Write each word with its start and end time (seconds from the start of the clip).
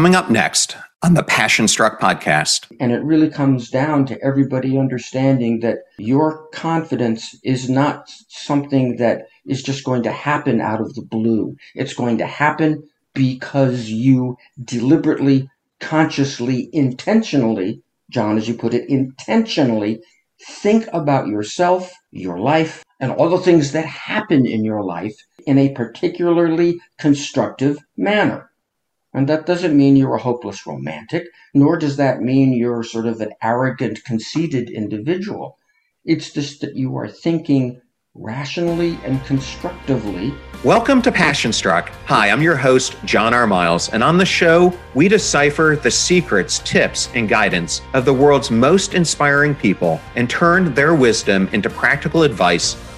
Coming 0.00 0.16
up 0.16 0.30
next 0.30 0.78
on 1.02 1.12
the 1.12 1.22
Passion 1.22 1.68
Struck 1.68 2.00
podcast. 2.00 2.74
And 2.80 2.90
it 2.90 3.04
really 3.04 3.28
comes 3.28 3.68
down 3.68 4.06
to 4.06 4.18
everybody 4.24 4.78
understanding 4.78 5.60
that 5.60 5.80
your 5.98 6.46
confidence 6.54 7.38
is 7.44 7.68
not 7.68 8.08
something 8.28 8.96
that 8.96 9.26
is 9.44 9.62
just 9.62 9.84
going 9.84 10.02
to 10.04 10.10
happen 10.10 10.58
out 10.58 10.80
of 10.80 10.94
the 10.94 11.02
blue. 11.02 11.54
It's 11.74 11.92
going 11.92 12.16
to 12.16 12.26
happen 12.26 12.88
because 13.12 13.90
you 13.90 14.38
deliberately, 14.64 15.50
consciously, 15.80 16.70
intentionally, 16.72 17.82
John, 18.08 18.38
as 18.38 18.48
you 18.48 18.54
put 18.54 18.72
it, 18.72 18.88
intentionally 18.88 20.00
think 20.42 20.86
about 20.94 21.26
yourself, 21.26 21.92
your 22.10 22.38
life, 22.38 22.86
and 23.00 23.12
all 23.12 23.28
the 23.28 23.36
things 23.36 23.72
that 23.72 23.84
happen 23.84 24.46
in 24.46 24.64
your 24.64 24.82
life 24.82 25.16
in 25.46 25.58
a 25.58 25.74
particularly 25.74 26.80
constructive 26.98 27.76
manner. 27.98 28.49
And 29.12 29.28
that 29.28 29.44
doesn't 29.44 29.76
mean 29.76 29.96
you're 29.96 30.14
a 30.14 30.22
hopeless 30.22 30.68
romantic, 30.68 31.26
nor 31.52 31.76
does 31.76 31.96
that 31.96 32.22
mean 32.22 32.52
you're 32.52 32.84
sort 32.84 33.06
of 33.06 33.20
an 33.20 33.32
arrogant, 33.42 34.04
conceited 34.04 34.70
individual. 34.70 35.58
It's 36.04 36.32
just 36.32 36.60
that 36.60 36.76
you 36.76 36.96
are 36.96 37.08
thinking 37.08 37.82
rationally 38.14 39.00
and 39.04 39.24
constructively. 39.24 40.32
Welcome 40.62 41.02
to 41.02 41.10
Passion 41.10 41.52
Struck. 41.52 41.88
Hi, 42.06 42.30
I'm 42.30 42.40
your 42.40 42.56
host, 42.56 42.94
John 43.04 43.34
R. 43.34 43.48
Miles, 43.48 43.88
and 43.88 44.04
on 44.04 44.16
the 44.16 44.24
show, 44.24 44.72
we 44.94 45.08
decipher 45.08 45.76
the 45.82 45.90
secrets, 45.90 46.60
tips, 46.60 47.08
and 47.14 47.28
guidance 47.28 47.82
of 47.94 48.04
the 48.04 48.14
world's 48.14 48.52
most 48.52 48.94
inspiring 48.94 49.56
people 49.56 50.00
and 50.14 50.30
turn 50.30 50.72
their 50.72 50.94
wisdom 50.94 51.48
into 51.52 51.68
practical 51.68 52.22
advice 52.22 52.76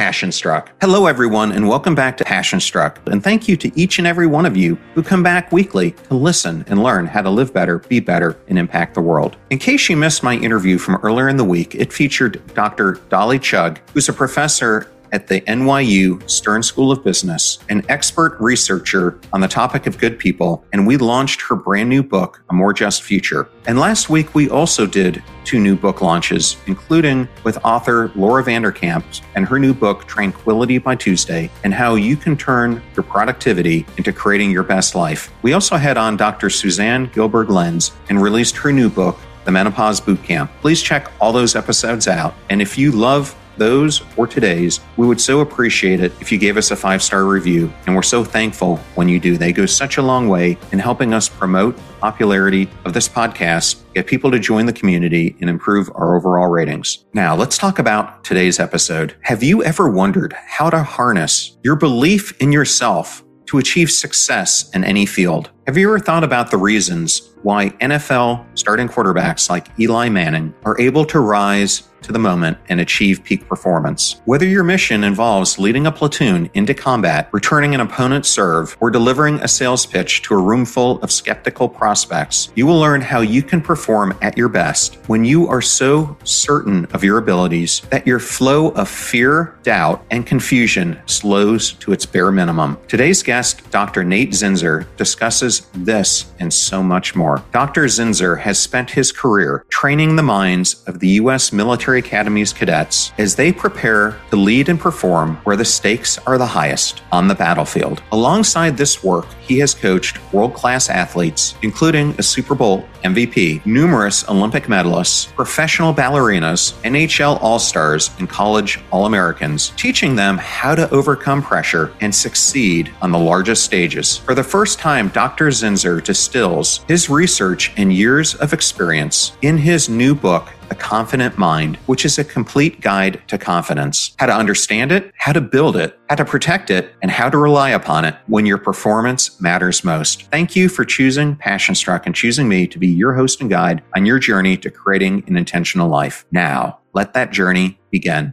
Passion 0.00 0.32
Struck. 0.32 0.72
Hello, 0.80 1.04
everyone, 1.04 1.52
and 1.52 1.68
welcome 1.68 1.94
back 1.94 2.16
to 2.16 2.24
Passion 2.24 2.58
Struck. 2.58 2.98
And 3.04 3.22
thank 3.22 3.46
you 3.46 3.54
to 3.58 3.70
each 3.78 3.98
and 3.98 4.06
every 4.06 4.26
one 4.26 4.46
of 4.46 4.56
you 4.56 4.76
who 4.94 5.02
come 5.02 5.22
back 5.22 5.52
weekly 5.52 5.90
to 6.08 6.14
listen 6.14 6.64
and 6.68 6.82
learn 6.82 7.04
how 7.04 7.20
to 7.20 7.28
live 7.28 7.52
better, 7.52 7.80
be 7.80 8.00
better, 8.00 8.38
and 8.48 8.58
impact 8.58 8.94
the 8.94 9.02
world. 9.02 9.36
In 9.50 9.58
case 9.58 9.90
you 9.90 9.98
missed 9.98 10.22
my 10.22 10.36
interview 10.36 10.78
from 10.78 10.94
earlier 11.02 11.28
in 11.28 11.36
the 11.36 11.44
week, 11.44 11.74
it 11.74 11.92
featured 11.92 12.40
Dr. 12.54 12.92
Dolly 13.10 13.38
Chugh, 13.38 13.76
who's 13.92 14.08
a 14.08 14.14
professor 14.14 14.90
at 15.12 15.26
the 15.26 15.40
NYU 15.42 16.28
Stern 16.28 16.62
School 16.62 16.92
of 16.92 17.04
Business, 17.04 17.58
an 17.68 17.84
expert 17.88 18.36
researcher 18.40 19.18
on 19.32 19.40
the 19.40 19.48
topic 19.48 19.86
of 19.86 19.98
good 19.98 20.18
people, 20.18 20.64
and 20.72 20.86
we 20.86 20.96
launched 20.96 21.40
her 21.42 21.56
brand 21.56 21.88
new 21.88 22.02
book, 22.02 22.42
A 22.50 22.54
More 22.54 22.72
Just 22.72 23.02
Future. 23.02 23.48
And 23.66 23.78
last 23.78 24.08
week, 24.10 24.34
we 24.34 24.48
also 24.48 24.86
did 24.86 25.22
two 25.44 25.58
new 25.58 25.76
book 25.76 26.00
launches, 26.00 26.56
including 26.66 27.28
with 27.44 27.58
author 27.64 28.10
Laura 28.14 28.44
Vanderkam 28.44 29.02
and 29.34 29.46
her 29.46 29.58
new 29.58 29.74
book, 29.74 30.06
Tranquility 30.06 30.78
by 30.78 30.94
Tuesday, 30.94 31.50
and 31.64 31.72
how 31.72 31.94
you 31.94 32.16
can 32.16 32.36
turn 32.36 32.82
your 32.94 33.02
productivity 33.02 33.86
into 33.96 34.12
creating 34.12 34.50
your 34.50 34.62
best 34.62 34.94
life. 34.94 35.32
We 35.42 35.52
also 35.52 35.76
had 35.76 35.96
on 35.96 36.16
Dr. 36.16 36.50
Suzanne 36.50 37.08
Gilberg 37.08 37.48
Lenz 37.48 37.92
and 38.08 38.20
released 38.20 38.56
her 38.58 38.72
new 38.72 38.88
book, 38.88 39.18
the 39.44 39.50
Menopause 39.50 40.00
Bootcamp. 40.00 40.50
Please 40.60 40.82
check 40.82 41.10
all 41.20 41.32
those 41.32 41.56
episodes 41.56 42.06
out. 42.06 42.34
And 42.50 42.60
if 42.60 42.76
you 42.76 42.92
love 42.92 43.34
those 43.56 44.02
or 44.16 44.26
today's, 44.26 44.80
we 44.96 45.06
would 45.06 45.20
so 45.20 45.40
appreciate 45.40 46.00
it 46.00 46.12
if 46.20 46.30
you 46.32 46.38
gave 46.38 46.56
us 46.56 46.70
a 46.70 46.76
five 46.76 47.02
star 47.02 47.24
review. 47.24 47.72
And 47.86 47.94
we're 47.94 48.02
so 48.02 48.24
thankful 48.24 48.76
when 48.94 49.08
you 49.08 49.20
do. 49.20 49.36
They 49.36 49.52
go 49.52 49.66
such 49.66 49.96
a 49.96 50.02
long 50.02 50.28
way 50.28 50.58
in 50.72 50.78
helping 50.78 51.14
us 51.14 51.28
promote 51.28 51.76
the 51.76 51.82
popularity 52.00 52.68
of 52.84 52.92
this 52.92 53.08
podcast, 53.08 53.82
get 53.94 54.06
people 54.06 54.30
to 54.30 54.38
join 54.38 54.66
the 54.66 54.72
community, 54.72 55.36
and 55.40 55.50
improve 55.50 55.90
our 55.94 56.16
overall 56.16 56.48
ratings. 56.48 57.04
Now, 57.14 57.36
let's 57.36 57.58
talk 57.58 57.78
about 57.78 58.24
today's 58.24 58.58
episode. 58.58 59.16
Have 59.22 59.42
you 59.42 59.62
ever 59.64 59.90
wondered 59.90 60.32
how 60.32 60.70
to 60.70 60.82
harness 60.82 61.58
your 61.62 61.76
belief 61.76 62.40
in 62.40 62.52
yourself 62.52 63.22
to 63.50 63.58
achieve 63.58 63.90
success 63.90 64.70
in 64.74 64.84
any 64.84 65.04
field? 65.04 65.50
Have 65.66 65.76
you 65.76 65.88
ever 65.88 65.98
thought 65.98 66.22
about 66.22 66.50
the 66.50 66.56
reasons 66.56 67.30
why 67.42 67.70
NFL 67.80 68.46
starting 68.56 68.88
quarterbacks 68.88 69.50
like 69.50 69.66
Eli 69.78 70.08
Manning 70.08 70.54
are 70.64 70.80
able 70.80 71.04
to 71.06 71.20
rise 71.20 71.89
to 72.02 72.12
the 72.12 72.18
moment 72.18 72.58
and 72.68 72.80
achieve 72.80 73.24
peak 73.24 73.48
performance. 73.48 74.20
Whether 74.24 74.46
your 74.46 74.64
mission 74.64 75.04
involves 75.04 75.58
leading 75.58 75.86
a 75.86 75.92
platoon 75.92 76.50
into 76.54 76.74
combat, 76.74 77.28
returning 77.32 77.74
an 77.74 77.80
opponent's 77.80 78.28
serve, 78.28 78.76
or 78.80 78.90
delivering 78.90 79.40
a 79.40 79.48
sales 79.48 79.86
pitch 79.86 80.22
to 80.22 80.34
a 80.34 80.40
room 80.40 80.64
full 80.64 81.00
of 81.02 81.10
skeptical 81.10 81.68
prospects, 81.68 82.52
you 82.54 82.66
will 82.66 82.78
learn 82.78 83.00
how 83.00 83.20
you 83.20 83.42
can 83.42 83.60
perform 83.60 84.16
at 84.22 84.36
your 84.36 84.48
best 84.48 84.96
when 85.06 85.24
you 85.24 85.48
are 85.48 85.62
so 85.62 86.16
certain 86.24 86.84
of 86.92 87.02
your 87.02 87.18
abilities 87.18 87.80
that 87.90 88.06
your 88.06 88.18
flow 88.18 88.68
of 88.70 88.88
fear, 88.88 89.58
doubt, 89.62 90.04
and 90.10 90.26
confusion 90.26 91.00
slows 91.06 91.72
to 91.72 91.92
its 91.92 92.06
bare 92.06 92.30
minimum. 92.30 92.78
Today's 92.86 93.22
guest, 93.22 93.68
Dr. 93.70 94.04
Nate 94.04 94.30
Zinsser, 94.30 94.86
discusses 94.96 95.66
this 95.74 96.32
and 96.38 96.52
so 96.52 96.82
much 96.82 97.16
more. 97.16 97.42
Dr. 97.52 97.84
Zinsser 97.84 98.38
has 98.38 98.58
spent 98.58 98.90
his 98.90 99.10
career 99.10 99.64
training 99.68 100.14
the 100.16 100.22
minds 100.22 100.84
of 100.86 101.00
the 101.00 101.08
U.S. 101.08 101.52
Military 101.52 101.89
Academy's 101.96 102.52
cadets 102.52 103.12
as 103.18 103.36
they 103.36 103.52
prepare 103.52 104.16
to 104.30 104.36
lead 104.36 104.68
and 104.68 104.78
perform 104.78 105.36
where 105.44 105.56
the 105.56 105.64
stakes 105.64 106.18
are 106.26 106.38
the 106.38 106.46
highest 106.46 107.02
on 107.12 107.28
the 107.28 107.34
battlefield. 107.34 108.02
Alongside 108.12 108.76
this 108.76 109.02
work, 109.02 109.26
he 109.40 109.58
has 109.58 109.74
coached 109.74 110.18
world 110.32 110.54
class 110.54 110.88
athletes, 110.88 111.54
including 111.62 112.14
a 112.18 112.22
Super 112.22 112.54
Bowl 112.54 112.86
MVP, 113.04 113.64
numerous 113.66 114.28
Olympic 114.28 114.64
medalists, 114.64 115.32
professional 115.34 115.92
ballerinas, 115.94 116.74
NHL 116.82 117.40
All 117.42 117.58
Stars, 117.58 118.10
and 118.18 118.28
college 118.28 118.78
All 118.90 119.06
Americans, 119.06 119.70
teaching 119.76 120.14
them 120.14 120.38
how 120.38 120.74
to 120.74 120.88
overcome 120.90 121.42
pressure 121.42 121.92
and 122.00 122.14
succeed 122.14 122.92
on 123.02 123.10
the 123.10 123.18
largest 123.18 123.64
stages. 123.64 124.18
For 124.18 124.34
the 124.34 124.44
first 124.44 124.78
time, 124.78 125.08
Dr. 125.08 125.48
Zinsser 125.48 126.02
distills 126.02 126.84
his 126.86 127.10
research 127.10 127.72
and 127.76 127.92
years 127.92 128.34
of 128.36 128.52
experience 128.52 129.32
in 129.42 129.58
his 129.58 129.88
new 129.88 130.14
book, 130.14 130.52
The 130.70 130.76
Confident 130.76 131.36
Mind, 131.36 131.76
which 131.86 132.04
is 132.04 132.16
a 132.16 132.22
complete 132.22 132.80
guide 132.80 133.20
to 133.26 133.36
confidence. 133.36 134.14
How 134.20 134.26
to 134.26 134.32
understand 134.32 134.92
it, 134.92 135.12
how 135.16 135.32
to 135.32 135.40
build 135.40 135.76
it, 135.76 135.98
how 136.08 136.14
to 136.14 136.24
protect 136.24 136.70
it, 136.70 136.94
and 137.02 137.10
how 137.10 137.28
to 137.28 137.36
rely 137.36 137.70
upon 137.70 138.04
it 138.04 138.14
when 138.28 138.46
your 138.46 138.56
performance 138.56 139.40
matters 139.40 139.82
most. 139.82 140.22
Thank 140.30 140.54
you 140.54 140.68
for 140.68 140.84
choosing 140.84 141.34
Passion 141.34 141.74
Struck 141.74 142.06
and 142.06 142.14
choosing 142.14 142.48
me 142.48 142.68
to 142.68 142.78
be 142.78 142.86
your 142.86 143.14
host 143.14 143.40
and 143.40 143.50
guide 143.50 143.82
on 143.96 144.06
your 144.06 144.20
journey 144.20 144.56
to 144.58 144.70
creating 144.70 145.24
an 145.26 145.36
intentional 145.36 145.88
life. 145.88 146.24
Now, 146.30 146.78
let 146.92 147.14
that 147.14 147.32
journey 147.32 147.80
begin. 147.90 148.32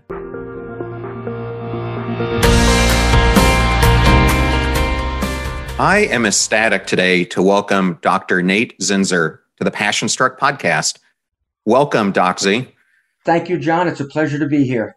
I 5.79 6.07
am 6.11 6.23
ecstatic 6.23 6.85
today 6.85 7.25
to 7.25 7.41
welcome 7.41 7.97
Dr. 8.03 8.43
Nate 8.43 8.77
Zinsser 8.77 9.39
to 9.57 9.63
the 9.63 9.71
Passion 9.71 10.07
Struck 10.07 10.39
podcast. 10.39 10.99
Welcome, 11.67 12.13
Doxy. 12.13 12.71
Thank 13.25 13.49
you, 13.49 13.59
John. 13.59 13.89
It's 13.89 13.99
a 13.99 14.05
pleasure 14.05 14.39
to 14.39 14.47
be 14.47 14.63
here. 14.63 14.95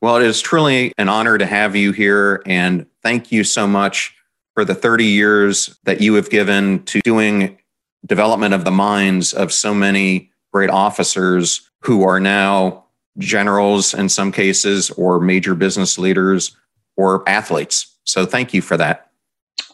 Well, 0.00 0.16
it 0.16 0.24
is 0.24 0.40
truly 0.40 0.92
an 0.98 1.08
honor 1.08 1.38
to 1.38 1.46
have 1.46 1.76
you 1.76 1.92
here, 1.92 2.42
and 2.46 2.84
thank 3.00 3.30
you 3.30 3.44
so 3.44 3.68
much 3.68 4.12
for 4.54 4.64
the 4.64 4.74
30 4.74 5.04
years 5.04 5.78
that 5.84 6.00
you 6.00 6.14
have 6.14 6.30
given 6.30 6.82
to 6.86 7.00
doing 7.02 7.56
development 8.04 8.54
of 8.54 8.64
the 8.64 8.72
minds 8.72 9.32
of 9.32 9.52
so 9.52 9.72
many 9.72 10.32
great 10.52 10.68
officers 10.68 11.70
who 11.82 12.02
are 12.02 12.18
now 12.18 12.84
generals 13.18 13.94
in 13.94 14.08
some 14.08 14.32
cases, 14.32 14.90
or 14.90 15.20
major 15.20 15.54
business 15.54 15.96
leaders, 15.96 16.56
or 16.96 17.22
athletes. 17.28 17.96
So, 18.02 18.26
thank 18.26 18.52
you 18.52 18.62
for 18.62 18.76
that. 18.78 19.12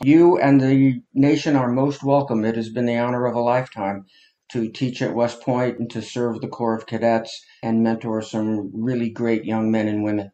You 0.02 0.38
and 0.38 0.60
the 0.60 1.00
nation 1.14 1.56
are 1.56 1.72
most 1.72 2.04
welcome. 2.04 2.44
It 2.44 2.56
has 2.56 2.68
been 2.68 2.84
the 2.84 2.98
honor 2.98 3.24
of 3.24 3.34
a 3.34 3.40
lifetime 3.40 4.04
to 4.50 4.68
teach 4.70 5.02
at 5.02 5.14
West 5.14 5.42
Point 5.42 5.78
and 5.78 5.90
to 5.90 6.02
serve 6.02 6.40
the 6.40 6.48
Corps 6.48 6.76
of 6.76 6.86
Cadets 6.86 7.44
and 7.62 7.82
mentor 7.82 8.22
some 8.22 8.70
really 8.72 9.10
great 9.10 9.44
young 9.44 9.70
men 9.70 9.88
and 9.88 10.02
women. 10.02 10.30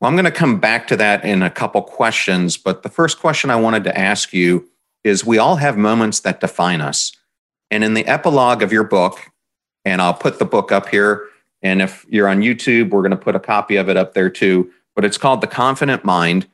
Well, 0.00 0.08
I'm 0.08 0.14
going 0.14 0.24
to 0.24 0.30
come 0.30 0.60
back 0.60 0.86
to 0.88 0.96
that 0.96 1.24
in 1.24 1.42
a 1.42 1.50
couple 1.50 1.82
questions, 1.82 2.56
but 2.56 2.82
the 2.82 2.88
first 2.88 3.18
question 3.18 3.50
I 3.50 3.56
wanted 3.56 3.84
to 3.84 3.98
ask 3.98 4.32
you 4.32 4.68
is 5.02 5.24
we 5.24 5.38
all 5.38 5.56
have 5.56 5.76
moments 5.76 6.20
that 6.20 6.40
define 6.40 6.80
us. 6.80 7.12
And 7.70 7.82
in 7.82 7.94
the 7.94 8.06
epilogue 8.06 8.62
of 8.62 8.72
your 8.72 8.84
book, 8.84 9.18
and 9.84 10.00
I'll 10.00 10.14
put 10.14 10.38
the 10.38 10.44
book 10.44 10.70
up 10.70 10.88
here, 10.88 11.24
and 11.62 11.82
if 11.82 12.06
you're 12.08 12.28
on 12.28 12.40
YouTube, 12.40 12.90
we're 12.90 13.02
going 13.02 13.10
to 13.10 13.16
put 13.16 13.34
a 13.34 13.40
copy 13.40 13.76
of 13.76 13.88
it 13.88 13.96
up 13.96 14.14
there 14.14 14.30
too, 14.30 14.70
but 14.94 15.04
it's 15.04 15.18
called 15.18 15.40
The 15.40 15.46
Confident 15.48 16.04
Mind 16.04 16.46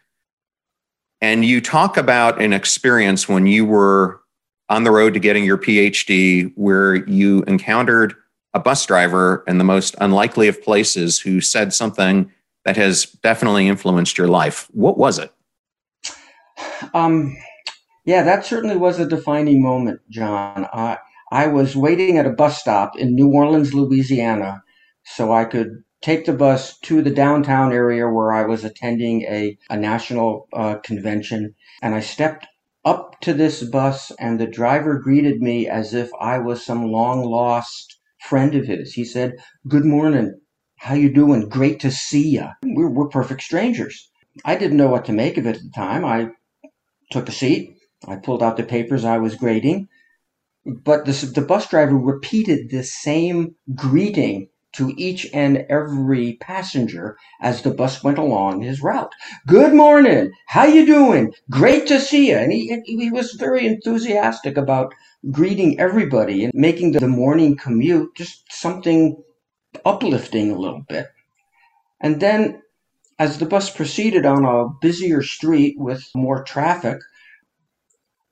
and 1.24 1.42
you 1.42 1.62
talk 1.62 1.96
about 1.96 2.38
an 2.42 2.52
experience 2.52 3.26
when 3.26 3.46
you 3.46 3.64
were 3.64 4.20
on 4.68 4.84
the 4.84 4.90
road 4.90 5.14
to 5.14 5.20
getting 5.20 5.44
your 5.44 5.58
PhD 5.58 6.52
where 6.56 7.06
you 7.08 7.42
encountered 7.44 8.14
a 8.54 8.60
bus 8.60 8.86
driver 8.86 9.44
in 9.46 9.58
the 9.58 9.64
most 9.64 9.94
unlikely 10.00 10.48
of 10.48 10.62
places 10.62 11.20
who 11.20 11.40
said 11.40 11.72
something 11.72 12.30
that 12.64 12.76
has 12.76 13.04
definitely 13.22 13.68
influenced 13.68 14.16
your 14.16 14.28
life. 14.28 14.68
What 14.72 14.96
was 14.96 15.18
it? 15.18 15.32
Um, 16.94 17.36
yeah, 18.04 18.22
that 18.22 18.44
certainly 18.44 18.76
was 18.76 18.98
a 18.98 19.08
defining 19.08 19.62
moment, 19.62 20.00
John. 20.08 20.66
Uh, 20.72 20.96
I 21.32 21.46
was 21.48 21.74
waiting 21.74 22.16
at 22.16 22.26
a 22.26 22.30
bus 22.30 22.60
stop 22.60 22.96
in 22.96 23.14
New 23.14 23.32
Orleans, 23.32 23.74
Louisiana, 23.74 24.62
so 25.04 25.32
I 25.32 25.44
could 25.44 25.82
take 26.00 26.26
the 26.26 26.32
bus 26.32 26.78
to 26.80 27.02
the 27.02 27.10
downtown 27.10 27.72
area 27.72 28.08
where 28.08 28.32
I 28.32 28.44
was 28.44 28.62
attending 28.62 29.22
a, 29.22 29.58
a 29.70 29.76
national 29.76 30.48
uh, 30.52 30.76
convention. 30.76 31.54
And 31.82 31.94
I 31.94 32.00
stepped 32.00 32.46
up 32.84 33.20
to 33.22 33.32
this 33.32 33.62
bus, 33.62 34.12
and 34.18 34.38
the 34.40 34.46
driver 34.46 34.98
greeted 34.98 35.40
me 35.40 35.68
as 35.68 35.94
if 35.94 36.10
I 36.20 36.38
was 36.38 36.64
some 36.64 36.84
long 36.90 37.24
lost 37.24 37.98
friend 38.20 38.54
of 38.54 38.66
his. 38.66 38.92
He 38.94 39.04
said, 39.04 39.34
"Good 39.68 39.84
morning. 39.84 40.40
How 40.76 40.94
you 40.94 41.12
doing? 41.12 41.48
Great 41.48 41.80
to 41.80 41.90
see 41.90 42.28
you." 42.28 42.46
We're, 42.62 42.90
we're 42.90 43.08
perfect 43.08 43.42
strangers. 43.42 44.10
I 44.44 44.56
didn't 44.56 44.76
know 44.76 44.88
what 44.88 45.04
to 45.06 45.12
make 45.12 45.38
of 45.38 45.46
it 45.46 45.56
at 45.56 45.62
the 45.62 45.70
time. 45.74 46.04
I 46.04 46.28
took 47.10 47.28
a 47.28 47.32
seat. 47.32 47.76
I 48.06 48.16
pulled 48.16 48.42
out 48.42 48.56
the 48.56 48.64
papers 48.64 49.04
I 49.04 49.18
was 49.18 49.36
grading, 49.36 49.88
but 50.66 51.06
the, 51.06 51.12
the 51.34 51.42
bus 51.42 51.68
driver 51.68 51.96
repeated 51.96 52.70
this 52.70 52.94
same 52.94 53.54
greeting 53.74 54.48
to 54.74 54.92
each 54.96 55.26
and 55.32 55.64
every 55.68 56.34
passenger 56.40 57.16
as 57.40 57.62
the 57.62 57.70
bus 57.70 58.02
went 58.02 58.18
along 58.18 58.62
his 58.62 58.82
route. 58.82 59.12
Good 59.46 59.74
morning. 59.74 60.32
How 60.46 60.64
you 60.64 60.86
doing? 60.86 61.32
Great 61.50 61.86
to 61.88 62.00
see 62.00 62.30
you. 62.30 62.36
And 62.36 62.52
he, 62.52 62.80
he 62.84 63.10
was 63.10 63.32
very 63.32 63.66
enthusiastic 63.66 64.56
about 64.56 64.94
greeting 65.30 65.78
everybody 65.78 66.44
and 66.44 66.52
making 66.54 66.92
the 66.92 67.08
morning 67.08 67.56
commute 67.56 68.14
just 68.16 68.52
something 68.52 69.16
uplifting 69.84 70.50
a 70.50 70.58
little 70.58 70.84
bit. 70.88 71.06
And 72.00 72.20
then 72.20 72.62
as 73.18 73.38
the 73.38 73.46
bus 73.46 73.70
proceeded 73.70 74.26
on 74.26 74.44
a 74.44 74.68
busier 74.80 75.22
street 75.22 75.76
with 75.78 76.04
more 76.14 76.42
traffic, 76.42 76.98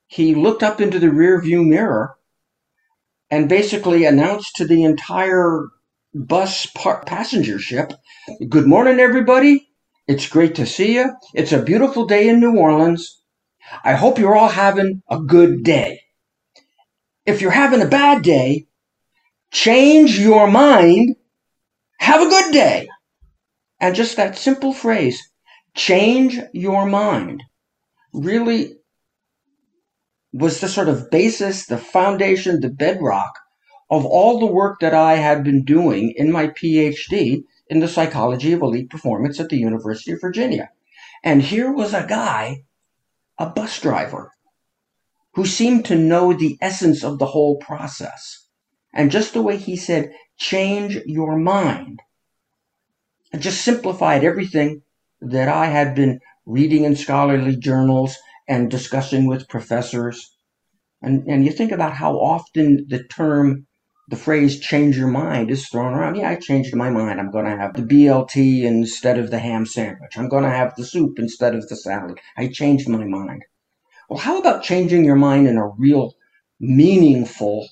he 0.08 0.34
looked 0.34 0.62
up 0.62 0.80
into 0.80 0.98
the 0.98 1.06
rearview 1.06 1.66
mirror 1.66 2.16
and 3.30 3.48
basically 3.48 4.04
announced 4.04 4.56
to 4.56 4.66
the 4.66 4.82
entire 4.84 5.68
bus 6.14 6.66
par- 6.66 7.04
passenger 7.06 7.58
ship, 7.58 7.92
Good 8.48 8.66
morning, 8.66 9.00
everybody. 9.00 9.68
It's 10.06 10.28
great 10.28 10.54
to 10.56 10.66
see 10.66 10.94
you. 10.94 11.12
It's 11.34 11.52
a 11.52 11.62
beautiful 11.62 12.06
day 12.06 12.28
in 12.28 12.38
New 12.38 12.56
Orleans. 12.56 13.20
I 13.84 13.94
hope 13.94 14.18
you're 14.18 14.36
all 14.36 14.48
having 14.48 15.02
a 15.10 15.18
good 15.18 15.64
day. 15.64 16.00
If 17.26 17.40
you're 17.40 17.50
having 17.50 17.82
a 17.82 17.86
bad 17.86 18.22
day, 18.22 18.66
change 19.52 20.18
your 20.18 20.48
mind. 20.48 21.16
Have 21.98 22.20
a 22.20 22.28
good 22.28 22.52
day. 22.52 22.88
And 23.80 23.94
just 23.94 24.16
that 24.16 24.38
simple 24.38 24.72
phrase, 24.72 25.20
change 25.74 26.38
your 26.52 26.86
mind, 26.86 27.42
really 28.12 28.74
was 30.32 30.60
the 30.60 30.68
sort 30.68 30.88
of 30.88 31.10
basis, 31.10 31.66
the 31.66 31.78
foundation, 31.78 32.60
the 32.60 32.70
bedrock 32.70 33.32
of 33.92 34.06
all 34.06 34.40
the 34.40 34.46
work 34.46 34.80
that 34.80 34.94
I 34.94 35.16
had 35.16 35.44
been 35.44 35.64
doing 35.64 36.14
in 36.16 36.32
my 36.32 36.46
PhD 36.46 37.42
in 37.68 37.80
the 37.80 37.86
psychology 37.86 38.54
of 38.54 38.62
elite 38.62 38.88
performance 38.88 39.38
at 39.38 39.50
the 39.50 39.58
University 39.58 40.12
of 40.12 40.20
Virginia. 40.22 40.70
And 41.22 41.42
here 41.42 41.70
was 41.70 41.92
a 41.92 42.06
guy, 42.08 42.64
a 43.38 43.50
bus 43.50 43.78
driver, 43.78 44.32
who 45.34 45.44
seemed 45.44 45.84
to 45.84 45.94
know 45.94 46.32
the 46.32 46.56
essence 46.62 47.04
of 47.04 47.18
the 47.18 47.26
whole 47.26 47.58
process. 47.58 48.46
And 48.94 49.10
just 49.10 49.34
the 49.34 49.42
way 49.42 49.58
he 49.58 49.76
said, 49.76 50.14
change 50.38 50.98
your 51.04 51.36
mind, 51.36 52.00
it 53.30 53.40
just 53.40 53.62
simplified 53.62 54.24
everything 54.24 54.80
that 55.20 55.50
I 55.50 55.66
had 55.66 55.94
been 55.94 56.20
reading 56.46 56.84
in 56.84 56.96
scholarly 56.96 57.56
journals 57.56 58.16
and 58.48 58.70
discussing 58.70 59.26
with 59.26 59.50
professors. 59.50 60.34
And, 61.02 61.26
and 61.28 61.44
you 61.44 61.52
think 61.52 61.72
about 61.72 61.92
how 61.92 62.14
often 62.14 62.86
the 62.88 63.04
term 63.04 63.66
the 64.08 64.16
phrase 64.16 64.60
change 64.60 64.96
your 64.96 65.08
mind 65.08 65.50
is 65.50 65.68
thrown 65.68 65.94
around. 65.94 66.16
Yeah, 66.16 66.30
I 66.30 66.36
changed 66.36 66.74
my 66.74 66.90
mind. 66.90 67.20
I'm 67.20 67.30
going 67.30 67.46
to 67.46 67.56
have 67.56 67.74
the 67.74 67.82
BLT 67.82 68.62
instead 68.64 69.18
of 69.18 69.30
the 69.30 69.38
ham 69.38 69.66
sandwich. 69.66 70.18
I'm 70.18 70.28
going 70.28 70.44
to 70.44 70.50
have 70.50 70.74
the 70.76 70.84
soup 70.84 71.18
instead 71.18 71.54
of 71.54 71.68
the 71.68 71.76
salad. 71.76 72.18
I 72.36 72.48
changed 72.48 72.88
my 72.88 73.04
mind. 73.04 73.44
Well, 74.08 74.18
how 74.18 74.38
about 74.38 74.62
changing 74.62 75.04
your 75.04 75.16
mind 75.16 75.48
in 75.48 75.56
a 75.58 75.68
real, 75.68 76.14
meaningful, 76.60 77.68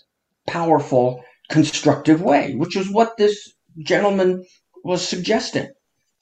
powerful, 0.47 1.23
constructive 1.51 2.23
way, 2.23 2.55
which 2.55 2.77
is 2.77 2.91
what 2.91 3.17
this 3.17 3.53
gentleman 3.83 4.45
was 4.85 5.07
suggesting. 5.07 5.69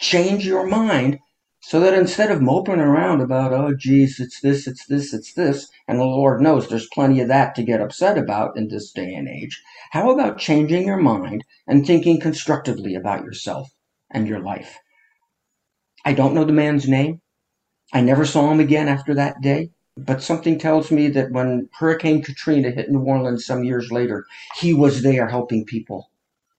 Change 0.01 0.47
your 0.47 0.67
mind 0.67 1.19
so 1.69 1.81
that 1.81 1.93
instead 1.93 2.31
of 2.31 2.41
moping 2.41 2.81
around 2.81 3.21
about, 3.21 3.53
oh, 3.53 3.75
geez, 3.75 4.19
it's 4.19 4.41
this, 4.41 4.67
it's 4.67 4.87
this, 4.87 5.13
it's 5.13 5.35
this, 5.35 5.69
and 5.87 6.01
the 6.01 6.05
Lord 6.05 6.41
knows 6.41 6.67
there's 6.67 6.89
plenty 6.95 7.21
of 7.21 7.29
that 7.29 7.55
to 7.57 7.63
get 7.63 7.83
upset 7.83 8.17
about 8.17 8.57
in 8.57 8.69
this 8.69 8.91
day 8.91 9.13
and 9.13 9.29
age, 9.29 9.63
how 9.91 10.11
about 10.11 10.39
changing 10.39 10.87
your 10.87 10.97
mind 10.97 11.45
and 11.67 11.87
thinking 11.87 12.21
constructively 12.21 12.95
about 12.95 13.23
yourself 13.23 13.69
and 14.11 14.27
your 14.27 14.41
life? 14.41 14.79
I 16.07 16.15
don't 16.15 16.33
know 16.33 16.45
the 16.45 16.55
man's 16.55 16.89
name. 16.89 17.21
I 17.93 18.01
never 18.01 18.25
saw 18.25 18.51
him 18.51 18.61
again 18.61 18.89
after 18.89 19.13
that 19.13 19.43
day. 19.43 19.69
But 19.95 20.23
something 20.23 20.59
tells 20.59 20.91
me 20.91 21.09
that 21.09 21.33
when 21.33 21.69
Hurricane 21.79 22.23
Katrina 22.23 22.71
hit 22.71 22.91
New 22.91 23.03
Orleans 23.03 23.45
some 23.45 23.63
years 23.63 23.93
later, 23.93 24.25
he 24.57 24.73
was 24.73 25.03
there 25.03 25.29
helping 25.29 25.67
people. 25.67 26.11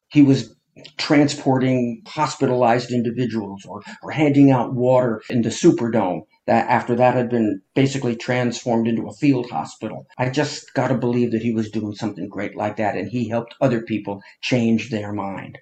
He 0.09 0.21
was 0.21 0.53
transporting 0.98 2.02
hospitalized 2.08 2.92
individuals 2.92 3.66
or, 3.66 3.81
or 4.04 4.12
handing 4.12 4.52
out 4.52 4.74
water 4.74 5.22
in 5.30 5.42
the 5.42 5.50
Superdome 5.50 6.22
that 6.48 6.68
after 6.68 6.96
that 6.96 7.16
had 7.16 7.30
been 7.30 7.62
basically 7.76 8.16
transformed 8.16 8.88
into 8.88 9.08
a 9.08 9.14
field 9.14 9.50
hospital. 9.50 10.08
I 10.18 10.30
just 10.30 10.74
got 10.74 10.88
to 10.88 10.96
believe 10.96 11.31
that 11.31 11.42
he 11.42 11.54
was 11.54 11.70
doing 11.70 11.94
something 11.94 12.28
great 12.28 12.56
like 12.56 12.78
that 12.78 12.96
and 12.96 13.10
he 13.10 13.30
helped 13.30 13.56
other 13.62 13.81
people 13.81 14.22
change 14.42 14.90
their 14.90 15.14
mind. 15.14 15.60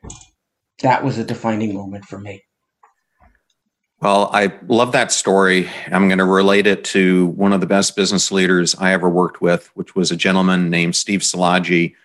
That 0.81 1.04
was 1.04 1.18
a 1.18 1.24
defining 1.24 1.74
moment 1.74 2.06
for 2.06 2.19
me. 2.19 2.44
Well, 4.00 4.30
I 4.31 4.54
love 4.68 4.92
that 4.92 5.12
story. 5.12 5.68
I'm 5.88 6.08
going 6.08 6.19
to 6.19 6.25
relate 6.25 6.68
it 6.68 6.84
to 6.86 7.28
one 7.28 7.52
of 7.52 7.62
the 7.62 7.68
best 7.68 7.96
business 7.96 8.31
leaders 8.31 8.75
I 8.75 8.94
ever 8.94 9.10
worked 9.10 9.42
with, 9.42 9.72
which 9.74 9.96
was 9.96 10.12
a 10.12 10.16
gentleman 10.16 10.69
named 10.69 10.96
Steve 10.96 11.22
Szilagyi, 11.22 11.96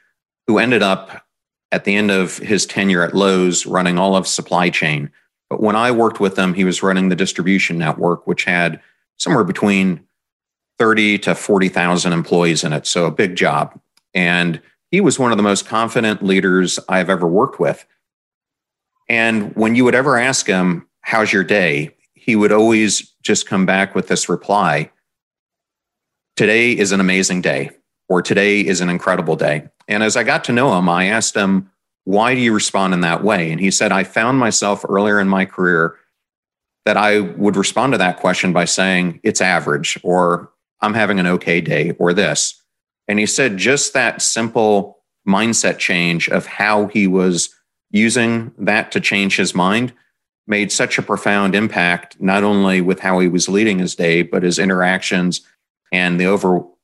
who 0.46 0.58
ended 0.58 0.82
up 0.82 1.26
at 1.72 1.84
the 1.84 1.96
end 1.96 2.10
of 2.10 2.38
his 2.38 2.66
tenure 2.66 3.02
at 3.02 3.14
Lowe's 3.14 3.66
running 3.66 3.98
all 3.98 4.14
of 4.14 4.26
supply 4.26 4.70
chain. 4.70 5.10
But 5.50 5.60
when 5.60 5.74
I 5.74 5.90
worked 5.90 6.20
with 6.20 6.38
him, 6.38 6.54
he 6.54 6.64
was 6.64 6.82
running 6.82 7.08
the 7.08 7.16
distribution 7.16 7.78
network, 7.78 8.26
which 8.26 8.44
had 8.44 8.80
somewhere 9.18 9.44
between 9.44 10.06
30 10.78 11.18
to 11.18 11.34
40,000 11.34 12.12
employees 12.12 12.62
in 12.62 12.72
it. 12.72 12.86
So 12.86 13.06
a 13.06 13.10
big 13.10 13.34
job. 13.34 13.78
And 14.14 14.60
he 14.90 15.00
was 15.00 15.18
one 15.18 15.32
of 15.32 15.36
the 15.36 15.42
most 15.42 15.66
confident 15.66 16.22
leaders 16.22 16.78
I've 16.88 17.10
ever 17.10 17.26
worked 17.26 17.58
with. 17.58 17.84
And 19.08 19.54
when 19.56 19.74
you 19.74 19.84
would 19.84 19.94
ever 19.94 20.16
ask 20.16 20.46
him, 20.46 20.86
How's 21.00 21.32
your 21.32 21.42
day? 21.42 21.96
he 22.22 22.36
would 22.36 22.52
always 22.52 23.12
just 23.22 23.48
come 23.48 23.66
back 23.66 23.96
with 23.96 24.06
this 24.06 24.28
reply 24.28 24.90
Today 26.34 26.72
is 26.72 26.92
an 26.92 27.00
amazing 27.00 27.42
day, 27.42 27.70
or 28.08 28.22
today 28.22 28.60
is 28.60 28.80
an 28.80 28.88
incredible 28.88 29.36
day. 29.36 29.68
And 29.88 30.02
as 30.02 30.16
I 30.16 30.22
got 30.22 30.44
to 30.44 30.52
know 30.52 30.76
him, 30.76 30.88
I 30.88 31.06
asked 31.06 31.34
him, 31.34 31.70
Why 32.04 32.34
do 32.34 32.40
you 32.40 32.52
respond 32.52 32.94
in 32.94 33.00
that 33.00 33.24
way? 33.24 33.50
And 33.50 33.60
he 33.60 33.70
said, 33.70 33.92
I 33.92 34.04
found 34.04 34.38
myself 34.38 34.84
earlier 34.88 35.20
in 35.20 35.28
my 35.28 35.44
career 35.44 35.96
that 36.84 36.96
I 36.96 37.20
would 37.20 37.56
respond 37.56 37.92
to 37.92 37.98
that 37.98 38.18
question 38.18 38.52
by 38.52 38.64
saying, 38.64 39.20
It's 39.22 39.40
average, 39.40 39.98
or 40.02 40.50
I'm 40.80 40.94
having 40.94 41.20
an 41.20 41.26
okay 41.26 41.60
day, 41.60 41.92
or 41.98 42.12
this. 42.12 42.60
And 43.08 43.18
he 43.18 43.26
said, 43.26 43.56
just 43.56 43.94
that 43.94 44.22
simple 44.22 45.02
mindset 45.26 45.78
change 45.78 46.28
of 46.28 46.46
how 46.46 46.86
he 46.88 47.06
was 47.06 47.54
using 47.90 48.52
that 48.58 48.90
to 48.92 49.00
change 49.00 49.36
his 49.36 49.54
mind 49.54 49.92
made 50.46 50.72
such 50.72 50.98
a 50.98 51.02
profound 51.02 51.54
impact, 51.54 52.20
not 52.20 52.42
only 52.42 52.80
with 52.80 53.00
how 53.00 53.20
he 53.20 53.28
was 53.28 53.48
leading 53.48 53.78
his 53.78 53.94
day, 53.94 54.22
but 54.22 54.42
his 54.42 54.58
interactions 54.58 55.42
and 55.92 56.18
the 56.18 56.26
overall 56.26 56.76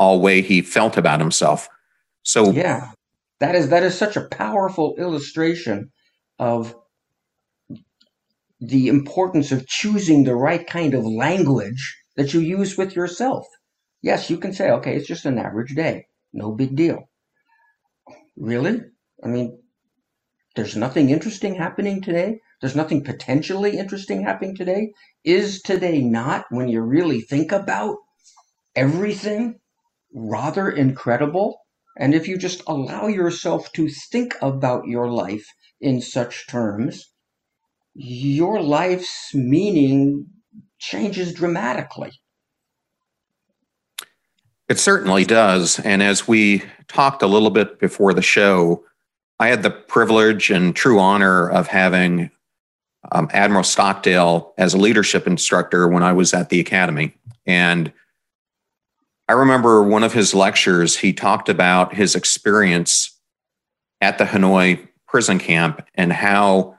way 0.00 0.40
he 0.40 0.62
felt 0.62 0.96
about 0.96 1.20
himself. 1.20 1.68
So 2.26 2.50
yeah, 2.50 2.90
that 3.38 3.54
is 3.54 3.68
that 3.68 3.84
is 3.84 3.96
such 3.96 4.16
a 4.16 4.26
powerful 4.28 4.96
illustration 4.98 5.92
of 6.40 6.74
the 8.60 8.88
importance 8.88 9.52
of 9.52 9.68
choosing 9.68 10.24
the 10.24 10.34
right 10.34 10.66
kind 10.66 10.92
of 10.94 11.04
language 11.06 11.96
that 12.16 12.34
you 12.34 12.40
use 12.40 12.76
with 12.76 12.96
yourself. 12.96 13.46
Yes, 14.02 14.28
you 14.28 14.38
can 14.38 14.52
say, 14.52 14.70
okay, 14.70 14.96
it's 14.96 15.06
just 15.06 15.24
an 15.24 15.38
average 15.38 15.76
day. 15.76 16.06
No 16.32 16.50
big 16.52 16.74
deal. 16.74 17.08
Really? 18.36 18.80
I 19.22 19.28
mean, 19.28 19.56
there's 20.56 20.76
nothing 20.76 21.10
interesting 21.10 21.54
happening 21.54 22.02
today. 22.02 22.40
There's 22.60 22.76
nothing 22.76 23.04
potentially 23.04 23.78
interesting 23.78 24.24
happening 24.24 24.56
today. 24.56 24.90
Is 25.22 25.62
today 25.62 26.02
not 26.02 26.46
when 26.50 26.68
you 26.68 26.80
really 26.80 27.20
think 27.20 27.52
about 27.52 27.98
everything 28.74 29.60
rather 30.14 30.68
incredible. 30.70 31.58
And 31.96 32.14
if 32.14 32.28
you 32.28 32.36
just 32.36 32.62
allow 32.66 33.06
yourself 33.06 33.72
to 33.72 33.88
think 33.88 34.34
about 34.42 34.86
your 34.86 35.10
life 35.10 35.46
in 35.80 36.00
such 36.00 36.46
terms, 36.46 37.10
your 37.94 38.60
life's 38.60 39.34
meaning 39.34 40.26
changes 40.78 41.32
dramatically. 41.32 42.12
It 44.68 44.78
certainly 44.78 45.24
does. 45.24 45.78
And 45.80 46.02
as 46.02 46.28
we 46.28 46.62
talked 46.88 47.22
a 47.22 47.26
little 47.26 47.50
bit 47.50 47.78
before 47.78 48.12
the 48.12 48.22
show, 48.22 48.84
I 49.38 49.48
had 49.48 49.62
the 49.62 49.70
privilege 49.70 50.50
and 50.50 50.74
true 50.74 50.98
honor 50.98 51.48
of 51.48 51.68
having 51.68 52.30
um, 53.12 53.28
Admiral 53.32 53.64
Stockdale 53.64 54.52
as 54.58 54.74
a 54.74 54.78
leadership 54.78 55.26
instructor 55.26 55.88
when 55.88 56.02
I 56.02 56.12
was 56.12 56.34
at 56.34 56.48
the 56.48 56.60
academy. 56.60 57.14
And 57.46 57.92
I 59.28 59.32
remember 59.32 59.82
one 59.82 60.04
of 60.04 60.12
his 60.12 60.34
lectures, 60.34 60.96
he 60.98 61.12
talked 61.12 61.48
about 61.48 61.94
his 61.94 62.14
experience 62.14 63.18
at 64.00 64.18
the 64.18 64.24
Hanoi 64.24 64.88
prison 65.08 65.38
camp 65.38 65.84
and 65.94 66.12
how 66.12 66.76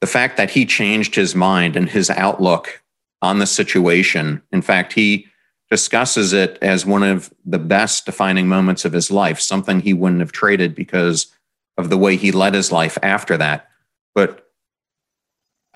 the 0.00 0.06
fact 0.06 0.36
that 0.36 0.50
he 0.50 0.64
changed 0.64 1.14
his 1.14 1.34
mind 1.34 1.76
and 1.76 1.88
his 1.88 2.10
outlook 2.10 2.82
on 3.20 3.38
the 3.38 3.46
situation. 3.46 4.42
In 4.52 4.62
fact, 4.62 4.92
he 4.92 5.26
discusses 5.70 6.32
it 6.32 6.58
as 6.62 6.86
one 6.86 7.02
of 7.02 7.32
the 7.44 7.58
best 7.58 8.06
defining 8.06 8.48
moments 8.48 8.84
of 8.84 8.92
his 8.92 9.10
life, 9.10 9.40
something 9.40 9.80
he 9.80 9.92
wouldn't 9.92 10.20
have 10.20 10.32
traded 10.32 10.74
because 10.74 11.26
of 11.76 11.90
the 11.90 11.98
way 11.98 12.16
he 12.16 12.32
led 12.32 12.54
his 12.54 12.72
life 12.72 12.96
after 13.02 13.36
that. 13.36 13.68
But 14.14 14.47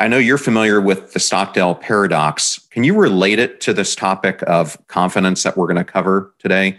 I 0.03 0.09
know 0.09 0.19
you're 0.19 0.37
familiar 0.37 0.81
with 0.81 1.13
the 1.13 1.21
Stockdale 1.21 1.77
paradox. 1.77 2.59
Can 2.73 2.83
you 2.83 2.93
relate 2.97 3.39
it 3.39 3.61
to 3.61 3.73
this 3.73 3.95
topic 3.95 4.43
of 4.49 4.77
confidence 4.89 5.45
that 5.45 5.57
we're 5.57 5.69
going 5.69 5.77
to 5.77 5.85
cover 5.85 6.35
today? 6.41 6.77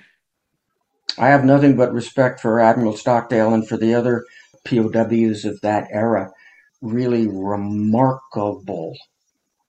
I 1.18 1.28
have 1.28 1.46
nothing 1.46 1.78
but 1.78 1.94
respect 1.94 2.42
for 2.42 2.60
Admiral 2.60 2.98
Stockdale 2.98 3.54
and 3.54 3.66
for 3.66 3.78
the 3.78 3.96
other 3.96 4.26
POWs 4.66 5.46
of 5.46 5.62
that 5.62 5.88
era. 5.90 6.32
Really 6.82 7.30
remarkable 7.30 8.98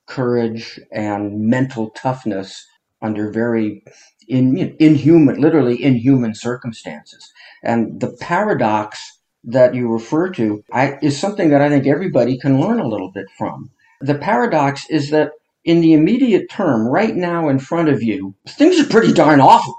courage 0.06 0.80
and 0.90 1.38
mental 1.38 1.90
toughness 1.90 2.66
under 3.02 3.30
very 3.30 3.84
in, 4.26 4.75
inhuman, 4.80 5.40
literally 5.40 5.80
inhuman 5.80 6.34
circumstances. 6.34 7.32
And 7.62 8.00
the 8.00 8.16
paradox 8.20 9.13
that 9.44 9.74
you 9.74 9.92
refer 9.92 10.30
to 10.30 10.64
I, 10.72 10.98
is 11.02 11.18
something 11.18 11.50
that 11.50 11.60
I 11.60 11.68
think 11.68 11.86
everybody 11.86 12.38
can 12.38 12.60
learn 12.60 12.80
a 12.80 12.88
little 12.88 13.10
bit 13.10 13.26
from. 13.36 13.70
The 14.00 14.14
paradox 14.14 14.88
is 14.90 15.10
that 15.10 15.32
in 15.64 15.80
the 15.80 15.92
immediate 15.92 16.50
term, 16.50 16.86
right 16.86 17.14
now 17.14 17.48
in 17.48 17.58
front 17.58 17.88
of 17.88 18.02
you, 18.02 18.34
things 18.48 18.80
are 18.80 18.88
pretty 18.88 19.12
darn 19.12 19.40
awful. 19.40 19.78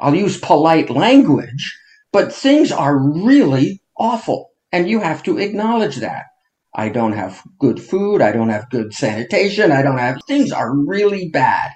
I'll 0.00 0.14
use 0.14 0.38
polite 0.38 0.90
language, 0.90 1.78
but 2.12 2.32
things 2.32 2.72
are 2.72 2.98
really 2.98 3.80
awful. 3.96 4.50
And 4.72 4.88
you 4.88 5.00
have 5.00 5.22
to 5.24 5.38
acknowledge 5.38 5.96
that. 5.96 6.24
I 6.74 6.88
don't 6.88 7.12
have 7.12 7.42
good 7.58 7.80
food. 7.80 8.20
I 8.20 8.32
don't 8.32 8.48
have 8.48 8.68
good 8.68 8.92
sanitation. 8.92 9.70
I 9.70 9.82
don't 9.82 9.98
have, 9.98 10.18
things 10.26 10.50
are 10.50 10.74
really 10.74 11.28
bad. 11.28 11.70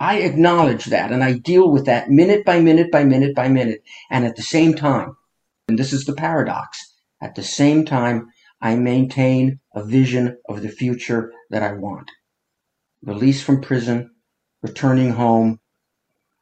I 0.00 0.18
acknowledge 0.18 0.86
that 0.86 1.12
and 1.12 1.22
I 1.22 1.34
deal 1.34 1.70
with 1.70 1.86
that 1.86 2.10
minute 2.10 2.44
by 2.44 2.60
minute 2.60 2.90
by 2.90 3.04
minute 3.04 3.34
by 3.34 3.48
minute. 3.48 3.84
And 4.10 4.24
at 4.24 4.34
the 4.34 4.42
same 4.42 4.74
time, 4.74 5.16
and 5.70 5.78
this 5.78 5.92
is 5.92 6.04
the 6.04 6.14
paradox. 6.14 6.96
At 7.22 7.36
the 7.36 7.44
same 7.44 7.84
time, 7.84 8.26
I 8.60 8.74
maintain 8.74 9.60
a 9.72 9.84
vision 9.84 10.36
of 10.48 10.62
the 10.62 10.68
future 10.68 11.32
that 11.48 11.62
I 11.62 11.74
want. 11.74 12.10
Release 13.02 13.40
from 13.40 13.60
prison, 13.60 14.10
returning 14.62 15.10
home, 15.10 15.60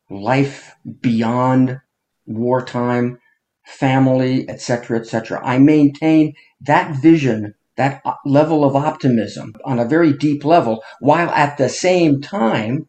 life 0.08 0.74
beyond 1.02 1.78
wartime, 2.24 3.18
family, 3.66 4.48
etc., 4.48 4.98
etc. 4.98 5.42
I 5.44 5.58
maintain 5.58 6.32
that 6.62 6.96
vision, 6.96 7.52
that 7.76 8.00
level 8.24 8.64
of 8.64 8.74
optimism 8.74 9.52
on 9.66 9.78
a 9.78 9.84
very 9.84 10.14
deep 10.14 10.42
level, 10.42 10.82
while 11.00 11.28
at 11.32 11.58
the 11.58 11.68
same 11.68 12.22
time 12.22 12.88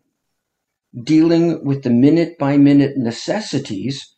dealing 1.03 1.65
with 1.65 1.83
the 1.83 1.89
minute 1.89 2.39
by 2.39 2.55
minute 2.55 2.95
necessities 2.95 4.15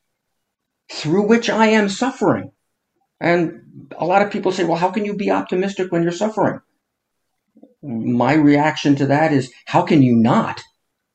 through 0.92 1.28
which 1.28 1.50
I 1.50 1.68
am 1.68 1.90
suffering. 1.90 2.52
And 3.20 3.92
a 3.98 4.06
lot 4.06 4.22
of 4.22 4.32
people 4.32 4.52
say, 4.52 4.64
well, 4.64 4.78
how 4.78 4.92
can 4.92 5.06
you 5.06 5.16
be 5.16 5.32
optimistic 5.32 5.92
when 5.92 6.04
you're 6.04 6.12
suffering? 6.12 6.60
My 7.82 8.34
reaction 8.34 8.96
to 8.98 9.06
that 9.08 9.32
is, 9.32 9.52
how 9.66 9.84
can 9.84 10.02
you 10.02 10.16
not? 10.16 10.62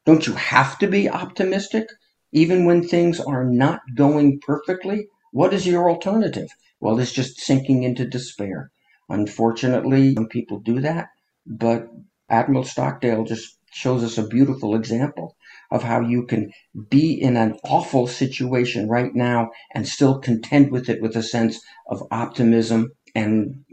Don't 0.06 0.26
you 0.26 0.32
have 0.34 0.78
to 0.78 0.86
be 0.86 1.10
optimistic 1.10 1.88
even 2.32 2.64
when 2.64 2.86
things 2.86 3.20
are 3.20 3.44
not 3.44 3.80
going 3.94 4.40
perfectly? 4.40 5.08
What 5.32 5.52
is 5.52 5.66
your 5.66 5.90
alternative? 5.90 6.48
Well, 6.80 6.98
it's 6.98 7.12
just 7.12 7.40
sinking 7.40 7.82
into 7.82 8.06
despair. 8.06 8.70
Unfortunately, 9.08 10.14
some 10.14 10.28
people 10.28 10.58
do 10.60 10.80
that, 10.80 11.08
but 11.46 11.88
Admiral 12.28 12.64
Stockdale 12.64 13.24
just 13.24 13.58
shows 13.72 14.02
us 14.02 14.18
a 14.18 14.26
beautiful 14.26 14.74
example 14.74 15.36
of 15.70 15.82
how 15.82 16.00
you 16.00 16.24
can 16.24 16.52
be 16.88 17.12
in 17.20 17.36
an 17.36 17.58
awful 17.64 18.06
situation 18.06 18.88
right 18.88 19.14
now 19.14 19.50
and 19.74 19.86
still 19.86 20.18
contend 20.18 20.70
with 20.70 20.88
it 20.88 21.02
with 21.02 21.16
a 21.16 21.22
sense 21.22 21.60
of 21.88 22.02
optimism 22.10 22.92
and, 23.14 23.64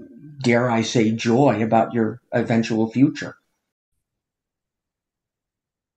dare 0.42 0.70
I 0.70 0.82
say, 0.82 1.12
joy 1.12 1.64
about 1.64 1.94
your 1.94 2.22
eventual 2.32 2.92
future. 2.92 3.36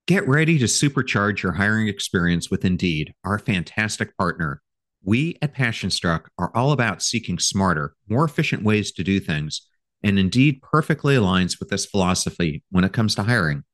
Get 0.07 0.29
ready 0.29 0.59
to 0.59 0.67
supercharge 0.67 1.43
your 1.43 1.53
hiring 1.53 1.89
experience 1.89 2.49
with 2.49 2.65
Indeed, 2.65 3.13
our 3.25 3.41
fantastic 3.41 4.17
partner. 4.17 4.63
We 5.03 5.37
at 5.43 5.55
PassionStruck 5.55 6.27
are 6.39 6.53
all 6.55 6.73
about 6.73 7.03
seeking 7.03 7.39
smarter, 7.39 7.95
more 8.09 8.25
efficient 8.25 8.63
ways 8.63 8.93
to 8.93 9.05
do 9.05 9.19
things, 9.19 9.67
and 10.03 10.19
Indeed 10.19 10.63
perfectly 10.63 11.17
aligns 11.17 11.59
with 11.59 11.71
this 11.71 11.87
philosophy 11.87 12.63
when 12.71 12.85
it 12.85 12.93
comes 12.93 13.15
to 13.17 13.25
hiring. 13.25 13.65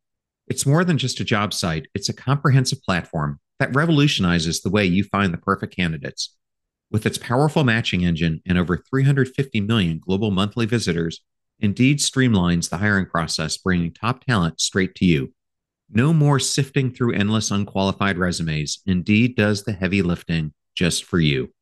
It's 0.48 0.66
more 0.66 0.84
than 0.84 0.98
just 0.98 1.20
a 1.20 1.24
job 1.24 1.54
site, 1.54 1.86
it's 1.94 2.08
a 2.08 2.14
comprehensive 2.14 2.82
platform 2.82 3.40
that 3.58 3.74
revolutionizes 3.74 4.60
the 4.60 4.70
way 4.70 4.84
you 4.84 5.04
find 5.04 5.32
the 5.32 5.38
perfect 5.38 5.74
candidates. 5.74 6.36
With 6.90 7.06
its 7.06 7.16
powerful 7.16 7.64
matching 7.64 8.04
engine 8.04 8.42
and 8.44 8.58
over 8.58 8.76
350 8.76 9.60
million 9.60 9.98
global 9.98 10.30
monthly 10.30 10.66
visitors, 10.66 11.20
Indeed 11.60 11.98
streamlines 11.98 12.68
the 12.68 12.78
hiring 12.78 13.06
process, 13.06 13.56
bringing 13.56 13.92
top 13.92 14.24
talent 14.24 14.60
straight 14.60 14.96
to 14.96 15.04
you. 15.04 15.32
No 15.88 16.12
more 16.12 16.40
sifting 16.40 16.92
through 16.92 17.14
endless 17.14 17.52
unqualified 17.52 18.18
resumes. 18.18 18.80
Indeed 18.84 19.36
does 19.36 19.62
the 19.62 19.72
heavy 19.72 20.02
lifting 20.02 20.54
just 20.74 21.04
for 21.04 21.20
you. 21.20 21.52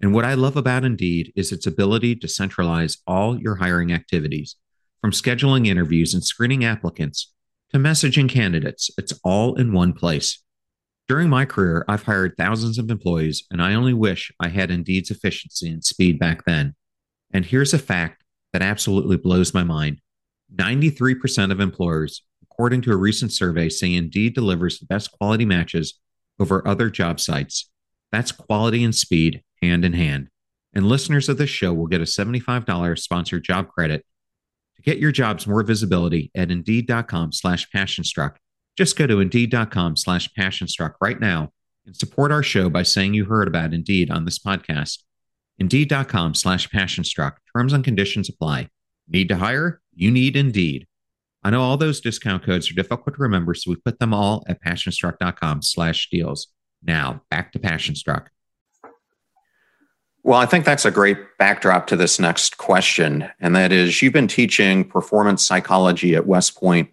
And 0.00 0.14
what 0.14 0.24
I 0.24 0.34
love 0.34 0.56
about 0.56 0.84
Indeed 0.84 1.32
is 1.34 1.50
its 1.50 1.66
ability 1.66 2.14
to 2.16 2.28
centralize 2.28 2.98
all 3.04 3.36
your 3.36 3.56
hiring 3.56 3.92
activities, 3.92 4.54
from 5.00 5.10
scheduling 5.10 5.66
interviews 5.66 6.14
and 6.14 6.22
screening 6.22 6.64
applicants 6.64 7.32
to 7.72 7.78
messaging 7.78 8.28
candidates. 8.28 8.90
It's 8.98 9.18
all 9.24 9.54
in 9.54 9.72
one 9.72 9.92
place. 9.92 10.42
During 11.06 11.28
my 11.28 11.44
career, 11.44 11.84
I've 11.88 12.02
hired 12.02 12.34
thousands 12.36 12.78
of 12.78 12.90
employees, 12.90 13.44
and 13.50 13.62
I 13.62 13.74
only 13.74 13.94
wish 13.94 14.30
I 14.40 14.48
had 14.48 14.70
Indeed's 14.70 15.10
efficiency 15.10 15.70
and 15.70 15.82
speed 15.82 16.18
back 16.18 16.44
then. 16.44 16.74
And 17.32 17.46
here's 17.46 17.72
a 17.72 17.78
fact 17.78 18.24
that 18.52 18.62
absolutely 18.62 19.16
blows 19.16 19.54
my 19.54 19.62
mind 19.62 20.00
93% 20.54 21.52
of 21.52 21.60
employers, 21.60 22.22
according 22.42 22.82
to 22.82 22.92
a 22.92 22.96
recent 22.96 23.32
survey, 23.32 23.68
say 23.68 23.94
Indeed 23.94 24.34
delivers 24.34 24.78
the 24.78 24.86
best 24.86 25.12
quality 25.12 25.44
matches 25.44 25.98
over 26.38 26.66
other 26.66 26.90
job 26.90 27.20
sites. 27.20 27.70
That's 28.12 28.32
quality 28.32 28.84
and 28.84 28.94
speed 28.94 29.42
hand 29.62 29.84
in 29.84 29.92
hand. 29.92 30.28
And 30.74 30.86
listeners 30.86 31.28
of 31.28 31.38
this 31.38 31.50
show 31.50 31.72
will 31.72 31.86
get 31.86 32.00
a 32.00 32.04
$75 32.04 32.98
sponsored 32.98 33.44
job 33.44 33.68
credit 33.68 34.04
to 34.78 34.82
get 34.82 34.98
your 34.98 35.12
jobs 35.12 35.46
more 35.46 35.62
visibility 35.62 36.30
at 36.34 36.50
Indeed.com 36.50 37.32
slash 37.32 37.68
PassionStruck. 37.70 38.36
Just 38.76 38.96
go 38.96 39.06
to 39.06 39.20
Indeed.com 39.20 39.96
slash 39.96 40.30
PassionStruck 40.38 40.94
right 41.00 41.20
now 41.20 41.52
and 41.84 41.96
support 41.96 42.30
our 42.30 42.42
show 42.42 42.70
by 42.70 42.84
saying 42.84 43.14
you 43.14 43.24
heard 43.24 43.48
about 43.48 43.74
Indeed 43.74 44.10
on 44.10 44.24
this 44.24 44.38
podcast. 44.38 45.02
Indeed.com 45.58 46.34
slash 46.34 46.68
PassionStruck. 46.68 47.32
Terms 47.56 47.72
and 47.72 47.82
conditions 47.82 48.28
apply. 48.28 48.68
Need 49.08 49.28
to 49.28 49.36
hire? 49.36 49.80
You 49.94 50.10
need 50.10 50.36
Indeed. 50.36 50.86
I 51.42 51.50
know 51.50 51.62
all 51.62 51.76
those 51.76 52.00
discount 52.00 52.44
codes 52.44 52.70
are 52.70 52.74
difficult 52.74 53.16
to 53.16 53.22
remember, 53.22 53.54
so 53.54 53.70
we 53.70 53.76
put 53.76 53.98
them 53.98 54.14
all 54.14 54.44
at 54.48 54.62
PassionStruck.com 54.62 55.62
slash 55.62 56.08
deals. 56.10 56.48
Now, 56.82 57.22
back 57.30 57.52
to 57.52 57.58
PassionStruck. 57.58 58.26
Well, 60.28 60.38
I 60.38 60.44
think 60.44 60.66
that's 60.66 60.84
a 60.84 60.90
great 60.90 61.38
backdrop 61.38 61.86
to 61.86 61.96
this 61.96 62.20
next 62.20 62.58
question. 62.58 63.30
And 63.40 63.56
that 63.56 63.72
is 63.72 64.02
you've 64.02 64.12
been 64.12 64.28
teaching 64.28 64.84
performance 64.84 65.42
psychology 65.42 66.14
at 66.14 66.26
West 66.26 66.54
Point 66.60 66.90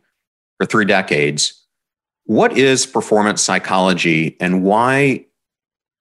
for 0.57 0.65
three 0.65 0.85
decades. 0.85 1.61
What 2.23 2.57
is 2.57 2.85
performance 2.85 3.41
psychology 3.41 4.37
and 4.39 4.63
why, 4.63 5.25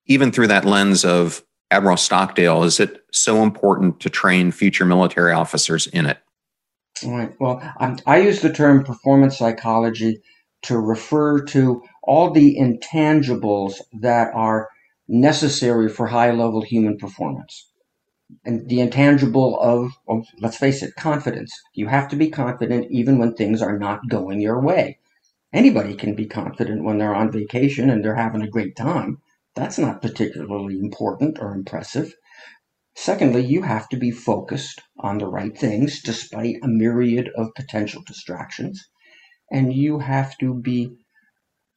even 0.07 0.31
through 0.31 0.47
that 0.47 0.65
lens 0.65 1.05
of 1.05 1.45
Admiral 1.73 1.97
Stockdale, 1.97 2.63
is 2.63 2.79
it 2.79 3.05
so 3.11 3.43
important 3.43 3.99
to 3.99 4.09
train 4.09 4.53
future 4.53 4.85
military 4.85 5.33
officers 5.33 5.89
in 5.89 6.07
it? 6.07 6.19
All 7.05 7.19
right. 7.19 7.35
Well, 7.41 7.61
I 8.07 8.19
use 8.19 8.43
the 8.43 8.53
term 8.53 8.85
performance 8.85 9.39
psychology 9.39 10.23
to 10.63 10.79
refer 10.79 11.43
to 11.47 11.83
all 12.05 12.31
the 12.31 12.57
intangibles 12.57 13.81
that 14.03 14.33
are 14.35 14.69
necessary 15.09 15.89
for 15.89 16.07
high 16.07 16.31
level 16.31 16.63
human 16.63 16.97
performance. 16.97 17.71
And 18.45 18.69
the 18.69 18.81
intangible 18.81 19.61
of, 19.61 19.93
of, 20.09 20.27
let's 20.41 20.57
face 20.57 20.83
it, 20.83 20.95
confidence. 20.97 21.53
You 21.75 21.89
have 21.89 22.09
to 22.09 22.17
be 22.17 22.31
confident 22.31 22.91
even 22.91 23.19
when 23.19 23.35
things 23.35 23.61
are 23.61 23.79
not 23.79 24.09
going 24.09 24.41
your 24.41 24.61
way. 24.61 24.99
Anybody 25.53 25.95
can 25.95 26.15
be 26.15 26.27
confident 26.27 26.85
when 26.85 26.99
they're 26.99 27.15
on 27.15 27.31
vacation 27.31 27.91
and 27.91 28.05
they're 28.05 28.17
having 28.17 28.43
a 28.43 28.49
great 28.49 28.75
time. 28.77 29.19
That's 29.55 29.79
not 29.79 30.03
particularly 30.03 30.81
important 30.81 31.39
or 31.39 31.55
impressive. 31.55 32.15
Secondly, 32.97 33.45
you 33.45 33.63
have 33.63 33.89
to 33.91 33.97
be 33.97 34.11
focused 34.11 34.81
on 34.99 35.19
the 35.19 35.27
right 35.27 35.57
things 35.57 36.01
despite 36.01 36.57
a 36.63 36.69
myriad 36.69 37.29
of 37.37 37.55
potential 37.55 38.03
distractions. 38.07 38.89
And 39.51 39.73
you 39.73 39.99
have 39.99 40.37
to 40.39 40.55
be 40.55 40.97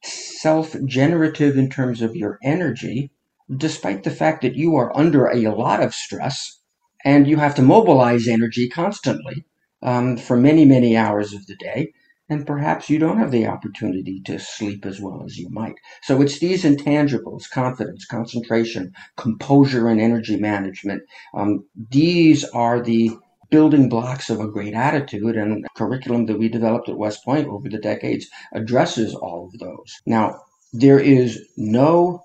self 0.02 0.76
generative 0.84 1.58
in 1.58 1.70
terms 1.70 2.02
of 2.02 2.16
your 2.16 2.38
energy, 2.42 3.10
despite 3.56 4.04
the 4.04 4.10
fact 4.10 4.42
that 4.42 4.54
you 4.54 4.76
are 4.76 4.96
under 4.96 5.26
a 5.26 5.48
lot 5.48 5.82
of 5.82 5.94
stress 5.94 6.58
and 7.04 7.26
you 7.26 7.36
have 7.36 7.54
to 7.54 7.62
mobilize 7.62 8.28
energy 8.28 8.68
constantly 8.68 9.44
um, 9.82 10.16
for 10.16 10.36
many, 10.36 10.64
many 10.64 10.96
hours 10.96 11.32
of 11.32 11.46
the 11.46 11.56
day 11.56 11.92
and 12.28 12.46
perhaps 12.46 12.90
you 12.90 12.98
don't 12.98 13.18
have 13.18 13.30
the 13.30 13.46
opportunity 13.46 14.20
to 14.20 14.38
sleep 14.38 14.84
as 14.84 15.00
well 15.00 15.22
as 15.24 15.38
you 15.38 15.48
might. 15.50 15.76
So 16.02 16.20
it's 16.20 16.38
these 16.38 16.64
intangibles, 16.64 17.48
confidence, 17.48 18.04
concentration, 18.04 18.92
composure, 19.16 19.88
and 19.88 20.00
energy 20.00 20.36
management. 20.36 21.02
Um, 21.34 21.64
these 21.90 22.44
are 22.44 22.82
the 22.82 23.12
building 23.50 23.88
blocks 23.88 24.28
of 24.28 24.40
a 24.40 24.48
great 24.48 24.74
attitude 24.74 25.36
and 25.36 25.66
curriculum 25.74 26.26
that 26.26 26.38
we 26.38 26.50
developed 26.50 26.90
at 26.90 26.98
West 26.98 27.24
Point 27.24 27.48
over 27.48 27.68
the 27.68 27.78
decades 27.78 28.26
addresses 28.52 29.14
all 29.14 29.46
of 29.46 29.58
those. 29.58 29.96
Now, 30.04 30.42
there 30.74 31.00
is 31.00 31.40
no 31.56 32.22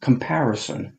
comparison 0.00 0.98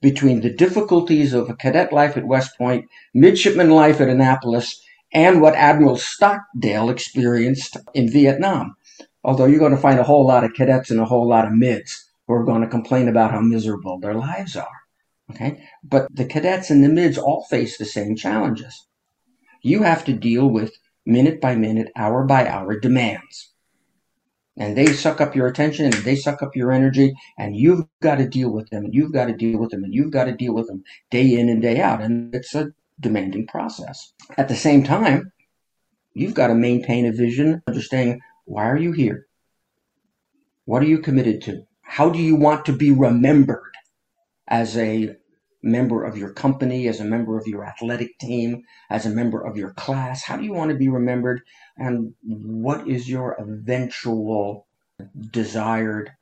between 0.00 0.40
the 0.40 0.52
difficulties 0.52 1.32
of 1.32 1.48
a 1.48 1.54
cadet 1.54 1.92
life 1.92 2.16
at 2.16 2.26
West 2.26 2.58
Point, 2.58 2.86
midshipman 3.14 3.70
life 3.70 4.00
at 4.00 4.08
Annapolis, 4.08 4.82
and 5.14 5.40
what 5.40 5.54
Admiral 5.54 5.96
Stockdale 5.96 6.90
experienced 6.90 7.76
in 7.94 8.10
Vietnam. 8.10 8.74
Although 9.24 9.44
you're 9.44 9.60
going 9.60 9.74
to 9.74 9.80
find 9.80 10.00
a 10.00 10.04
whole 10.04 10.26
lot 10.26 10.42
of 10.42 10.54
cadets 10.54 10.90
and 10.90 10.98
a 10.98 11.04
whole 11.04 11.28
lot 11.28 11.46
of 11.46 11.52
mids 11.52 12.10
who 12.26 12.34
are 12.34 12.44
going 12.44 12.62
to 12.62 12.66
complain 12.66 13.08
about 13.08 13.30
how 13.30 13.40
miserable 13.40 14.00
their 14.00 14.14
lives 14.14 14.56
are. 14.56 14.80
Okay? 15.30 15.62
But 15.84 16.08
the 16.12 16.24
cadets 16.24 16.70
and 16.70 16.82
the 16.82 16.88
mids 16.88 17.18
all 17.18 17.44
face 17.44 17.78
the 17.78 17.84
same 17.84 18.16
challenges. 18.16 18.86
You 19.62 19.84
have 19.84 20.04
to 20.06 20.12
deal 20.12 20.48
with 20.48 20.72
minute 21.06 21.40
by 21.40 21.54
minute, 21.54 21.90
hour 21.94 22.24
by 22.24 22.48
hour 22.48 22.78
demands. 22.78 23.51
And 24.56 24.76
they 24.76 24.92
suck 24.92 25.20
up 25.20 25.34
your 25.34 25.46
attention 25.46 25.86
and 25.86 25.94
they 25.94 26.14
suck 26.14 26.42
up 26.42 26.54
your 26.54 26.72
energy, 26.72 27.14
and 27.38 27.56
you've 27.56 27.86
got 28.02 28.16
to 28.16 28.28
deal 28.28 28.50
with 28.50 28.68
them, 28.70 28.84
and 28.84 28.94
you've 28.94 29.12
got 29.12 29.26
to 29.26 29.32
deal 29.32 29.58
with 29.58 29.70
them, 29.70 29.82
and 29.82 29.94
you've 29.94 30.10
got 30.10 30.24
to 30.24 30.32
deal 30.32 30.54
with 30.54 30.66
them 30.66 30.84
day 31.10 31.34
in 31.34 31.48
and 31.48 31.62
day 31.62 31.80
out. 31.80 32.02
And 32.02 32.34
it's 32.34 32.54
a 32.54 32.72
demanding 33.00 33.46
process. 33.46 34.12
At 34.36 34.48
the 34.48 34.56
same 34.56 34.84
time, 34.84 35.32
you've 36.12 36.34
got 36.34 36.48
to 36.48 36.54
maintain 36.54 37.06
a 37.06 37.12
vision, 37.12 37.62
understanding 37.66 38.20
why 38.44 38.68
are 38.68 38.76
you 38.76 38.92
here? 38.92 39.26
What 40.66 40.82
are 40.82 40.86
you 40.86 40.98
committed 40.98 41.40
to? 41.42 41.66
How 41.80 42.10
do 42.10 42.18
you 42.18 42.36
want 42.36 42.66
to 42.66 42.72
be 42.72 42.90
remembered 42.90 43.74
as 44.48 44.76
a 44.76 45.16
member 45.62 46.04
of 46.04 46.16
your 46.16 46.32
company, 46.32 46.88
as 46.88 47.00
a 47.00 47.04
member 47.04 47.38
of 47.38 47.46
your 47.46 47.64
athletic 47.64 48.18
team, 48.18 48.62
as 48.90 49.06
a 49.06 49.10
member 49.10 49.40
of 49.40 49.56
your 49.56 49.72
class? 49.74 50.24
How 50.24 50.36
do 50.36 50.44
you 50.44 50.52
want 50.52 50.70
to 50.70 50.76
be 50.76 50.88
remembered? 50.88 51.42
And 51.76 52.14
what 52.22 52.88
is 52.88 53.08
your 53.08 53.36
eventual 53.40 54.66
desired 55.30 56.12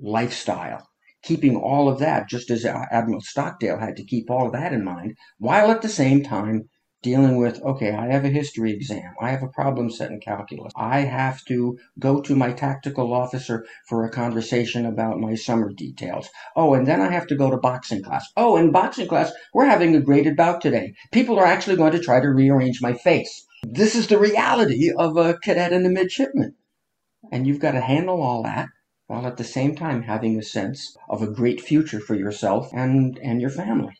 lifestyle? 0.00 0.88
keeping 1.24 1.56
all 1.56 1.88
of 1.88 1.98
that, 1.98 2.28
just 2.28 2.50
as 2.50 2.64
Admiral 2.64 3.20
Stockdale 3.22 3.78
had 3.78 3.96
to 3.96 4.04
keep 4.04 4.30
all 4.30 4.46
of 4.46 4.52
that 4.52 4.72
in 4.72 4.84
mind, 4.84 5.16
while 5.38 5.70
at 5.70 5.82
the 5.82 5.88
same 5.88 6.22
time 6.22 6.68
dealing 7.04 7.36
with, 7.36 7.62
okay, 7.62 7.92
I 7.92 8.06
have 8.06 8.24
a 8.24 8.30
history 8.30 8.72
exam. 8.72 9.12
I 9.20 9.30
have 9.30 9.42
a 9.42 9.48
problem 9.48 9.90
set 9.90 10.10
in 10.10 10.20
calculus. 10.20 10.72
I 10.74 11.00
have 11.00 11.44
to 11.44 11.78
go 11.98 12.22
to 12.22 12.34
my 12.34 12.50
tactical 12.50 13.12
officer 13.12 13.66
for 13.86 14.04
a 14.04 14.10
conversation 14.10 14.86
about 14.86 15.20
my 15.20 15.34
summer 15.34 15.70
details. 15.70 16.30
Oh, 16.56 16.72
and 16.72 16.86
then 16.86 17.02
I 17.02 17.12
have 17.12 17.26
to 17.26 17.36
go 17.36 17.50
to 17.50 17.58
boxing 17.58 18.02
class. 18.02 18.26
Oh, 18.38 18.56
in 18.56 18.72
boxing 18.72 19.06
class, 19.06 19.30
we're 19.52 19.66
having 19.66 19.94
a 19.94 20.00
graded 20.00 20.34
bout 20.34 20.62
today. 20.62 20.94
People 21.12 21.38
are 21.38 21.46
actually 21.46 21.76
going 21.76 21.92
to 21.92 22.00
try 22.00 22.20
to 22.20 22.28
rearrange 22.28 22.80
my 22.80 22.94
face. 22.94 23.46
This 23.62 23.94
is 23.94 24.08
the 24.08 24.18
reality 24.18 24.90
of 24.90 25.18
a 25.18 25.34
cadet 25.34 25.74
and 25.74 25.86
a 25.86 25.90
midshipman. 25.90 26.54
And 27.30 27.46
you've 27.46 27.60
got 27.60 27.72
to 27.72 27.80
handle 27.82 28.22
all 28.22 28.42
that 28.44 28.68
while 29.08 29.26
at 29.26 29.36
the 29.36 29.44
same 29.44 29.76
time 29.76 30.02
having 30.02 30.38
a 30.38 30.42
sense 30.42 30.96
of 31.10 31.20
a 31.20 31.30
great 31.30 31.60
future 31.60 32.00
for 32.00 32.14
yourself 32.14 32.70
and, 32.72 33.18
and 33.22 33.42
your 33.42 33.50
family. 33.50 33.94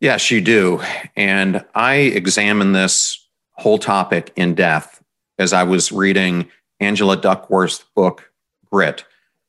Yes, 0.00 0.30
you 0.30 0.40
do. 0.40 0.82
And 1.16 1.64
I 1.74 1.94
examine 1.94 2.72
this 2.72 3.26
whole 3.52 3.78
topic 3.78 4.32
in 4.36 4.54
depth 4.54 5.02
as 5.38 5.52
I 5.52 5.62
was 5.62 5.92
reading 5.92 6.48
Angela 6.80 7.16
Duckworth's 7.16 7.84
book, 7.94 8.30
Grit. 8.70 9.04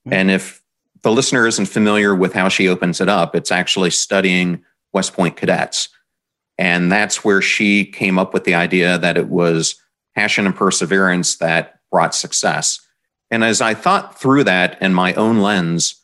Mm-hmm. 0.08 0.14
And 0.14 0.32
if 0.32 0.62
the 1.02 1.12
listener 1.12 1.46
isn't 1.48 1.68
familiar 1.68 2.16
with 2.16 2.34
how 2.34 2.50
she 2.50 2.68
opens 2.68 3.02
it 3.02 3.10
up, 3.10 3.36
it's 3.36 3.52
actually 3.52 3.92
studying 3.92 4.64
West 4.94 5.14
Point 5.14 5.36
cadets. 5.36 5.90
And 6.58 6.92
that's 6.92 7.24
where 7.24 7.42
she 7.42 7.86
came 7.86 8.18
up 8.18 8.34
with 8.34 8.46
the 8.46 8.56
idea 8.56 8.98
that 8.98 9.18
it 9.18 9.28
was 9.28 9.76
passion 10.16 10.46
and 10.46 10.56
perseverance 10.56 11.36
that 11.38 11.80
brought 11.92 12.16
success. 12.16 12.80
And 13.30 13.44
as 13.44 13.60
I 13.60 13.74
thought 13.74 14.20
through 14.20 14.46
that 14.46 14.82
in 14.82 14.94
my 14.94 15.14
own 15.16 15.42
lens 15.42 15.96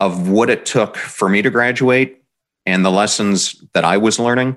of 0.00 0.28
what 0.28 0.50
it 0.50 0.64
took 0.64 0.96
for 0.96 1.28
me 1.28 1.42
to 1.42 1.50
graduate 1.50 2.22
and 2.66 2.84
the 2.84 2.90
lessons 2.90 3.62
that 3.72 3.84
I 3.84 3.96
was 3.96 4.18
learning, 4.18 4.56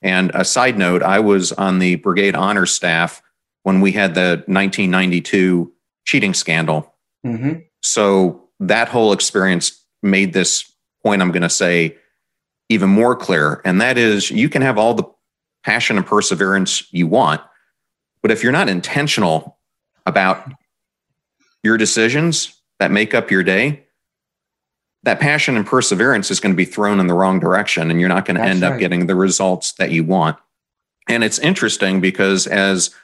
and 0.00 0.30
a 0.32 0.44
side 0.44 0.78
note, 0.78 1.02
I 1.02 1.18
was 1.18 1.52
on 1.52 1.80
the 1.80 1.96
brigade 1.96 2.36
honor 2.36 2.66
staff 2.66 3.20
when 3.64 3.80
we 3.80 3.92
had 3.92 4.14
the 4.14 4.42
1992 4.46 5.72
cheating 6.04 6.34
scandal. 6.34 6.94
Mm-hmm. 7.26 7.60
So 7.82 8.48
that 8.60 8.88
whole 8.88 9.12
experience 9.12 9.84
made 10.02 10.32
this 10.32 10.72
point 11.02 11.22
I'm 11.22 11.32
going 11.32 11.42
to 11.42 11.50
say 11.50 11.96
even 12.68 12.88
more 12.88 13.16
clear. 13.16 13.60
And 13.64 13.80
that 13.80 13.98
is 13.98 14.30
you 14.30 14.48
can 14.48 14.62
have 14.62 14.78
all 14.78 14.94
the 14.94 15.04
passion 15.64 15.96
and 15.96 16.06
perseverance 16.06 16.90
you 16.92 17.06
want, 17.06 17.40
but 18.22 18.30
if 18.30 18.42
you're 18.42 18.52
not 18.52 18.68
intentional 18.68 19.58
about 20.06 20.50
your 21.62 21.76
decisions 21.76 22.54
that 22.78 22.90
make 22.90 23.14
up 23.14 23.30
your 23.30 23.42
day, 23.42 23.84
that 25.04 25.20
passion 25.20 25.56
and 25.56 25.66
perseverance 25.66 26.30
is 26.30 26.40
going 26.40 26.52
to 26.52 26.56
be 26.56 26.64
thrown 26.64 27.00
in 27.00 27.06
the 27.06 27.14
wrong 27.14 27.38
direction 27.38 27.90
and 27.90 28.00
you're 28.00 28.08
not 28.08 28.24
going 28.24 28.36
to 28.36 28.42
end 28.42 28.62
right. 28.62 28.72
up 28.72 28.80
getting 28.80 29.06
the 29.06 29.14
results 29.14 29.72
that 29.72 29.90
you 29.90 30.04
want. 30.04 30.36
And 31.08 31.24
it's 31.24 31.38
interesting 31.38 32.00
because 32.00 32.46
as 32.46 32.94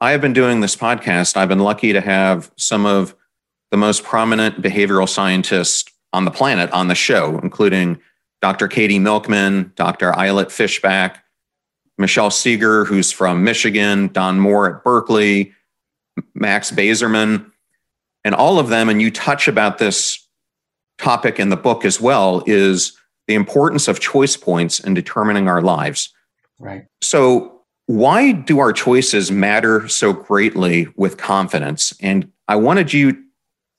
I 0.00 0.12
have 0.12 0.20
been 0.20 0.32
doing 0.32 0.60
this 0.60 0.76
podcast, 0.76 1.36
I've 1.36 1.48
been 1.48 1.58
lucky 1.58 1.92
to 1.92 2.00
have 2.00 2.50
some 2.56 2.86
of 2.86 3.14
the 3.70 3.76
most 3.76 4.04
prominent 4.04 4.60
behavioral 4.62 5.08
scientists 5.08 5.90
on 6.12 6.24
the 6.24 6.30
planet 6.30 6.70
on 6.70 6.88
the 6.88 6.94
show, 6.94 7.38
including 7.38 8.00
Dr. 8.42 8.68
Katie 8.68 8.98
Milkman, 8.98 9.72
Dr. 9.76 10.12
Ayelet 10.12 10.46
Fishbach, 10.46 11.16
Michelle 11.98 12.30
Segar, 12.30 12.84
who's 12.84 13.12
from 13.12 13.44
Michigan, 13.44 14.08
Don 14.08 14.40
Moore 14.40 14.74
at 14.74 14.84
Berkeley, 14.84 15.52
Max 16.34 16.70
Bazerman 16.70 17.50
and 18.24 18.34
all 18.34 18.58
of 18.58 18.68
them, 18.68 18.88
and 18.88 19.00
you 19.00 19.10
touch 19.10 19.48
about 19.48 19.78
this 19.78 20.26
topic 21.00 21.38
in 21.38 21.48
the 21.48 21.56
book 21.56 21.84
as 21.84 22.00
well, 22.00 22.42
is 22.46 22.96
the 23.26 23.34
importance 23.34 23.88
of 23.88 24.00
choice 24.00 24.36
points 24.36 24.80
in 24.80 24.94
determining 24.94 25.48
our 25.48 25.62
lives. 25.62 26.12
Right. 26.58 26.84
So, 27.00 27.62
why 27.86 28.32
do 28.32 28.60
our 28.60 28.72
choices 28.72 29.32
matter 29.32 29.88
so 29.88 30.12
greatly 30.12 30.86
with 30.94 31.16
confidence? 31.16 31.92
And 32.00 32.30
I 32.46 32.56
wanted 32.56 32.92
you 32.92 33.20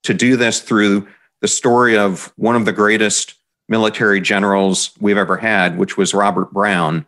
to 0.04 0.14
do 0.14 0.36
this 0.36 0.60
through 0.60 1.08
the 1.40 1.48
story 1.48 1.98
of 1.98 2.34
one 2.36 2.58
of 2.58 2.66
the 2.66 2.74
greatest 2.74 3.36
military 3.70 4.20
generals 4.20 4.92
we've 5.00 5.18
ever 5.18 5.38
had, 5.38 5.78
which 5.78 5.96
was 5.96 6.14
Robert 6.14 6.52
Brown. 6.52 7.06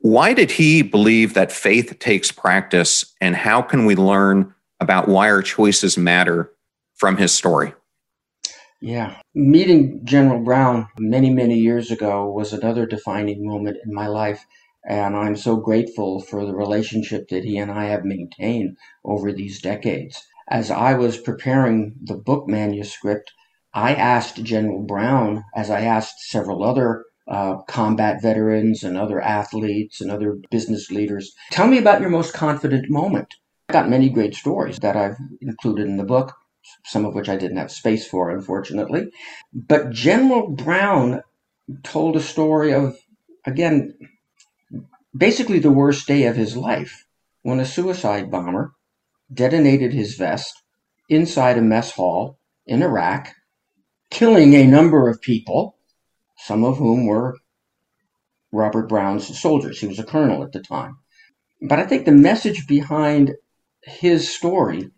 Why 0.00 0.32
did 0.32 0.50
he 0.50 0.80
believe 0.80 1.34
that 1.34 1.52
faith 1.52 1.98
takes 1.98 2.32
practice, 2.32 3.04
and 3.20 3.36
how 3.36 3.60
can 3.60 3.84
we 3.84 3.94
learn 3.94 4.54
about 4.82 5.08
why 5.08 5.30
our 5.30 5.42
choices 5.42 5.96
matter 5.96 6.52
from 6.94 7.16
his 7.16 7.32
story. 7.32 7.72
Yeah. 8.82 9.14
Meeting 9.32 10.00
General 10.02 10.42
Brown 10.42 10.88
many, 10.98 11.30
many 11.30 11.54
years 11.54 11.92
ago 11.92 12.28
was 12.28 12.52
another 12.52 12.84
defining 12.84 13.46
moment 13.46 13.76
in 13.86 13.94
my 13.94 14.08
life. 14.08 14.44
And 14.84 15.16
I'm 15.16 15.36
so 15.36 15.54
grateful 15.54 16.20
for 16.20 16.44
the 16.44 16.54
relationship 16.54 17.28
that 17.28 17.44
he 17.44 17.56
and 17.58 17.70
I 17.70 17.84
have 17.84 18.04
maintained 18.04 18.76
over 19.04 19.32
these 19.32 19.62
decades. 19.62 20.20
As 20.50 20.72
I 20.72 20.94
was 20.94 21.16
preparing 21.16 21.94
the 22.02 22.16
book 22.16 22.48
manuscript, 22.48 23.32
I 23.72 23.94
asked 23.94 24.42
General 24.42 24.82
Brown, 24.82 25.44
as 25.54 25.70
I 25.70 25.82
asked 25.82 26.28
several 26.28 26.64
other 26.64 27.04
uh, 27.28 27.58
combat 27.68 28.20
veterans 28.20 28.82
and 28.82 28.98
other 28.98 29.20
athletes 29.20 30.00
and 30.00 30.10
other 30.10 30.38
business 30.50 30.90
leaders, 30.90 31.32
tell 31.52 31.68
me 31.68 31.78
about 31.78 32.00
your 32.00 32.10
most 32.10 32.34
confident 32.34 32.90
moment. 32.90 33.32
I've 33.68 33.74
got 33.74 33.88
many 33.88 34.10
great 34.10 34.34
stories 34.34 34.80
that 34.80 34.96
I've 34.96 35.16
included 35.40 35.86
in 35.86 35.98
the 35.98 36.04
book, 36.04 36.34
some 36.84 37.04
of 37.04 37.14
which 37.14 37.28
I 37.28 37.36
didn't 37.36 37.56
have 37.56 37.70
space 37.72 38.06
for, 38.06 38.30
unfortunately. 38.30 39.10
But 39.52 39.90
General 39.90 40.48
Brown 40.48 41.22
told 41.82 42.16
a 42.16 42.20
story 42.20 42.72
of, 42.72 42.96
again, 43.44 43.94
basically 45.16 45.58
the 45.58 45.70
worst 45.70 46.06
day 46.06 46.26
of 46.26 46.36
his 46.36 46.56
life 46.56 47.06
when 47.42 47.60
a 47.60 47.66
suicide 47.66 48.30
bomber 48.30 48.72
detonated 49.32 49.92
his 49.92 50.14
vest 50.14 50.62
inside 51.08 51.58
a 51.58 51.62
mess 51.62 51.92
hall 51.92 52.38
in 52.66 52.82
Iraq, 52.82 53.34
killing 54.10 54.54
a 54.54 54.66
number 54.66 55.08
of 55.08 55.20
people, 55.20 55.76
some 56.36 56.64
of 56.64 56.78
whom 56.78 57.06
were 57.06 57.36
Robert 58.52 58.88
Brown's 58.88 59.38
soldiers. 59.40 59.80
He 59.80 59.86
was 59.86 59.98
a 59.98 60.04
colonel 60.04 60.42
at 60.42 60.52
the 60.52 60.60
time. 60.60 60.98
But 61.60 61.78
I 61.78 61.86
think 61.86 62.04
the 62.04 62.12
message 62.12 62.66
behind 62.66 63.32
his 63.82 64.34
story, 64.34 64.90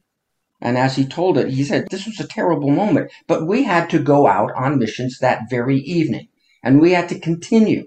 and 0.64 0.78
as 0.78 0.96
he 0.96 1.04
told 1.04 1.36
it, 1.36 1.50
he 1.50 1.62
said, 1.62 1.88
This 1.90 2.06
was 2.06 2.18
a 2.18 2.26
terrible 2.26 2.70
moment, 2.70 3.12
but 3.26 3.46
we 3.46 3.64
had 3.64 3.90
to 3.90 3.98
go 3.98 4.26
out 4.26 4.50
on 4.56 4.78
missions 4.78 5.18
that 5.20 5.50
very 5.50 5.76
evening, 5.80 6.28
and 6.62 6.80
we 6.80 6.92
had 6.92 7.10
to 7.10 7.20
continue. 7.20 7.84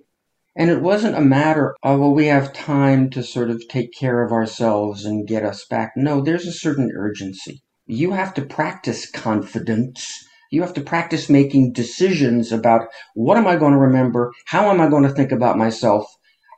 And 0.56 0.70
it 0.70 0.84
wasn't 0.84 1.18
a 1.18 1.22
matter 1.22 1.76
of, 1.82 2.00
well, 2.00 2.13
we 2.13 2.28
have 2.28 2.54
time 2.54 3.10
to 3.12 3.24
sort 3.24 3.50
of 3.50 3.68
take 3.68 3.94
care 3.94 4.24
of 4.24 4.32
ourselves 4.32 5.06
and 5.06 5.28
get 5.28 5.44
us 5.44 5.66
back. 5.66 5.94
No, 5.96 6.22
there's 6.22 6.46
a 6.46 6.52
certain 6.52 6.92
urgency. 6.96 7.63
You 7.88 8.12
have 8.12 8.36
to 8.36 8.44
practice 8.44 9.10
confidence. 9.10 10.08
You 10.52 10.62
have 10.62 10.74
to 10.76 10.82
practice 10.82 11.30
making 11.30 11.74
decisions 11.74 12.52
about 12.52 12.90
what 13.16 13.38
am 13.38 13.48
I 13.48 13.56
going 13.56 13.74
to 13.74 13.80
remember? 13.80 14.32
How 14.46 14.70
am 14.70 14.80
I 14.80 14.88
going 14.88 15.04
to 15.04 15.10
think 15.13 15.32
about 15.32 15.58
myself? 15.58 16.06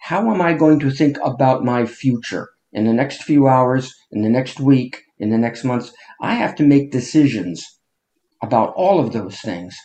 How 0.02 0.34
am 0.34 0.42
I 0.42 0.54
going 0.54 0.80
to 0.80 0.92
think 0.92 1.18
about 1.24 1.64
my 1.64 1.86
future 1.86 2.50
in 2.74 2.86
the 2.86 2.94
next 2.94 3.24
few 3.24 3.48
hours, 3.48 3.94
in 4.12 4.22
the 4.22 4.30
next 4.30 4.60
week, 4.60 5.02
in 5.20 5.30
the 5.30 5.38
next 5.38 5.64
months? 5.64 5.94
I 6.22 6.36
have 6.36 6.56
to 6.56 6.64
make 6.64 6.92
decisions 6.92 7.80
about 8.42 8.74
all 8.76 9.00
of 9.00 9.14
those 9.14 9.40
things. 9.40 9.78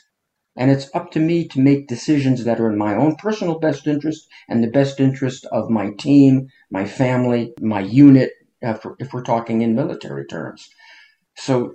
And 0.56 0.70
it's 0.70 0.88
up 0.94 1.10
to 1.12 1.20
me 1.20 1.48
to 1.48 1.60
make 1.60 1.88
decisions 1.88 2.44
that 2.44 2.60
are 2.60 2.70
in 2.70 2.78
my 2.78 2.94
own 2.94 3.16
personal 3.16 3.58
best 3.58 3.86
interest 3.86 4.28
and 4.48 4.62
the 4.62 4.70
best 4.70 5.00
interest 5.00 5.46
of 5.46 5.68
my 5.68 5.90
team, 5.98 6.48
my 6.70 6.84
family, 6.84 7.52
my 7.60 7.80
unit, 7.80 8.30
if 8.62 9.12
we're, 9.12 9.22
talking 9.22 9.62
in 9.62 9.74
military 9.74 10.24
terms. 10.26 10.68
So 11.36 11.74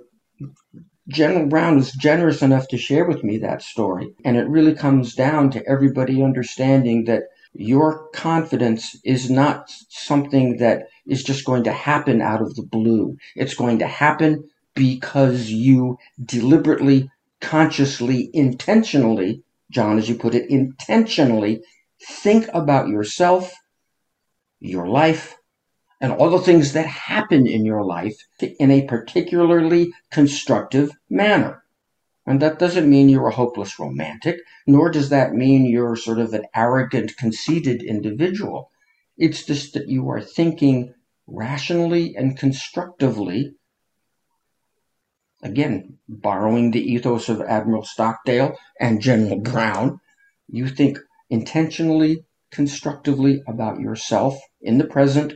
General 1.08 1.46
Brown 1.46 1.76
was 1.76 1.92
generous 1.92 2.40
enough 2.40 2.68
to 2.68 2.78
share 2.78 3.04
with 3.04 3.22
me 3.22 3.36
that 3.38 3.62
story. 3.62 4.14
And 4.24 4.36
it 4.36 4.48
really 4.48 4.74
comes 4.74 5.14
down 5.14 5.50
to 5.50 5.66
everybody 5.68 6.22
understanding 6.22 7.04
that 7.04 7.24
your 7.52 8.08
confidence 8.10 8.96
is 9.04 9.30
not 9.30 9.70
something 9.88 10.58
that 10.58 10.88
is 11.06 11.22
just 11.24 11.44
going 11.44 11.64
to 11.64 11.72
happen 11.72 12.22
out 12.22 12.40
of 12.40 12.54
the 12.54 12.62
blue. 12.62 13.16
It's 13.34 13.54
going 13.54 13.78
to 13.80 13.86
happen 13.86 14.48
because 14.74 15.50
you 15.50 15.98
deliberately 16.24 17.10
consciously, 17.40 18.30
intentionally, 18.32 19.42
John, 19.70 19.98
as 19.98 20.08
you 20.08 20.14
put 20.14 20.34
it, 20.34 20.50
intentionally 20.50 21.62
think 22.02 22.48
about 22.54 22.88
yourself, 22.88 23.52
your 24.60 24.88
life, 24.88 25.36
and 26.00 26.12
all 26.12 26.30
the 26.30 26.38
things 26.38 26.72
that 26.72 26.86
happen 26.86 27.46
in 27.46 27.64
your 27.64 27.84
life 27.84 28.16
in 28.58 28.70
a 28.70 28.86
particularly 28.86 29.92
constructive 30.10 30.90
manner. 31.10 31.59
And 32.30 32.40
that 32.42 32.60
doesn't 32.60 32.88
mean 32.88 33.08
you're 33.08 33.26
a 33.26 33.34
hopeless 33.34 33.76
romantic, 33.80 34.36
nor 34.64 34.88
does 34.88 35.08
that 35.08 35.32
mean 35.32 35.66
you're 35.66 35.96
sort 35.96 36.20
of 36.20 36.32
an 36.32 36.44
arrogant, 36.54 37.16
conceited 37.16 37.82
individual. 37.82 38.70
It's 39.18 39.44
just 39.44 39.74
that 39.74 39.88
you 39.88 40.08
are 40.10 40.20
thinking 40.20 40.94
rationally 41.26 42.14
and 42.14 42.38
constructively 42.38 43.56
again, 45.42 45.98
borrowing 46.08 46.70
the 46.70 46.92
ethos 46.92 47.28
of 47.28 47.40
Admiral 47.40 47.82
Stockdale 47.82 48.56
and 48.78 49.00
General 49.00 49.40
Brown, 49.40 49.98
you 50.46 50.68
think 50.68 50.98
intentionally, 51.30 52.24
constructively 52.52 53.42
about 53.48 53.80
yourself 53.80 54.38
in 54.60 54.78
the 54.78 54.86
present, 54.86 55.32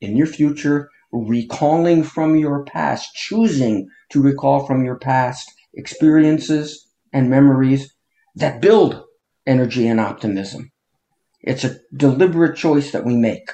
in 0.00 0.16
your 0.16 0.28
future, 0.28 0.88
recalling 1.12 2.02
from 2.02 2.36
your 2.36 2.64
past, 2.64 3.14
choosing 3.14 3.86
to 4.08 4.22
recall 4.22 4.66
from 4.66 4.82
your 4.82 4.96
past 4.98 5.53
experiences 5.76 6.88
and 7.12 7.30
memories 7.30 7.94
that 8.36 8.60
build 8.60 9.02
energy 9.46 9.86
and 9.86 10.00
optimism. 10.00 10.70
It's 11.40 11.64
a 11.64 11.78
deliberate 11.94 12.56
choice 12.56 12.92
that 12.92 13.04
we 13.04 13.16
make. 13.16 13.50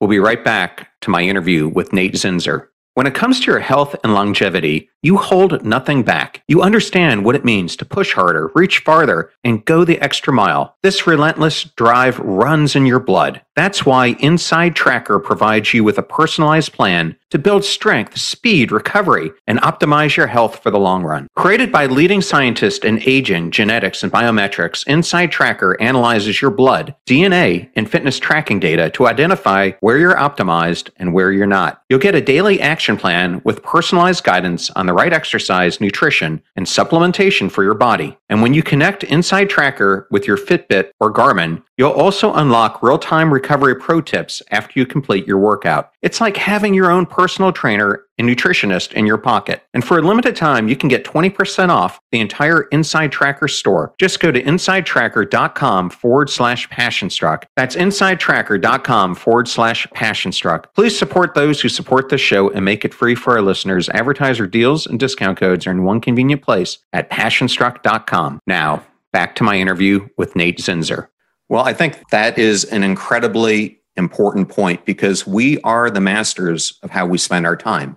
We'll 0.00 0.10
be 0.10 0.18
right 0.18 0.44
back 0.44 0.88
to 1.02 1.10
my 1.10 1.22
interview 1.22 1.68
with 1.68 1.92
Nate 1.92 2.14
Zinsser. 2.14 2.66
When 2.94 3.06
it 3.06 3.14
comes 3.14 3.40
to 3.40 3.50
your 3.50 3.60
health 3.60 3.96
and 4.04 4.12
longevity, 4.12 4.90
you 5.00 5.16
hold 5.16 5.64
nothing 5.64 6.02
back. 6.02 6.42
You 6.46 6.60
understand 6.60 7.24
what 7.24 7.34
it 7.34 7.44
means 7.44 7.74
to 7.76 7.86
push 7.86 8.12
harder, 8.12 8.50
reach 8.54 8.80
farther, 8.80 9.30
and 9.42 9.64
go 9.64 9.82
the 9.84 9.98
extra 10.00 10.30
mile. 10.30 10.76
This 10.82 11.06
relentless 11.06 11.64
drive 11.64 12.18
runs 12.18 12.76
in 12.76 12.84
your 12.84 13.00
blood. 13.00 13.40
That's 13.54 13.84
why 13.84 14.16
Inside 14.20 14.74
Tracker 14.74 15.18
provides 15.18 15.74
you 15.74 15.84
with 15.84 15.98
a 15.98 16.02
personalized 16.02 16.72
plan 16.72 17.16
to 17.32 17.38
build 17.38 17.64
strength, 17.64 18.18
speed, 18.18 18.70
recovery, 18.70 19.30
and 19.46 19.58
optimize 19.60 20.16
your 20.16 20.26
health 20.26 20.62
for 20.62 20.70
the 20.70 20.78
long 20.78 21.02
run. 21.02 21.28
Created 21.34 21.72
by 21.72 21.86
leading 21.86 22.20
scientists 22.20 22.84
in 22.84 23.02
aging, 23.06 23.50
genetics, 23.50 24.02
and 24.02 24.12
biometrics, 24.12 24.86
Inside 24.86 25.32
Tracker 25.32 25.80
analyzes 25.80 26.42
your 26.42 26.50
blood, 26.50 26.94
DNA, 27.06 27.70
and 27.74 27.90
fitness 27.90 28.18
tracking 28.18 28.60
data 28.60 28.90
to 28.90 29.06
identify 29.06 29.72
where 29.80 29.96
you're 29.96 30.14
optimized 30.14 30.90
and 30.96 31.14
where 31.14 31.32
you're 31.32 31.46
not. 31.46 31.82
You'll 31.88 32.00
get 32.00 32.14
a 32.14 32.20
daily 32.20 32.60
action 32.60 32.98
plan 32.98 33.40
with 33.44 33.62
personalized 33.62 34.24
guidance 34.24 34.70
on 34.70 34.86
the 34.86 34.92
right 34.92 35.12
exercise, 35.12 35.80
nutrition, 35.80 36.42
and 36.56 36.66
supplementation 36.66 37.50
for 37.50 37.64
your 37.64 37.74
body. 37.74 38.16
And 38.28 38.42
when 38.42 38.52
you 38.52 38.62
connect 38.62 39.04
Inside 39.04 39.48
Tracker 39.48 40.06
with 40.10 40.26
your 40.26 40.36
Fitbit 40.36 40.90
or 41.00 41.12
Garmin, 41.12 41.62
you'll 41.78 41.90
also 41.90 42.34
unlock 42.34 42.82
real 42.82 42.98
time 42.98 43.32
recovery 43.42 43.74
pro 43.74 44.00
tips 44.00 44.40
after 44.52 44.78
you 44.78 44.86
complete 44.86 45.26
your 45.26 45.38
workout. 45.38 45.90
It's 46.00 46.20
like 46.20 46.36
having 46.36 46.74
your 46.74 46.92
own 46.92 47.06
personal 47.06 47.52
trainer 47.52 48.04
and 48.18 48.28
nutritionist 48.28 48.92
in 48.92 49.04
your 49.04 49.18
pocket. 49.18 49.64
And 49.74 49.84
for 49.84 49.98
a 49.98 50.02
limited 50.02 50.36
time, 50.36 50.68
you 50.68 50.76
can 50.76 50.88
get 50.88 51.04
20% 51.04 51.70
off 51.70 51.98
the 52.12 52.20
entire 52.20 52.62
Inside 52.70 53.10
Tracker 53.10 53.48
store. 53.48 53.94
Just 53.98 54.20
go 54.20 54.30
to 54.30 54.40
insidetracker.com 54.40 55.90
forward 55.90 56.30
slash 56.30 56.68
passionstruck. 56.68 57.44
That's 57.56 57.74
insidetracker.com 57.74 59.16
forward 59.16 59.48
slash 59.48 59.88
passionstruck. 59.88 60.66
Please 60.74 60.96
support 60.96 61.34
those 61.34 61.60
who 61.60 61.68
support 61.68 62.10
the 62.10 62.18
show 62.18 62.48
and 62.50 62.64
make 62.64 62.84
it 62.84 62.94
free 62.94 63.16
for 63.16 63.32
our 63.32 63.42
listeners. 63.42 63.88
Advertiser 63.88 64.46
deals 64.46 64.86
and 64.86 65.00
discount 65.00 65.38
codes 65.38 65.66
are 65.66 65.72
in 65.72 65.82
one 65.82 66.00
convenient 66.00 66.42
place 66.42 66.78
at 66.92 67.10
passionstruck.com. 67.10 68.38
Now, 68.46 68.84
back 69.12 69.34
to 69.36 69.42
my 69.42 69.58
interview 69.58 70.08
with 70.16 70.36
Nate 70.36 70.58
Zinsser. 70.58 71.08
Well, 71.48 71.64
I 71.64 71.72
think 71.72 72.08
that 72.10 72.38
is 72.38 72.64
an 72.64 72.82
incredibly 72.82 73.80
important 73.96 74.48
point 74.48 74.84
because 74.84 75.26
we 75.26 75.60
are 75.60 75.90
the 75.90 76.00
masters 76.00 76.78
of 76.82 76.90
how 76.90 77.06
we 77.06 77.18
spend 77.18 77.46
our 77.46 77.56
time. 77.56 77.96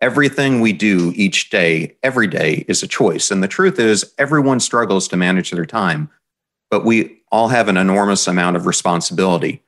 Everything 0.00 0.60
we 0.60 0.72
do 0.72 1.12
each 1.16 1.50
day, 1.50 1.96
every 2.02 2.26
day, 2.26 2.64
is 2.68 2.82
a 2.82 2.88
choice. 2.88 3.30
And 3.30 3.42
the 3.42 3.48
truth 3.48 3.78
is, 3.78 4.12
everyone 4.18 4.60
struggles 4.60 5.08
to 5.08 5.16
manage 5.16 5.50
their 5.50 5.66
time, 5.66 6.10
but 6.70 6.84
we 6.84 7.18
all 7.32 7.48
have 7.48 7.68
an 7.68 7.76
enormous 7.76 8.28
amount 8.28 8.56
of 8.56 8.66
responsibility. 8.66 9.62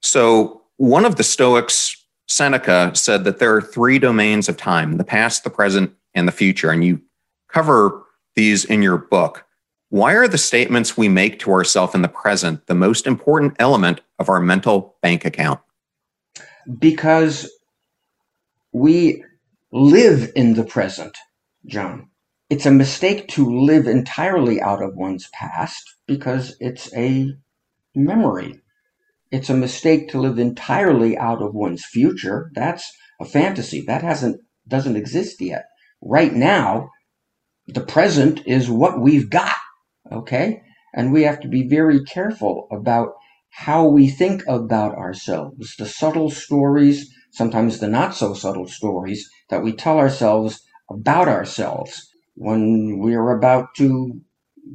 So, 0.00 0.62
one 0.78 1.04
of 1.04 1.16
the 1.16 1.22
Stoics, 1.22 1.96
Seneca, 2.26 2.90
said 2.94 3.24
that 3.24 3.38
there 3.38 3.54
are 3.54 3.62
three 3.62 3.98
domains 3.98 4.48
of 4.48 4.56
time 4.56 4.96
the 4.96 5.04
past, 5.04 5.44
the 5.44 5.50
present, 5.50 5.92
and 6.14 6.26
the 6.26 6.32
future. 6.32 6.70
And 6.70 6.84
you 6.84 7.00
cover 7.48 8.02
these 8.34 8.64
in 8.64 8.82
your 8.82 8.96
book. 8.96 9.44
Why 9.92 10.14
are 10.14 10.26
the 10.26 10.38
statements 10.38 10.96
we 10.96 11.10
make 11.10 11.38
to 11.40 11.50
ourselves 11.50 11.94
in 11.94 12.00
the 12.00 12.08
present 12.08 12.66
the 12.66 12.74
most 12.74 13.06
important 13.06 13.56
element 13.58 14.00
of 14.18 14.30
our 14.30 14.40
mental 14.40 14.96
bank 15.02 15.26
account? 15.26 15.60
Because 16.78 17.52
we 18.72 19.22
live 19.70 20.32
in 20.34 20.54
the 20.54 20.64
present, 20.64 21.18
John. 21.66 22.08
It's 22.48 22.64
a 22.64 22.70
mistake 22.70 23.28
to 23.32 23.44
live 23.44 23.86
entirely 23.86 24.62
out 24.62 24.82
of 24.82 24.96
one's 24.96 25.28
past 25.34 25.82
because 26.06 26.56
it's 26.58 26.90
a 26.96 27.28
memory. 27.94 28.62
It's 29.30 29.50
a 29.50 29.54
mistake 29.54 30.08
to 30.12 30.20
live 30.22 30.38
entirely 30.38 31.18
out 31.18 31.42
of 31.42 31.52
one's 31.52 31.84
future. 31.84 32.50
That's 32.54 32.90
a 33.20 33.26
fantasy. 33.26 33.82
That 33.82 34.00
hasn't 34.00 34.40
doesn't 34.66 34.96
exist 34.96 35.38
yet. 35.42 35.66
Right 36.00 36.32
now, 36.32 36.88
the 37.66 37.82
present 37.82 38.40
is 38.46 38.70
what 38.70 38.98
we've 38.98 39.28
got. 39.28 39.56
Okay? 40.10 40.62
And 40.94 41.12
we 41.12 41.22
have 41.22 41.40
to 41.40 41.48
be 41.48 41.68
very 41.68 42.02
careful 42.04 42.66
about 42.70 43.12
how 43.50 43.86
we 43.86 44.08
think 44.08 44.42
about 44.48 44.94
ourselves, 44.94 45.76
the 45.76 45.86
subtle 45.86 46.30
stories, 46.30 47.10
sometimes 47.32 47.78
the 47.78 47.88
not 47.88 48.14
so 48.14 48.34
subtle 48.34 48.66
stories 48.66 49.28
that 49.50 49.62
we 49.62 49.72
tell 49.72 49.98
ourselves 49.98 50.62
about 50.90 51.28
ourselves 51.28 52.08
when 52.34 52.98
we're 52.98 53.30
about 53.30 53.74
to 53.76 54.20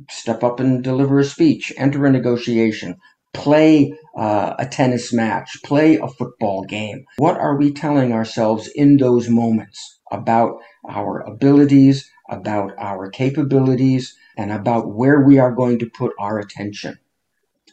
step 0.09 0.43
up 0.43 0.59
and 0.59 0.83
deliver 0.83 1.19
a 1.19 1.23
speech, 1.23 1.73
enter 1.77 2.05
a 2.05 2.11
negotiation, 2.11 2.95
play 3.33 3.93
uh, 4.17 4.55
a 4.59 4.65
tennis 4.65 5.13
match, 5.13 5.57
play 5.63 5.97
a 5.97 6.07
football 6.07 6.63
game. 6.63 7.03
What 7.17 7.37
are 7.37 7.57
we 7.57 7.71
telling 7.71 8.11
ourselves 8.13 8.69
in 8.75 8.97
those 8.97 9.29
moments 9.29 9.99
about 10.11 10.57
our 10.89 11.19
abilities, 11.21 12.09
about 12.29 12.71
our 12.77 13.09
capabilities, 13.09 14.15
and 14.37 14.51
about 14.51 14.93
where 14.93 15.21
we 15.21 15.39
are 15.39 15.51
going 15.51 15.79
to 15.79 15.89
put 15.89 16.13
our 16.19 16.39
attention? 16.39 16.97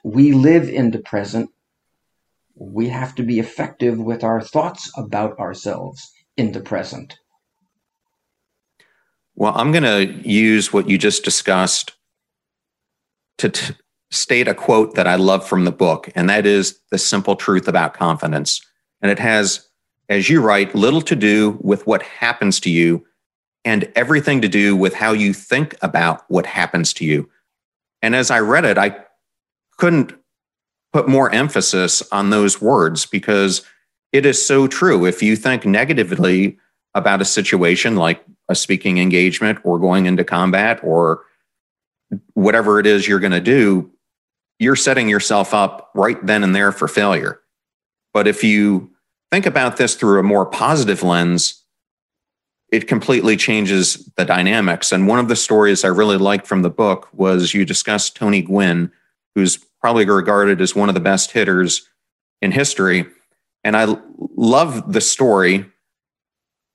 We 0.03 0.33
live 0.33 0.69
in 0.69 0.91
the 0.91 0.99
present. 0.99 1.51
We 2.57 2.89
have 2.89 3.15
to 3.17 3.23
be 3.23 3.39
effective 3.39 3.99
with 3.99 4.25
our 4.25 4.41
thoughts 4.41 4.91
about 4.97 5.39
ourselves 5.39 6.11
in 6.37 6.53
the 6.53 6.61
present. 6.61 7.19
Well, 9.37 9.53
I'm 9.57 9.73
going 9.73 9.85
to 9.85 10.29
use 10.29 10.73
what 10.73 10.89
you 10.89 10.97
just 10.97 11.25
discussed 11.25 11.93
to 13.39 13.49
t- 13.49 13.75
state 14.11 14.47
a 14.47 14.55
quote 14.55 14.95
that 14.95 15.09
I 15.09 15.17
love 15.17 15.47
from 15.47 15.65
the 15.65 15.73
book, 15.73 16.09
and 16.15 16.31
that 16.31 16.47
is 16.47 16.79
the 16.91 16.99
simple 16.99 17.35
truth 17.35 17.67
about 17.67 17.95
confidence. 17.95 18.65
And 19.03 19.11
it 19.11 19.19
has, 19.19 19.67
as 20.09 20.31
you 20.31 20.41
write, 20.41 20.75
little 20.75 21.03
to 21.03 21.17
do 21.17 21.59
with 21.61 21.87
what 21.87 22.03
happens 22.03 22.61
to 22.61 22.71
you 22.71 23.05
and 23.65 23.91
everything 23.97 24.41
to 24.43 24.49
do 24.49 24.77
with 24.77 24.95
how 24.95 25.13
you 25.13 25.33
think 25.33 25.75
about 25.83 26.25
what 26.29 26.47
happens 26.47 26.93
to 26.95 27.05
you. 27.05 27.29
And 28.03 28.15
as 28.15 28.31
I 28.31 28.41
read 28.41 28.65
it, 28.65 28.77
I 28.77 28.97
couldn't 29.79 30.13
put 30.93 31.09
more 31.09 31.31
emphasis 31.33 32.03
on 32.13 32.31
those 32.31 32.61
words 32.61 33.07
because 33.07 33.63
it 34.13 34.27
is 34.27 34.45
so 34.45 34.67
true. 34.67 35.07
If 35.07 35.23
you 35.23 35.35
think 35.35 35.65
negatively 35.65 36.59
about 36.95 37.21
a 37.21 37.25
situation 37.25 37.97
like 37.97 38.25
a 38.49 38.55
speaking 38.55 38.99
engagement 38.99 39.59
or 39.65 39.79
going 39.79 40.07
into 40.07 40.23
combat 40.23 40.79
or 40.85 41.25
whatever 42.35 42.79
it 42.79 42.87
is 42.87 43.09
you're 43.09 43.19
going 43.19 43.33
to 43.33 43.41
do, 43.41 43.91
you're 44.59 44.77
setting 44.77 45.09
yourself 45.09 45.53
up 45.53 45.91
right 45.95 46.25
then 46.25 46.45
and 46.45 46.55
there 46.55 46.71
for 46.71 46.87
failure. 46.87 47.41
But 48.13 48.29
if 48.29 48.45
you 48.45 48.93
think 49.33 49.47
about 49.47 49.79
this 49.79 49.97
through 49.97 50.21
a 50.21 50.23
more 50.23 50.47
positive 50.47 51.03
lens, 51.03 51.64
it 52.75 52.89
completely 52.89 53.37
changes 53.37 54.05
the 54.17 54.25
dynamics. 54.25 54.91
And 54.91 55.07
one 55.07 55.21
of 55.21 55.29
the 55.29 55.37
stories 55.37 55.85
I 55.85 55.89
really 55.89 56.17
liked 56.17 56.45
from 56.45 56.63
the 56.63 56.71
book 56.71 57.09
was 57.13 57.55
you 57.55 57.65
discussed 57.65 58.17
Tony 58.17 58.43
Gwynn, 58.43 58.91
who's 59.37 59.59
probably 59.81 60.05
regarded 60.05 60.61
as 60.61 60.75
one 60.75 60.89
of 60.89 60.97
the 60.97 61.01
best 61.01 61.31
hitters 61.31 61.89
in 62.43 62.51
history. 62.51 63.07
And 63.63 63.77
I 63.77 63.97
love 64.19 64.93
the 64.93 65.01
story. 65.01 65.67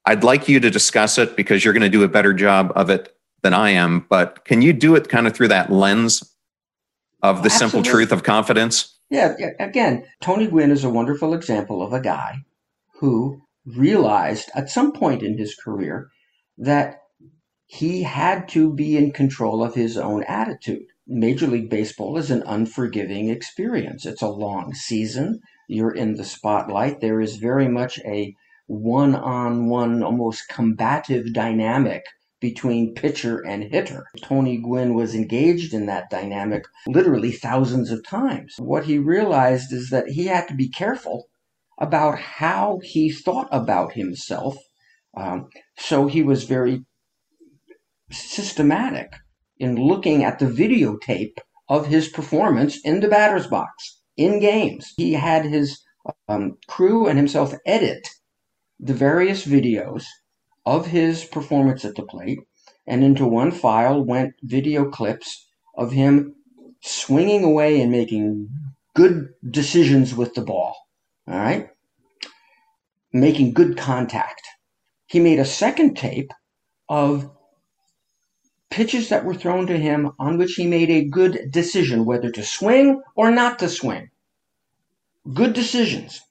I'd 0.06 0.24
like 0.24 0.48
you 0.48 0.62
to 0.62 0.70
discuss 0.70 1.18
it 1.18 1.36
because 1.36 1.66
you're 1.66 1.74
going 1.74 1.82
to 1.82 1.90
do 1.90 2.04
a 2.04 2.08
better 2.08 2.34
job 2.34 2.72
of 2.78 2.90
it 2.90 3.14
than 3.42 3.54
I 3.54 3.72
am. 3.72 4.06
But 4.10 4.46
can 4.46 4.62
you 4.62 4.72
do 4.72 4.96
it 4.96 5.10
kind 5.10 5.28
of 5.28 5.34
through 5.34 5.50
that 5.50 5.70
lens 5.70 6.24
of 7.22 7.44
the 7.44 7.52
Absolutely. 7.52 7.60
simple 7.60 7.84
truth 7.84 8.12
of 8.14 8.24
confidence? 8.24 8.98
Yeah, 9.10 9.36
again, 9.60 10.06
Tony 10.22 10.48
Gwynn 10.48 10.72
is 10.72 10.86
a 10.86 10.90
wonderful 10.90 11.34
example 11.34 11.84
of 11.84 11.92
a 11.92 12.00
guy 12.00 12.46
who 12.94 13.42
realized 13.66 14.50
at 14.56 14.70
some 14.70 14.92
point 14.92 15.24
in 15.24 15.38
his 15.38 15.56
career 15.56 16.10
that 16.58 16.98
he 17.66 18.04
had 18.04 18.50
to 18.50 18.74
be 18.74 18.98
in 18.98 19.12
control 19.12 19.64
of 19.64 19.76
his 19.76 19.98
own 19.98 20.24
attitude. 20.24 20.86
Major 21.08 21.48
League 21.48 21.70
Baseball 21.70 22.18
is 22.18 22.32
an 22.32 22.44
unforgiving 22.46 23.30
experience. 23.30 24.06
It's 24.06 24.22
a 24.22 24.28
long 24.28 24.74
season. 24.74 25.40
You're 25.68 25.94
in 25.94 26.16
the 26.16 26.26
spotlight. 26.26 27.00
There 27.00 27.22
is 27.22 27.38
very 27.38 27.68
much 27.68 28.00
a 28.00 28.36
one 28.68 29.16
on 29.16 29.70
one, 29.70 30.04
almost 30.04 30.48
combative 30.50 31.34
dynamic 31.34 32.04
between 32.40 32.94
pitcher 32.94 33.40
and 33.46 33.64
hitter. 33.64 34.06
Tony 34.22 34.58
Gwynn 34.58 34.94
was 34.94 35.14
engaged 35.14 35.74
in 35.74 35.86
that 35.88 36.10
dynamic 36.10 36.64
literally 36.88 37.32
thousands 37.32 37.92
of 37.92 38.06
times. 38.06 38.56
What 38.58 38.86
he 38.86 38.98
realized 38.98 39.74
is 39.74 39.90
that 39.90 40.08
he 40.08 40.26
had 40.26 40.48
to 40.48 40.56
be 40.56 40.70
careful 40.70 41.30
about 41.80 42.20
how 42.20 42.80
he 42.84 43.10
thought 43.12 43.48
about 43.52 43.94
himself. 43.94 44.56
Um, 45.18 45.50
so 45.78 46.08
he 46.08 46.22
was 46.22 46.44
very 46.44 46.84
systematic 48.12 49.14
in 49.58 49.76
looking 49.76 50.24
at 50.24 50.40
the 50.40 50.46
videotape 50.46 51.38
of 51.68 51.88
his 51.88 52.08
performance 52.08 52.80
in 52.84 53.00
the 53.00 53.08
batter's 53.08 53.48
box 53.48 54.02
in 54.18 54.40
games. 54.40 54.94
He 54.98 55.14
had 55.14 55.46
his 55.46 55.82
um, 56.28 56.58
crew 56.68 57.08
and 57.08 57.18
himself 57.18 57.54
edit 57.66 58.08
the 58.80 58.94
various 58.94 59.46
videos 59.46 60.06
of 60.66 60.88
his 60.88 61.26
performance 61.26 61.86
at 61.86 61.96
the 61.96 62.04
plate, 62.04 62.40
and 62.88 63.04
into 63.04 63.26
one 63.26 63.52
file 63.52 64.04
went 64.04 64.34
video 64.44 64.90
clips 64.90 65.48
of 65.76 65.92
him 65.92 66.36
swinging 66.82 67.44
away 67.44 67.82
and 67.82 67.92
making 67.92 68.50
good 68.96 69.30
decisions 69.50 70.16
with 70.16 70.34
the 70.34 70.42
ball. 70.42 70.76
All 71.30 71.38
right? 71.38 71.70
Making 73.14 73.54
good 73.54 73.78
contact. 73.78 74.42
He 75.06 75.20
made 75.20 75.40
a 75.40 75.46
second 75.46 75.96
tape 75.96 76.32
of 76.88 77.30
pitches 78.70 79.10
that 79.10 79.26
were 79.26 79.36
thrown 79.36 79.68
to 79.68 79.78
him 79.78 80.12
on 80.20 80.38
which 80.38 80.54
he 80.54 80.66
made 80.66 80.90
a 80.90 81.06
good 81.06 81.52
decision 81.52 82.06
whether 82.06 82.32
to 82.32 82.44
swing 82.44 83.02
or 83.16 83.32
not 83.32 83.60
to 83.60 83.70
swing. 83.70 84.10
Good 85.34 85.54
decisions. 85.54 86.22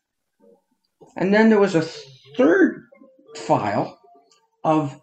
And 1.17 1.33
then 1.33 1.49
there 1.49 1.61
was 1.61 1.75
a 1.75 1.89
third 2.37 2.85
file 3.37 3.99
of 4.65 5.01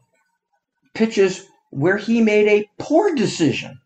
pitches 0.93 1.45
where 1.71 1.97
he 1.97 2.21
made 2.21 2.47
a 2.47 2.69
poor 2.79 3.13
decision, 3.15 3.79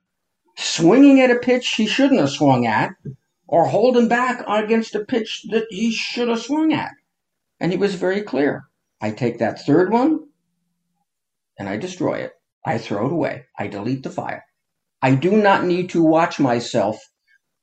swinging 0.58 1.22
at 1.22 1.32
a 1.32 1.40
pitch 1.40 1.70
he 1.70 1.88
shouldn't 1.88 2.20
have 2.20 2.30
swung 2.30 2.68
at, 2.68 2.92
or 3.50 3.66
holding 3.66 4.08
back 4.08 4.44
against 4.48 4.94
a 4.94 5.04
pitch 5.04 5.46
that 5.50 5.66
he 5.72 5.92
should 5.92 6.28
have 6.28 6.40
swung 6.40 6.72
at. 6.72 6.92
And 7.60 7.72
he 7.72 7.78
was 7.78 7.96
very 7.96 8.22
clear. 8.22 8.66
I 9.02 9.12
take 9.12 9.40
that 9.40 9.66
third 9.66 9.92
one 9.92 10.20
and 11.58 11.68
I 11.68 11.78
destroy 11.78 12.20
it. 12.20 12.34
I 12.64 12.78
throw 12.78 13.08
it 13.08 13.12
away. 13.12 13.46
I 13.58 13.68
delete 13.68 14.04
the 14.04 14.12
file. 14.12 14.42
I 15.02 15.16
do 15.16 15.32
not 15.32 15.66
need 15.66 15.90
to 15.92 16.04
watch 16.04 16.40
myself, 16.40 17.00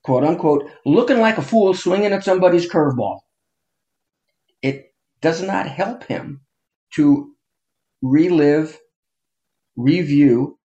quote 0.02 0.24
unquote, 0.24 0.68
looking 0.84 1.20
like 1.20 1.38
a 1.38 1.42
fool 1.42 1.72
swinging 1.72 2.12
at 2.12 2.24
somebody's 2.24 2.68
curveball. 2.68 3.20
It 4.62 4.92
does 5.20 5.40
not 5.40 5.68
help 5.68 6.04
him 6.04 6.40
to 6.94 7.32
relive 8.02 8.80
review 9.76 10.58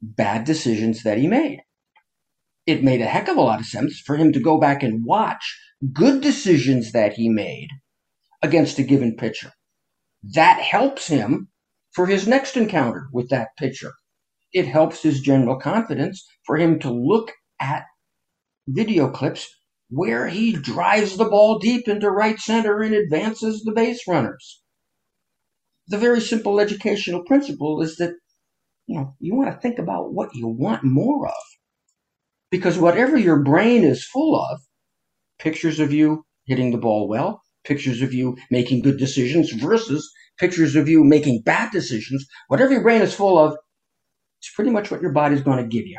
bad 0.00 0.44
decisions 0.44 1.02
that 1.02 1.18
he 1.18 1.26
made. 1.26 1.62
It 2.70 2.84
made 2.84 3.00
a 3.00 3.06
heck 3.06 3.26
of 3.26 3.36
a 3.36 3.40
lot 3.40 3.58
of 3.58 3.66
sense 3.66 3.98
for 3.98 4.16
him 4.16 4.32
to 4.32 4.38
go 4.38 4.56
back 4.56 4.84
and 4.84 5.04
watch 5.04 5.58
good 5.92 6.20
decisions 6.20 6.92
that 6.92 7.14
he 7.14 7.28
made 7.28 7.66
against 8.42 8.78
a 8.78 8.84
given 8.84 9.16
pitcher. 9.16 9.50
That 10.22 10.60
helps 10.60 11.08
him 11.08 11.48
for 11.90 12.06
his 12.06 12.28
next 12.28 12.56
encounter 12.56 13.08
with 13.12 13.28
that 13.30 13.56
pitcher. 13.58 13.94
It 14.52 14.68
helps 14.68 15.02
his 15.02 15.20
general 15.20 15.58
confidence 15.58 16.24
for 16.46 16.58
him 16.58 16.78
to 16.78 16.92
look 16.92 17.32
at 17.58 17.86
video 18.68 19.10
clips 19.10 19.52
where 19.88 20.28
he 20.28 20.52
drives 20.52 21.16
the 21.16 21.24
ball 21.24 21.58
deep 21.58 21.88
into 21.88 22.08
right 22.08 22.38
center 22.38 22.82
and 22.82 22.94
advances 22.94 23.64
the 23.64 23.72
base 23.72 24.06
runners. 24.06 24.62
The 25.88 25.98
very 25.98 26.20
simple 26.20 26.60
educational 26.60 27.24
principle 27.24 27.82
is 27.82 27.96
that 27.96 28.14
you 28.86 28.94
know, 28.94 29.16
you 29.18 29.34
want 29.34 29.52
to 29.52 29.60
think 29.60 29.80
about 29.80 30.12
what 30.12 30.36
you 30.36 30.46
want 30.46 30.84
more 30.84 31.26
of. 31.26 31.44
Because 32.50 32.78
whatever 32.78 33.16
your 33.16 33.42
brain 33.42 33.84
is 33.84 34.04
full 34.04 34.36
of, 34.36 34.60
pictures 35.38 35.80
of 35.80 35.92
you 35.92 36.24
hitting 36.46 36.72
the 36.72 36.78
ball 36.78 37.08
well, 37.08 37.42
pictures 37.64 38.02
of 38.02 38.12
you 38.12 38.36
making 38.50 38.82
good 38.82 38.98
decisions 38.98 39.52
versus 39.52 40.10
pictures 40.38 40.74
of 40.74 40.88
you 40.88 41.04
making 41.04 41.42
bad 41.42 41.70
decisions, 41.70 42.26
whatever 42.48 42.72
your 42.72 42.82
brain 42.82 43.02
is 43.02 43.14
full 43.14 43.38
of, 43.38 43.56
it's 44.40 44.52
pretty 44.54 44.70
much 44.70 44.90
what 44.90 45.02
your 45.02 45.12
body's 45.12 45.42
going 45.42 45.58
to 45.58 45.68
give 45.68 45.86
you. 45.86 45.98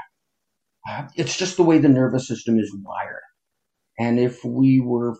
Uh, 0.89 1.07
it's 1.15 1.37
just 1.37 1.57
the 1.57 1.63
way 1.63 1.77
the 1.77 1.87
nervous 1.87 2.27
system 2.27 2.57
is 2.57 2.75
wired. 2.83 3.21
And 3.99 4.19
if 4.19 4.43
we 4.43 4.81
were 4.81 5.15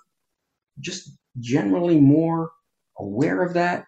just 0.79 1.11
generally 1.39 1.99
more 1.99 2.51
aware 2.97 3.43
of 3.43 3.53
that 3.53 3.85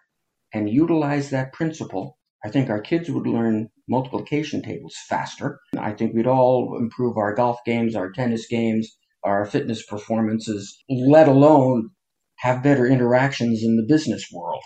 and 0.52 0.70
utilize 0.70 1.30
that 1.30 1.52
principle, 1.52 2.16
I 2.44 2.50
think 2.50 2.70
our 2.70 2.80
kids 2.80 3.10
would 3.10 3.26
learn 3.26 3.70
multiplication 3.88 4.62
tables 4.62 4.94
faster. 5.08 5.60
I 5.78 5.92
think 5.92 6.14
we'd 6.14 6.26
all 6.26 6.76
improve 6.78 7.16
our 7.16 7.34
golf 7.34 7.58
games, 7.66 7.94
our 7.94 8.10
tennis 8.10 8.46
games, 8.46 8.96
our 9.24 9.44
fitness 9.44 9.84
performances, 9.84 10.76
let 10.88 11.28
alone 11.28 11.90
have 12.36 12.62
better 12.62 12.86
interactions 12.86 13.62
in 13.62 13.76
the 13.76 13.84
business 13.86 14.28
world. 14.32 14.62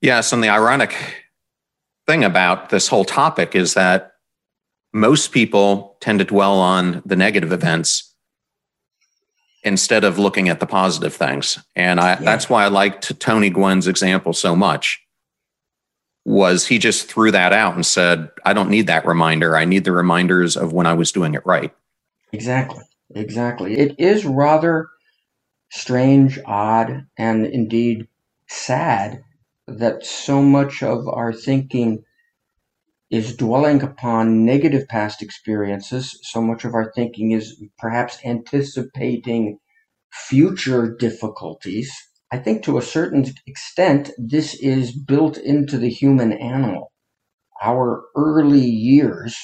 Yes, 0.00 0.32
and 0.32 0.42
the 0.42 0.48
ironic 0.48 0.94
thing 2.06 2.24
about 2.24 2.70
this 2.70 2.88
whole 2.88 3.04
topic 3.04 3.54
is 3.54 3.74
that 3.74 4.12
most 4.92 5.30
people 5.32 5.96
tend 6.00 6.18
to 6.18 6.24
dwell 6.24 6.58
on 6.58 7.02
the 7.04 7.16
negative 7.16 7.52
events 7.52 8.14
instead 9.62 10.04
of 10.04 10.18
looking 10.18 10.48
at 10.48 10.58
the 10.58 10.66
positive 10.66 11.14
things. 11.14 11.58
And 11.76 12.00
I, 12.00 12.10
yeah. 12.12 12.16
that's 12.16 12.48
why 12.48 12.64
I 12.64 12.68
liked 12.68 13.20
Tony 13.20 13.50
Gwynn's 13.50 13.86
example 13.86 14.32
so 14.32 14.56
much 14.56 15.00
was 16.24 16.66
he 16.66 16.78
just 16.78 17.08
threw 17.08 17.30
that 17.30 17.52
out 17.52 17.74
and 17.74 17.84
said, 17.84 18.30
I 18.44 18.52
don't 18.52 18.70
need 18.70 18.86
that 18.86 19.06
reminder. 19.06 19.56
I 19.56 19.64
need 19.64 19.84
the 19.84 19.92
reminders 19.92 20.56
of 20.56 20.72
when 20.72 20.86
I 20.86 20.94
was 20.94 21.12
doing 21.12 21.34
it 21.34 21.44
right. 21.46 21.74
Exactly. 22.32 22.84
Exactly. 23.14 23.76
It 23.78 23.98
is 23.98 24.24
rather 24.24 24.88
strange, 25.70 26.38
odd, 26.46 27.06
and 27.16 27.46
indeed 27.46 28.06
sad 28.46 29.22
that 29.66 30.04
so 30.04 30.42
much 30.42 30.82
of 30.82 31.08
our 31.08 31.32
thinking 31.32 32.04
is 33.10 33.36
dwelling 33.36 33.82
upon 33.82 34.44
negative 34.44 34.86
past 34.88 35.22
experiences. 35.22 36.18
So 36.22 36.40
much 36.40 36.64
of 36.64 36.74
our 36.74 36.92
thinking 36.92 37.32
is 37.32 37.60
perhaps 37.78 38.18
anticipating 38.24 39.58
future 40.12 40.94
difficulties. 40.96 41.92
I 42.32 42.38
think 42.38 42.62
to 42.64 42.78
a 42.78 42.82
certain 42.82 43.24
extent, 43.46 44.10
this 44.16 44.54
is 44.54 44.96
built 44.96 45.36
into 45.36 45.78
the 45.78 45.90
human 45.90 46.32
animal. 46.32 46.92
Our 47.62 48.04
early 48.16 48.64
years, 48.64 49.36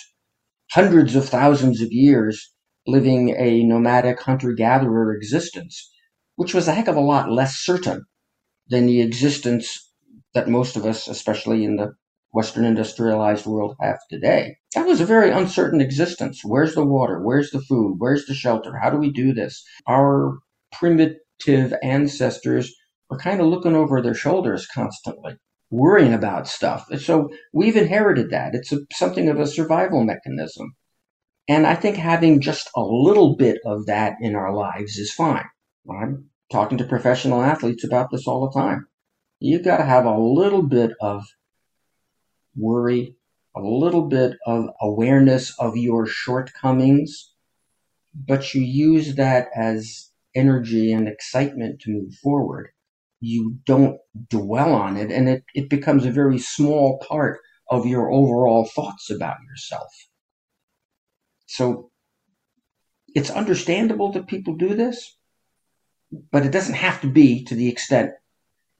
hundreds 0.70 1.16
of 1.16 1.28
thousands 1.28 1.80
of 1.82 1.90
years, 1.90 2.52
living 2.86 3.30
a 3.36 3.64
nomadic 3.64 4.20
hunter 4.20 4.52
gatherer 4.52 5.12
existence, 5.12 5.90
which 6.36 6.54
was 6.54 6.68
a 6.68 6.74
heck 6.74 6.86
of 6.86 6.96
a 6.96 7.00
lot 7.00 7.30
less 7.30 7.56
certain 7.56 8.04
than 8.68 8.86
the 8.86 9.00
existence 9.00 9.92
that 10.34 10.48
most 10.48 10.76
of 10.76 10.86
us, 10.86 11.08
especially 11.08 11.64
in 11.64 11.76
the 11.76 11.92
Western 12.32 12.64
industrialized 12.64 13.46
world 13.46 13.74
have 13.80 13.98
today. 14.10 14.56
That 14.74 14.86
was 14.86 15.00
a 15.00 15.06
very 15.06 15.30
uncertain 15.30 15.80
existence. 15.80 16.42
Where's 16.44 16.74
the 16.74 16.84
water? 16.84 17.20
Where's 17.20 17.50
the 17.50 17.62
food? 17.62 17.96
Where's 17.98 18.26
the 18.26 18.34
shelter? 18.34 18.76
How 18.80 18.90
do 18.90 18.98
we 18.98 19.10
do 19.10 19.32
this? 19.32 19.64
Our 19.88 20.38
primitive 20.70 21.16
ancestors 21.82 22.74
were 23.08 23.18
kind 23.18 23.40
of 23.40 23.46
looking 23.46 23.74
over 23.74 24.02
their 24.02 24.14
shoulders 24.14 24.66
constantly, 24.66 25.36
worrying 25.70 26.14
about 26.14 26.48
stuff. 26.48 26.86
So 26.98 27.30
we've 27.52 27.76
inherited 27.76 28.30
that. 28.30 28.54
It's 28.54 28.72
a, 28.72 28.78
something 28.92 29.28
of 29.28 29.38
a 29.38 29.46
survival 29.46 30.04
mechanism. 30.04 30.74
And 31.48 31.66
I 31.66 31.74
think 31.74 31.96
having 31.96 32.40
just 32.40 32.68
a 32.74 32.82
little 32.82 33.36
bit 33.36 33.58
of 33.64 33.86
that 33.86 34.16
in 34.20 34.34
our 34.34 34.52
lives 34.52 34.98
is 34.98 35.12
fine. 35.12 35.44
I'm 35.88 36.30
talking 36.50 36.78
to 36.78 36.84
professional 36.84 37.42
athletes 37.42 37.84
about 37.84 38.10
this 38.10 38.26
all 38.26 38.48
the 38.48 38.58
time. 38.58 38.86
You've 39.38 39.64
got 39.64 39.76
to 39.76 39.84
have 39.84 40.06
a 40.06 40.18
little 40.18 40.62
bit 40.62 40.92
of 41.00 41.24
worry, 42.56 43.14
a 43.54 43.60
little 43.60 44.08
bit 44.08 44.36
of 44.46 44.70
awareness 44.80 45.56
of 45.58 45.76
your 45.76 46.06
shortcomings, 46.06 47.32
but 48.14 48.54
you 48.54 48.62
use 48.62 49.14
that 49.16 49.48
as 49.54 50.10
energy 50.36 50.92
and 50.92 51.08
excitement 51.08 51.80
to 51.80 51.90
move 51.90 52.14
forward. 52.22 52.68
You 53.20 53.56
don't 53.64 53.98
dwell 54.28 54.74
on 54.74 54.96
it, 54.96 55.10
and 55.10 55.28
it, 55.28 55.44
it 55.54 55.70
becomes 55.70 56.04
a 56.04 56.10
very 56.10 56.38
small 56.38 56.98
part 57.08 57.40
of 57.70 57.86
your 57.86 58.12
overall 58.12 58.68
thoughts 58.74 59.10
about 59.10 59.36
yourself. 59.48 59.90
So 61.46 61.90
it's 63.14 63.30
understandable 63.30 64.12
that 64.12 64.28
people 64.28 64.54
do 64.54 64.74
this, 64.74 65.16
but 66.30 66.44
it 66.44 66.52
doesn't 66.52 66.74
have 66.74 67.00
to 67.00 67.08
be 67.08 67.44
to 67.44 67.54
the 67.54 67.68
extent 67.68 68.10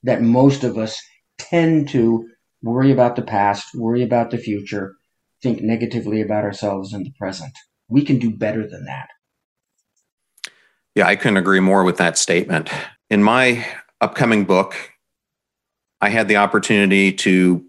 that 0.03 0.23
most 0.23 0.63
of 0.63 0.77
us 0.79 1.01
tend 1.39 1.89
to 1.89 2.29
worry 2.63 2.93
about 2.93 3.17
the 3.17 3.23
past, 3.23 3.75
worry 3.75 4.03
about 4.03 4.31
the 4.31 4.39
future, 4.39 4.95
think 5.43 5.63
negatively 5.63 6.21
about 6.21 6.45
ourselves 6.45 6.93
in 6.93 7.03
the 7.03 7.13
present. 7.19 7.53
We 7.89 8.05
can 8.05 8.19
do 8.19 8.37
better 8.37 8.69
than 8.69 8.85
that. 8.85 9.09
Yeah, 10.97 11.07
I 11.07 11.15
couldn't 11.15 11.37
agree 11.37 11.61
more 11.61 11.85
with 11.85 11.99
that 11.99 12.17
statement. 12.17 12.71
In 13.11 13.23
my 13.23 13.67
upcoming 14.01 14.47
book, 14.47 14.75
I 16.01 16.09
had 16.09 16.27
the 16.27 16.37
opportunity 16.37 17.13
to 17.13 17.65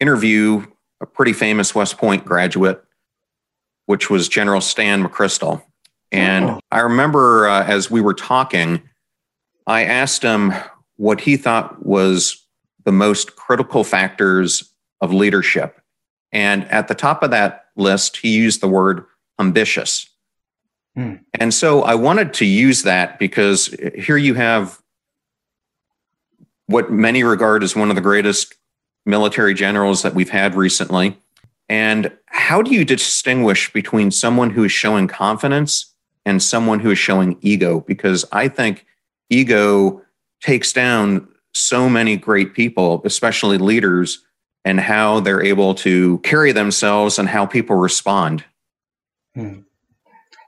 interview 0.00 0.66
a 1.02 1.06
pretty 1.06 1.34
famous 1.34 1.74
West 1.74 1.98
Point 1.98 2.24
graduate, 2.24 2.82
which 3.84 4.08
was 4.08 4.26
General 4.26 4.62
Stan 4.62 5.04
McChrystal. 5.04 5.62
And 6.10 6.46
oh. 6.46 6.60
I 6.72 6.80
remember 6.80 7.46
uh, 7.46 7.64
as 7.64 7.90
we 7.90 8.00
were 8.00 8.14
talking, 8.14 8.82
I 9.66 9.84
asked 9.84 10.22
him 10.22 10.54
what 10.96 11.20
he 11.20 11.36
thought 11.36 11.84
was 11.84 12.42
the 12.84 12.92
most 12.92 13.36
critical 13.36 13.84
factors 13.84 14.72
of 15.02 15.12
leadership. 15.12 15.80
And 16.32 16.64
at 16.70 16.88
the 16.88 16.94
top 16.94 17.22
of 17.22 17.30
that 17.32 17.66
list, 17.76 18.16
he 18.16 18.34
used 18.34 18.62
the 18.62 18.68
word 18.68 19.04
ambitious. 19.38 20.09
Hmm. 20.96 21.14
And 21.34 21.54
so 21.54 21.82
I 21.82 21.94
wanted 21.94 22.34
to 22.34 22.44
use 22.44 22.82
that 22.82 23.18
because 23.18 23.74
here 23.94 24.16
you 24.16 24.34
have 24.34 24.80
what 26.66 26.90
many 26.90 27.22
regard 27.22 27.62
as 27.62 27.74
one 27.74 27.90
of 27.90 27.96
the 27.96 28.02
greatest 28.02 28.54
military 29.06 29.54
generals 29.54 30.02
that 30.02 30.14
we've 30.14 30.30
had 30.30 30.54
recently. 30.54 31.16
And 31.68 32.12
how 32.26 32.62
do 32.62 32.72
you 32.72 32.84
distinguish 32.84 33.72
between 33.72 34.10
someone 34.10 34.50
who 34.50 34.64
is 34.64 34.72
showing 34.72 35.06
confidence 35.08 35.94
and 36.24 36.42
someone 36.42 36.80
who 36.80 36.90
is 36.90 36.98
showing 36.98 37.38
ego? 37.40 37.80
Because 37.80 38.24
I 38.32 38.48
think 38.48 38.86
ego 39.30 40.02
takes 40.40 40.72
down 40.72 41.28
so 41.54 41.88
many 41.88 42.16
great 42.16 42.54
people, 42.54 43.02
especially 43.04 43.58
leaders, 43.58 44.24
and 44.64 44.80
how 44.80 45.20
they're 45.20 45.42
able 45.42 45.74
to 45.74 46.18
carry 46.18 46.52
themselves 46.52 47.18
and 47.18 47.28
how 47.28 47.46
people 47.46 47.76
respond. 47.76 48.44
Hmm. 49.34 49.60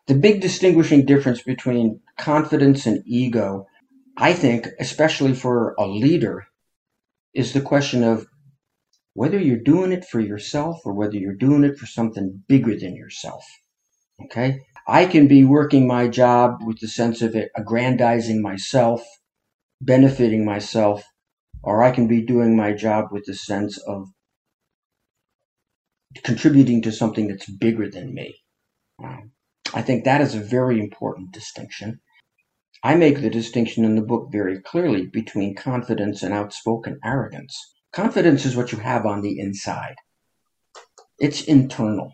The 0.07 0.15
big 0.15 0.41
distinguishing 0.41 1.07
difference 1.07 1.43
between 1.43 2.01
confidence 2.19 2.87
and 2.87 3.03
ego, 3.07 3.67
I 4.17 4.33
think, 4.33 4.69
especially 4.79 5.35
for 5.35 5.75
a 5.79 5.87
leader, 5.87 6.47
is 7.35 7.53
the 7.53 7.61
question 7.61 8.03
of 8.03 8.27
whether 9.15 9.39
you're 9.39 9.59
doing 9.59 9.93
it 9.93 10.05
for 10.05 10.21
yourself 10.21 10.81
or 10.85 10.93
whether 10.93 11.17
you're 11.17 11.35
doing 11.35 11.65
it 11.65 11.79
for 11.79 11.87
something 11.87 12.43
bigger 12.49 12.77
than 12.79 12.97
yourself. 12.97 13.45
Okay? 14.25 14.61
I 14.89 15.07
can 15.07 15.29
be 15.29 15.45
working 15.45 15.87
my 15.87 16.09
job 16.09 16.59
with 16.67 16.81
the 16.81 16.89
sense 16.89 17.23
of 17.23 17.37
it 17.37 17.51
aggrandizing 17.57 18.43
myself 18.43 19.03
benefiting 19.83 20.45
myself, 20.45 21.05
or 21.63 21.83
I 21.83 21.91
can 21.91 22.07
be 22.07 22.23
doing 22.23 22.57
my 22.57 22.73
job 22.73 23.07
with 23.11 23.25
the 23.27 23.35
sense 23.35 23.79
of 23.79 24.09
contributing 26.23 26.83
to 26.83 26.93
something 26.93 27.29
that's 27.29 27.51
bigger 27.51 27.91
than 27.91 28.15
me. 28.15 28.37
I 29.75 29.81
think 29.81 30.05
that 30.05 30.21
is 30.21 30.35
a 30.35 30.41
very 30.41 30.79
important 30.79 31.33
distinction. 31.33 32.01
I 32.85 32.95
make 32.95 33.21
the 33.21 33.31
distinction 33.31 33.85
in 33.85 33.95
the 33.95 34.03
book 34.03 34.29
very 34.31 34.61
clearly 34.61 35.07
between 35.07 35.55
confidence 35.55 36.23
and 36.23 36.35
outspoken 36.35 36.99
arrogance. 37.03 37.57
Confidence 37.93 38.45
is 38.45 38.57
what 38.57 38.73
you 38.73 38.79
have 38.79 39.07
on 39.07 39.23
the 39.23 39.39
inside. 39.39 39.95
It's 41.19 41.43
internal. 41.43 42.13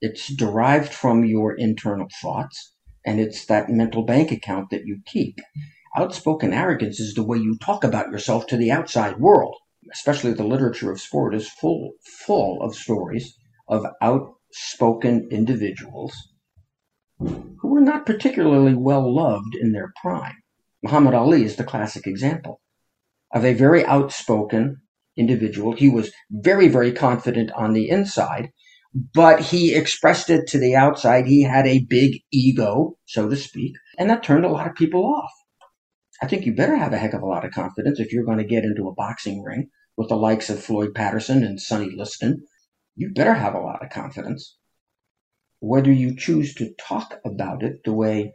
It's 0.00 0.34
derived 0.34 0.92
from 0.92 1.24
your 1.24 1.54
internal 1.54 2.08
thoughts, 2.22 2.74
and 3.04 3.20
it's 3.20 3.44
that 3.46 3.68
mental 3.68 4.02
bank 4.02 4.32
account 4.32 4.70
that 4.70 4.86
you 4.86 5.00
keep. 5.06 5.40
Outspoken 5.96 6.52
arrogance 6.52 6.98
is 6.98 7.14
the 7.14 7.24
way 7.24 7.38
you 7.38 7.56
talk 7.58 7.84
about 7.84 8.10
yourself 8.10 8.46
to 8.48 8.56
the 8.56 8.70
outside 8.72 9.18
world. 9.20 9.56
Especially 9.92 10.32
the 10.32 10.44
literature 10.44 10.90
of 10.90 11.00
sport 11.00 11.34
is 11.34 11.48
full, 11.48 11.92
full 12.26 12.60
of 12.62 12.74
stories 12.74 13.36
of 13.68 13.86
outspoken 14.50 15.28
individuals 15.30 16.14
who 17.18 17.58
were 17.62 17.80
not 17.80 18.06
particularly 18.06 18.74
well 18.74 19.14
loved 19.14 19.54
in 19.54 19.72
their 19.72 19.92
prime. 20.00 20.36
Muhammad 20.82 21.14
Ali 21.14 21.44
is 21.44 21.56
the 21.56 21.64
classic 21.64 22.06
example 22.06 22.60
of 23.34 23.44
a 23.44 23.54
very 23.54 23.84
outspoken 23.84 24.80
individual. 25.16 25.72
He 25.72 25.88
was 25.88 26.12
very, 26.30 26.68
very 26.68 26.92
confident 26.92 27.50
on 27.52 27.72
the 27.72 27.90
inside, 27.90 28.50
but 29.12 29.40
he 29.40 29.74
expressed 29.74 30.30
it 30.30 30.46
to 30.48 30.58
the 30.58 30.76
outside. 30.76 31.26
He 31.26 31.42
had 31.42 31.66
a 31.66 31.84
big 31.84 32.20
ego, 32.32 32.96
so 33.04 33.28
to 33.28 33.36
speak, 33.36 33.74
and 33.98 34.08
that 34.08 34.22
turned 34.22 34.44
a 34.44 34.50
lot 34.50 34.68
of 34.68 34.76
people 34.76 35.04
off. 35.04 35.32
I 36.22 36.26
think 36.26 36.46
you 36.46 36.54
better 36.54 36.76
have 36.76 36.92
a 36.92 36.98
heck 36.98 37.14
of 37.14 37.22
a 37.22 37.26
lot 37.26 37.44
of 37.44 37.52
confidence 37.52 38.00
if 38.00 38.12
you're 38.12 38.24
going 38.24 38.38
to 38.38 38.44
get 38.44 38.64
into 38.64 38.88
a 38.88 38.94
boxing 38.94 39.42
ring 39.42 39.68
with 39.96 40.08
the 40.08 40.16
likes 40.16 40.48
of 40.48 40.62
Floyd 40.62 40.94
Patterson 40.94 41.44
and 41.44 41.60
Sonny 41.60 41.90
Liston. 41.94 42.44
You 42.98 43.12
better 43.12 43.34
have 43.34 43.54
a 43.54 43.60
lot 43.60 43.80
of 43.80 43.90
confidence. 43.90 44.56
Whether 45.60 45.92
you 45.92 46.16
choose 46.16 46.52
to 46.54 46.74
talk 46.80 47.20
about 47.24 47.62
it 47.62 47.84
the 47.84 47.92
way 47.92 48.34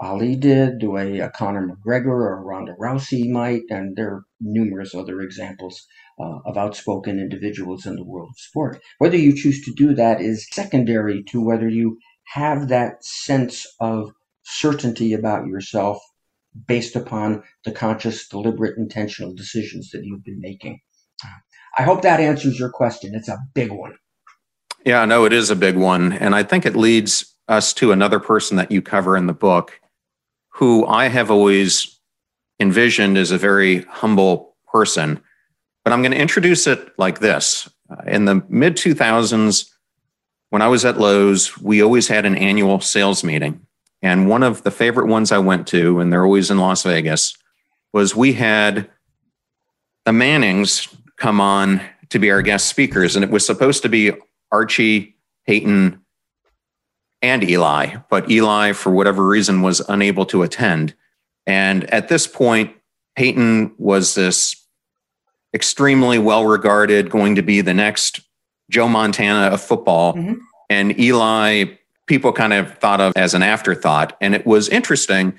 Ali 0.00 0.34
did, 0.34 0.80
the 0.80 0.88
way 0.88 1.20
uh, 1.20 1.28
Conor 1.28 1.68
McGregor 1.68 2.06
or 2.06 2.42
Ronda 2.42 2.74
Rousey 2.80 3.30
might, 3.30 3.64
and 3.68 3.96
there 3.96 4.10
are 4.10 4.24
numerous 4.40 4.94
other 4.94 5.20
examples 5.20 5.86
uh, 6.18 6.38
of 6.46 6.56
outspoken 6.56 7.18
individuals 7.18 7.84
in 7.84 7.96
the 7.96 8.04
world 8.04 8.30
of 8.30 8.40
sport. 8.40 8.80
Whether 8.96 9.18
you 9.18 9.36
choose 9.36 9.62
to 9.66 9.74
do 9.74 9.94
that 9.96 10.22
is 10.22 10.48
secondary 10.52 11.22
to 11.24 11.44
whether 11.44 11.68
you 11.68 11.98
have 12.28 12.68
that 12.68 13.04
sense 13.04 13.66
of 13.78 14.12
certainty 14.42 15.12
about 15.12 15.46
yourself 15.46 15.98
based 16.66 16.96
upon 16.96 17.42
the 17.66 17.72
conscious, 17.72 18.26
deliberate, 18.26 18.78
intentional 18.78 19.34
decisions 19.34 19.90
that 19.90 20.04
you've 20.04 20.24
been 20.24 20.40
making. 20.40 20.80
I 21.78 21.84
hope 21.84 22.02
that 22.02 22.18
answers 22.18 22.58
your 22.58 22.70
question. 22.70 23.14
It's 23.14 23.28
a 23.28 23.38
big 23.54 23.70
one. 23.70 23.94
Yeah, 24.84 25.04
no, 25.04 25.24
it 25.24 25.32
is 25.32 25.48
a 25.48 25.56
big 25.56 25.76
one. 25.76 26.12
And 26.12 26.34
I 26.34 26.42
think 26.42 26.66
it 26.66 26.74
leads 26.74 27.34
us 27.46 27.72
to 27.74 27.92
another 27.92 28.18
person 28.18 28.56
that 28.56 28.72
you 28.72 28.82
cover 28.82 29.16
in 29.16 29.26
the 29.26 29.32
book 29.32 29.80
who 30.48 30.84
I 30.86 31.08
have 31.08 31.30
always 31.30 32.00
envisioned 32.58 33.16
as 33.16 33.30
a 33.30 33.38
very 33.38 33.82
humble 33.82 34.56
person. 34.72 35.20
But 35.84 35.92
I'm 35.92 36.02
going 36.02 36.12
to 36.12 36.20
introduce 36.20 36.66
it 36.66 36.92
like 36.98 37.20
this. 37.20 37.68
In 38.06 38.24
the 38.24 38.42
mid 38.48 38.76
2000s, 38.76 39.70
when 40.50 40.62
I 40.62 40.68
was 40.68 40.84
at 40.84 40.98
Lowe's, 40.98 41.56
we 41.58 41.80
always 41.80 42.08
had 42.08 42.26
an 42.26 42.34
annual 42.36 42.80
sales 42.80 43.22
meeting. 43.22 43.64
And 44.02 44.28
one 44.28 44.42
of 44.42 44.64
the 44.64 44.70
favorite 44.70 45.06
ones 45.06 45.30
I 45.30 45.38
went 45.38 45.68
to, 45.68 46.00
and 46.00 46.12
they're 46.12 46.24
always 46.24 46.50
in 46.50 46.58
Las 46.58 46.82
Vegas, 46.82 47.36
was 47.92 48.16
we 48.16 48.32
had 48.32 48.90
the 50.04 50.12
Mannings 50.12 50.88
come 51.18 51.40
on 51.40 51.80
to 52.08 52.18
be 52.18 52.30
our 52.30 52.42
guest 52.42 52.66
speakers. 52.66 53.16
And 53.16 53.24
it 53.24 53.30
was 53.30 53.44
supposed 53.44 53.82
to 53.82 53.88
be 53.88 54.12
Archie, 54.50 55.16
Peyton, 55.46 56.00
and 57.20 57.42
Eli, 57.42 57.96
but 58.08 58.30
Eli, 58.30 58.72
for 58.72 58.90
whatever 58.90 59.26
reason, 59.26 59.62
was 59.62 59.80
unable 59.88 60.24
to 60.26 60.42
attend. 60.42 60.94
And 61.46 61.84
at 61.92 62.08
this 62.08 62.26
point, 62.26 62.74
Peyton 63.16 63.74
was 63.78 64.14
this 64.14 64.54
extremely 65.52 66.18
well 66.18 66.44
regarded, 66.44 67.10
going 67.10 67.34
to 67.34 67.42
be 67.42 67.60
the 67.60 67.74
next 67.74 68.20
Joe 68.70 68.88
Montana 68.88 69.52
of 69.52 69.60
football. 69.60 70.14
Mm-hmm. 70.14 70.34
And 70.70 70.98
Eli, 71.00 71.64
people 72.06 72.32
kind 72.32 72.52
of 72.52 72.78
thought 72.78 73.00
of 73.00 73.12
as 73.16 73.34
an 73.34 73.42
afterthought. 73.42 74.16
And 74.20 74.34
it 74.34 74.46
was 74.46 74.68
interesting 74.68 75.38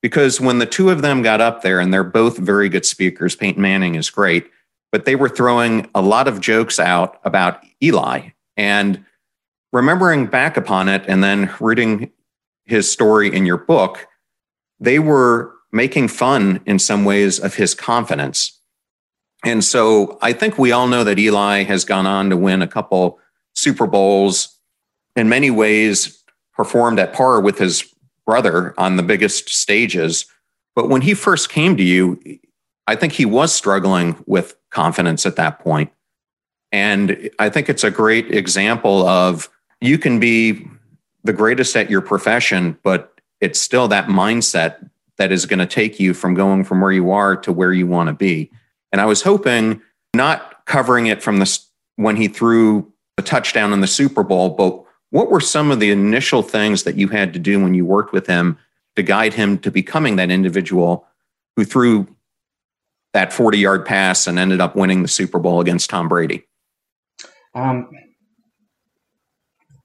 because 0.00 0.40
when 0.40 0.60
the 0.60 0.66
two 0.66 0.90
of 0.90 1.02
them 1.02 1.22
got 1.22 1.40
up 1.40 1.62
there, 1.62 1.80
and 1.80 1.92
they're 1.92 2.04
both 2.04 2.38
very 2.38 2.68
good 2.68 2.86
speakers, 2.86 3.36
Peyton 3.36 3.60
Manning 3.60 3.96
is 3.96 4.08
great, 4.08 4.48
but 4.92 5.04
they 5.04 5.16
were 5.16 5.28
throwing 5.28 5.88
a 5.94 6.02
lot 6.02 6.28
of 6.28 6.40
jokes 6.40 6.78
out 6.78 7.20
about 7.24 7.62
Eli. 7.82 8.30
And 8.56 9.04
remembering 9.72 10.26
back 10.26 10.56
upon 10.56 10.88
it 10.88 11.04
and 11.06 11.22
then 11.22 11.54
reading 11.60 12.10
his 12.64 12.90
story 12.90 13.34
in 13.34 13.46
your 13.46 13.58
book, 13.58 14.06
they 14.80 14.98
were 14.98 15.54
making 15.72 16.08
fun 16.08 16.60
in 16.66 16.78
some 16.78 17.04
ways 17.04 17.38
of 17.38 17.54
his 17.54 17.74
confidence. 17.74 18.60
And 19.44 19.62
so 19.62 20.18
I 20.22 20.32
think 20.32 20.58
we 20.58 20.72
all 20.72 20.88
know 20.88 21.04
that 21.04 21.18
Eli 21.18 21.64
has 21.64 21.84
gone 21.84 22.06
on 22.06 22.30
to 22.30 22.36
win 22.36 22.62
a 22.62 22.66
couple 22.66 23.18
Super 23.54 23.86
Bowls, 23.86 24.56
in 25.16 25.28
many 25.28 25.50
ways 25.50 26.22
performed 26.52 26.98
at 26.98 27.12
par 27.12 27.40
with 27.40 27.58
his 27.58 27.92
brother 28.24 28.74
on 28.78 28.96
the 28.96 29.02
biggest 29.02 29.48
stages. 29.48 30.26
But 30.74 30.88
when 30.88 31.02
he 31.02 31.14
first 31.14 31.48
came 31.48 31.76
to 31.76 31.82
you, 31.82 32.20
I 32.88 32.96
think 32.96 33.12
he 33.12 33.26
was 33.26 33.54
struggling 33.54 34.16
with 34.26 34.56
confidence 34.70 35.26
at 35.26 35.36
that 35.36 35.60
point. 35.60 35.92
And 36.72 37.30
I 37.38 37.50
think 37.50 37.68
it's 37.68 37.84
a 37.84 37.90
great 37.90 38.34
example 38.34 39.06
of 39.06 39.50
you 39.82 39.98
can 39.98 40.18
be 40.18 40.66
the 41.22 41.34
greatest 41.34 41.76
at 41.76 41.90
your 41.90 42.00
profession, 42.00 42.78
but 42.82 43.20
it's 43.42 43.60
still 43.60 43.88
that 43.88 44.06
mindset 44.06 44.88
that 45.18 45.30
is 45.30 45.44
going 45.44 45.58
to 45.58 45.66
take 45.66 46.00
you 46.00 46.14
from 46.14 46.32
going 46.32 46.64
from 46.64 46.80
where 46.80 46.90
you 46.90 47.10
are 47.10 47.36
to 47.36 47.52
where 47.52 47.74
you 47.74 47.86
want 47.86 48.08
to 48.08 48.14
be. 48.14 48.50
And 48.90 49.02
I 49.02 49.04
was 49.04 49.20
hoping 49.20 49.82
not 50.14 50.64
covering 50.64 51.06
it 51.06 51.22
from 51.22 51.40
the 51.40 51.58
when 51.96 52.16
he 52.16 52.26
threw 52.26 52.90
a 53.18 53.22
touchdown 53.22 53.74
in 53.74 53.82
the 53.82 53.86
Super 53.86 54.22
Bowl, 54.22 54.50
but 54.50 54.82
what 55.10 55.30
were 55.30 55.40
some 55.40 55.70
of 55.70 55.78
the 55.78 55.90
initial 55.90 56.42
things 56.42 56.84
that 56.84 56.96
you 56.96 57.08
had 57.08 57.34
to 57.34 57.38
do 57.38 57.60
when 57.60 57.74
you 57.74 57.84
worked 57.84 58.14
with 58.14 58.26
him 58.26 58.56
to 58.96 59.02
guide 59.02 59.34
him 59.34 59.58
to 59.58 59.70
becoming 59.70 60.16
that 60.16 60.30
individual 60.30 61.06
who 61.56 61.64
threw 61.64 62.06
that 63.14 63.32
40 63.32 63.58
yard 63.58 63.86
pass 63.86 64.26
and 64.26 64.38
ended 64.38 64.60
up 64.60 64.76
winning 64.76 65.02
the 65.02 65.08
Super 65.08 65.38
Bowl 65.38 65.60
against 65.60 65.90
Tom 65.90 66.08
Brady? 66.08 66.44
Um, 67.54 67.88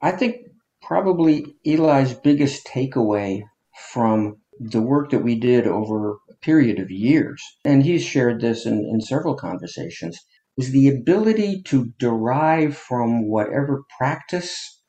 I 0.01 0.11
think 0.11 0.37
probably 0.81 1.55
Eli's 1.65 2.13
biggest 2.13 2.67
takeaway 2.67 3.43
from 3.91 4.37
the 4.59 4.81
work 4.81 5.09
that 5.11 5.23
we 5.23 5.35
did 5.35 5.65
over 5.65 6.11
a 6.11 6.35
period 6.41 6.79
of 6.79 6.91
years, 6.91 7.41
and 7.65 7.83
he's 7.83 8.03
shared 8.03 8.41
this 8.41 8.65
in, 8.65 8.85
in 8.91 9.01
several 9.01 9.35
conversations, 9.35 10.19
was 10.57 10.71
the 10.71 10.87
ability 10.87 11.63
to 11.63 11.91
derive 11.97 12.77
from 12.77 13.27
whatever 13.27 13.83
practice 13.97 14.81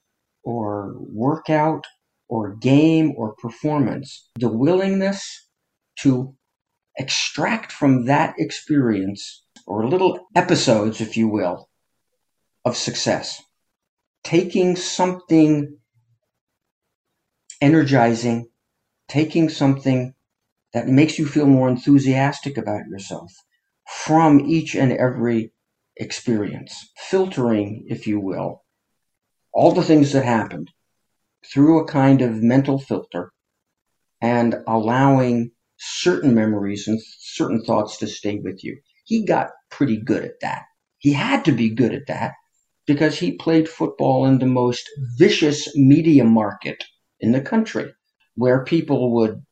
or 0.42 0.94
workout 0.98 1.86
or 2.28 2.56
game 2.56 3.12
or 3.16 3.34
performance 3.36 4.28
the 4.38 4.48
willingness 4.48 5.48
to 6.00 6.34
extract 6.98 7.72
from 7.72 8.04
that 8.06 8.34
experience 8.38 9.42
or 9.66 9.88
little 9.88 10.26
episodes, 10.34 11.00
if 11.00 11.16
you 11.16 11.28
will, 11.28 11.68
of 12.64 12.76
success. 12.76 13.42
Taking 14.22 14.76
something 14.76 15.78
energizing, 17.60 18.48
taking 19.08 19.48
something 19.48 20.14
that 20.72 20.88
makes 20.88 21.18
you 21.18 21.26
feel 21.26 21.46
more 21.46 21.68
enthusiastic 21.68 22.58
about 22.58 22.86
yourself 22.88 23.32
from 23.86 24.40
each 24.40 24.74
and 24.74 24.92
every 24.92 25.52
experience, 25.96 26.90
filtering, 26.96 27.86
if 27.88 28.06
you 28.06 28.18
will, 28.18 28.64
all 29.52 29.72
the 29.72 29.82
things 29.82 30.12
that 30.12 30.24
happened 30.24 30.70
through 31.46 31.80
a 31.80 31.86
kind 31.86 32.22
of 32.22 32.42
mental 32.42 32.78
filter 32.78 33.32
and 34.20 34.56
allowing 34.66 35.52
certain 35.78 36.34
memories 36.34 36.88
and 36.88 37.00
certain 37.18 37.64
thoughts 37.64 37.98
to 37.98 38.06
stay 38.06 38.38
with 38.38 38.62
you. 38.64 38.78
He 39.04 39.24
got 39.24 39.50
pretty 39.70 39.96
good 39.96 40.24
at 40.24 40.40
that. 40.40 40.62
He 40.98 41.12
had 41.12 41.44
to 41.44 41.52
be 41.52 41.74
good 41.74 41.94
at 41.94 42.06
that 42.08 42.34
because 42.86 43.18
he 43.18 43.36
played 43.36 43.68
football 43.68 44.26
in 44.26 44.38
the 44.38 44.46
most 44.46 44.88
vicious 45.18 45.76
media 45.76 46.24
market 46.24 46.84
in 47.20 47.32
the 47.32 47.40
country, 47.40 47.92
where 48.34 48.64
people 48.64 49.14
would 49.14 49.44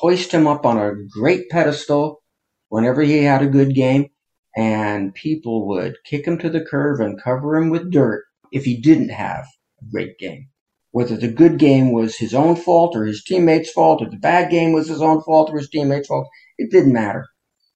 hoist 0.00 0.32
him 0.32 0.46
up 0.46 0.66
on 0.66 0.78
a 0.78 0.94
great 1.08 1.48
pedestal 1.48 2.22
whenever 2.68 3.02
he 3.02 3.22
had 3.22 3.42
a 3.42 3.46
good 3.46 3.74
game, 3.74 4.08
and 4.56 5.14
people 5.14 5.66
would 5.68 5.96
kick 6.04 6.26
him 6.26 6.38
to 6.38 6.50
the 6.50 6.64
curb 6.64 7.00
and 7.00 7.22
cover 7.22 7.56
him 7.56 7.70
with 7.70 7.90
dirt 7.90 8.24
if 8.52 8.64
he 8.64 8.80
didn't 8.80 9.10
have 9.10 9.46
a 9.80 9.84
great 9.90 10.18
game. 10.18 10.48
Whether 10.96 11.18
the 11.18 11.28
good 11.28 11.58
game 11.58 11.92
was 11.92 12.16
his 12.16 12.32
own 12.32 12.56
fault 12.56 12.96
or 12.96 13.04
his 13.04 13.22
teammates' 13.22 13.70
fault, 13.70 14.00
or 14.00 14.08
the 14.08 14.16
bad 14.16 14.50
game 14.50 14.72
was 14.72 14.88
his 14.88 15.02
own 15.02 15.20
fault 15.20 15.50
or 15.50 15.58
his 15.58 15.68
teammates' 15.68 16.08
fault, 16.08 16.26
it 16.56 16.70
didn't 16.70 16.94
matter. 16.94 17.26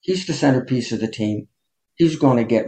He's 0.01 0.27
the 0.27 0.33
centerpiece 0.33 0.91
of 0.91 1.01
the 1.01 1.07
team. 1.07 1.47
He's 1.97 2.17
going 2.17 2.39
to 2.39 2.45
get 2.45 2.65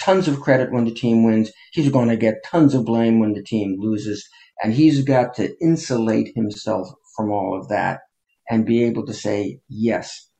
tons 0.00 0.26
of 0.26 0.40
credit 0.40 0.72
when 0.72 0.86
the 0.86 0.94
team 0.94 1.22
wins. 1.22 1.52
He's 1.72 1.90
going 1.90 2.08
to 2.08 2.16
get 2.16 2.42
tons 2.46 2.74
of 2.74 2.86
blame 2.86 3.20
when 3.20 3.34
the 3.34 3.42
team 3.42 3.76
loses. 3.78 4.26
And 4.62 4.72
he's 4.72 5.04
got 5.04 5.34
to 5.34 5.54
insulate 5.60 6.32
himself 6.34 6.88
from 7.14 7.30
all 7.30 7.54
of 7.60 7.68
that 7.68 8.00
and 8.48 8.64
be 8.64 8.82
able 8.84 9.04
to 9.04 9.12
say, 9.12 9.60
yes, 9.68 10.30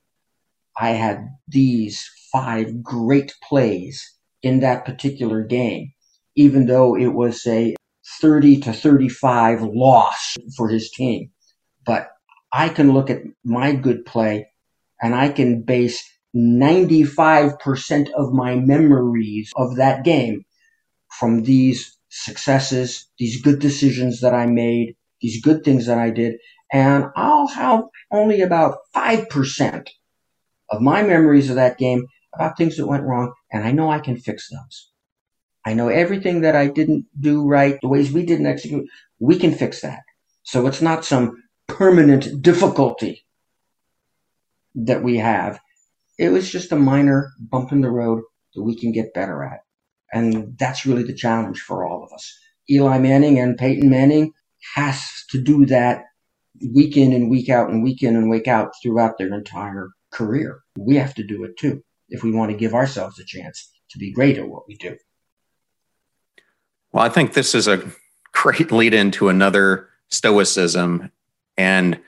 I 0.81 0.93
had 0.93 1.29
these 1.47 2.09
five 2.33 2.83
great 2.83 3.35
plays 3.47 4.11
in 4.43 4.61
that 4.61 4.87
particular 4.87 5.43
game, 5.43 5.93
even 6.35 6.65
though 6.65 6.97
it 6.97 7.09
was 7.09 7.47
a 7.47 7.75
30 8.21 8.61
to 8.61 8.73
35 8.73 9.63
loss 9.63 10.37
for 10.57 10.69
his 10.69 10.91
team. 10.91 11.31
But 11.85 12.09
I 12.53 12.69
can 12.69 12.93
look 12.93 13.11
at 13.11 13.23
my 13.45 13.73
good 13.73 14.05
play 14.05 14.49
and 15.03 15.15
I 15.15 15.31
can 15.31 15.63
base 15.63 16.03
95% 16.37 18.11
of 18.13 18.33
my 18.33 18.57
memories 18.57 19.51
of 19.57 19.77
that 19.77 20.05
game 20.05 20.45
from 21.19 21.43
these 21.43 21.97
successes, 22.09 23.09
these 23.19 23.41
good 23.43 23.59
decisions 23.61 24.21
that 24.21 24.35
I 24.35 24.47
made, 24.47 24.97
these 25.21 25.43
good 25.43 25.65
things 25.65 25.87
that 25.87 25.99
I 25.99 26.11
did. 26.11 26.35
And 26.73 27.07
I'll 27.17 27.49
have 27.49 27.85
only 28.13 28.43
about 28.43 28.79
5% 28.95 29.89
of 30.71 30.81
my 30.81 31.03
memories 31.03 31.51
of 31.51 31.57
that 31.57 31.79
game 31.79 32.07
about 32.35 32.57
things 32.57 32.77
that 32.77 32.87
went 32.87 33.05
wrong. 33.05 33.33
And 33.53 33.65
I 33.65 33.73
know 33.73 33.91
I 33.91 33.99
can 33.99 34.17
fix 34.17 34.49
those. 34.51 34.90
I 35.67 35.75
know 35.75 35.89
everything 35.89 36.41
that 36.43 36.57
I 36.57 36.69
didn't 36.69 37.07
do 37.19 37.47
right, 37.47 37.79
the 37.83 37.89
ways 37.89 38.13
we 38.13 38.25
didn't 38.25 38.47
execute, 38.47 38.89
we 39.19 39.39
can 39.39 39.55
fix 39.55 39.83
that. 39.83 40.01
So 40.43 40.67
it's 40.67 40.83
not 40.83 41.05
some 41.05 41.43
permanent 41.67 42.43
difficulty 42.43 43.25
that 44.75 45.03
we 45.03 45.19
have 45.19 45.61
it 46.21 46.31
was 46.31 46.51
just 46.53 46.71
a 46.71 46.77
minor 46.77 47.33
bump 47.41 47.73
in 47.73 47.81
the 47.81 47.91
road 47.91 48.23
that 48.55 48.63
we 48.63 48.77
can 48.77 48.93
get 48.93 49.15
better 49.15 49.43
at. 49.43 49.61
And 50.13 50.57
that's 50.59 50.85
really 50.85 51.03
the 51.03 51.15
challenge 51.15 51.61
for 51.61 51.87
all 51.87 52.05
of 52.05 52.13
us. 52.13 52.39
Eli 52.69 52.99
Manning 52.99 53.39
and 53.39 53.57
Peyton 53.57 53.89
Manning 53.89 54.33
has 54.75 55.25
to 55.31 55.43
do 55.43 55.65
that 55.67 56.05
week 56.75 56.99
in 56.99 57.15
and 57.15 57.31
week 57.31 57.49
out 57.49 57.71
and 57.71 57.83
week 57.83 58.03
in 58.03 58.17
and 58.17 58.29
week 58.29 58.47
out 58.47 58.73
throughout 58.83 59.17
their 59.17 59.33
entire 59.33 59.89
career. 60.13 60.61
We 60.79 60.97
have 60.97 61.15
to 61.15 61.25
do 61.25 61.43
it 61.45 61.57
too 61.59 61.83
if 62.11 62.23
we 62.23 62.33
want 62.33 62.51
to 62.51 62.59
give 62.59 62.75
ourselves 62.75 63.19
a 63.19 63.25
chance 63.25 63.71
to 63.91 63.99
be 63.99 64.13
great 64.13 64.37
at 64.37 64.49
what 64.49 64.69
we 64.69 64.77
do. 64.77 64.99
Well, 66.93 67.05
I 67.05 67.09
think 67.09 67.33
this 67.33 67.55
is 67.55 67.69
a 67.69 67.83
great 68.33 68.73
lead 68.73 68.95
into 68.95 69.29
another 69.29 69.89
stoicism. 70.09 71.11
And 71.57 72.01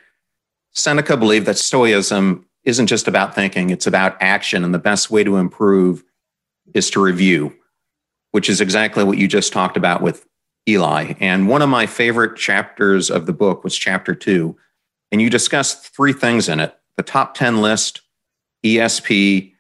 Seneca 0.73 1.17
believed 1.17 1.47
that 1.47 1.59
stoicism 1.59 2.47
isn't 2.65 2.87
just 2.87 3.09
about 3.09 3.35
thinking, 3.35 3.71
it's 3.71 3.87
about 3.87 4.17
action. 4.21 4.65
And 4.65 4.73
the 4.73 4.79
best 4.79 5.11
way 5.11 5.25
to 5.25 5.37
improve 5.37 6.05
is 6.75 6.91
to 6.91 7.03
review, 7.03 7.55
which 8.31 8.49
is 8.49 8.61
exactly 8.61 9.05
what 9.05 9.19
you 9.19 9.29
just 9.29 9.53
talked 9.53 9.77
about 9.77 10.01
with 10.01 10.27
Eli. 10.69 11.15
And 11.19 11.49
one 11.49 11.63
of 11.63 11.69
my 11.69 11.87
favorite 11.87 12.37
chapters 12.37 13.11
of 13.11 13.27
the 13.27 13.33
book 13.33 13.65
was 13.65 13.77
chapter 13.77 14.15
two. 14.15 14.57
And 15.11 15.21
you 15.21 15.29
discussed 15.29 15.95
three 15.95 16.13
things 16.13 16.49
in 16.49 16.61
it 16.61 16.77
the 16.97 17.03
top 17.03 17.35
10 17.35 17.63
list, 17.63 18.03
ESP, 18.65 19.52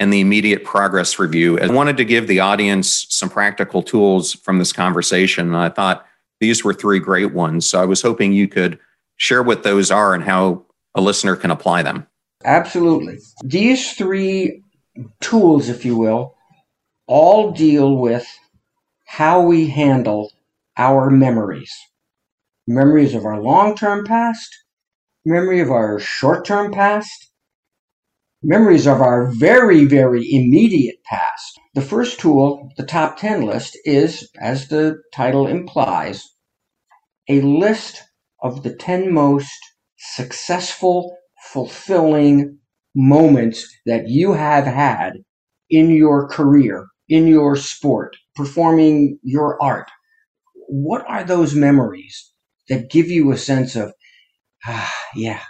and 0.00 0.12
the 0.12 0.20
immediate 0.20 0.64
progress 0.64 1.18
review. 1.18 1.60
I 1.60 1.68
wanted 1.68 1.96
to 1.98 2.04
give 2.04 2.26
the 2.26 2.40
audience 2.40 3.06
some 3.10 3.30
practical 3.30 3.82
tools 3.82 4.34
from 4.34 4.58
this 4.58 4.72
conversation. 4.72 5.48
And 5.48 5.56
I 5.56 5.68
thought 5.68 6.06
these 6.40 6.64
were 6.64 6.74
three 6.74 6.98
great 6.98 7.32
ones. 7.32 7.66
So 7.66 7.80
I 7.80 7.84
was 7.84 8.02
hoping 8.02 8.32
you 8.32 8.48
could 8.48 8.78
share 9.16 9.42
what 9.42 9.62
those 9.62 9.90
are 9.90 10.14
and 10.14 10.24
how 10.24 10.64
a 10.94 11.00
listener 11.00 11.36
can 11.36 11.52
apply 11.52 11.82
them. 11.82 12.06
Absolutely. 12.44 13.18
These 13.44 13.92
three 13.92 14.62
tools, 15.20 15.68
if 15.68 15.84
you 15.84 15.96
will, 15.96 16.34
all 17.06 17.52
deal 17.52 17.96
with 17.96 18.26
how 19.04 19.42
we 19.42 19.68
handle 19.68 20.32
our 20.76 21.10
memories 21.10 21.72
memories 22.66 23.14
of 23.14 23.24
our 23.24 23.40
long 23.40 23.74
term 23.74 24.04
past, 24.04 24.48
memory 25.24 25.60
of 25.60 25.70
our 25.70 25.98
short 25.98 26.44
term 26.44 26.72
past, 26.72 27.29
memories 28.42 28.86
of 28.86 29.00
our 29.00 29.30
very, 29.32 29.84
very 29.84 30.26
immediate 30.32 30.96
past. 31.04 31.60
The 31.74 31.82
first 31.82 32.20
tool, 32.20 32.70
the 32.76 32.86
top 32.86 33.18
10 33.18 33.42
list, 33.42 33.78
is, 33.84 34.28
as 34.40 34.68
the 34.68 34.96
title 35.12 35.46
implies, 35.46 36.24
a 37.28 37.40
list 37.42 38.02
of 38.42 38.62
the 38.62 38.74
10 38.74 39.12
most 39.12 39.58
successful, 39.98 41.16
fulfilling 41.52 42.58
moments 42.94 43.66
that 43.86 44.08
you 44.08 44.32
have 44.32 44.64
had 44.64 45.12
in 45.68 45.90
your 45.90 46.28
career, 46.28 46.86
in 47.08 47.26
your 47.26 47.56
sport, 47.56 48.16
performing 48.34 49.18
your 49.22 49.62
art. 49.62 49.88
What 50.68 51.04
are 51.08 51.24
those 51.24 51.54
memories 51.54 52.32
that 52.68 52.90
give 52.90 53.08
you 53.08 53.30
a 53.30 53.36
sense 53.36 53.76
of, 53.76 53.92
ah, 54.66 54.92
yeah, 55.14 55.42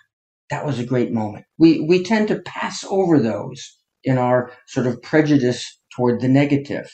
that 0.51 0.67
was 0.67 0.79
a 0.79 0.85
great 0.85 1.13
moment. 1.13 1.45
We, 1.59 1.81
we 1.81 2.03
tend 2.03 2.29
to 2.29 2.43
pass 2.43 2.85
over 2.85 3.19
those 3.19 3.79
in 4.03 4.19
our 4.19 4.53
sort 4.67 4.87
of 4.87 5.03
prejudice 5.03 5.79
toward 5.95 6.21
the 6.21 6.29
negative. 6.29 6.91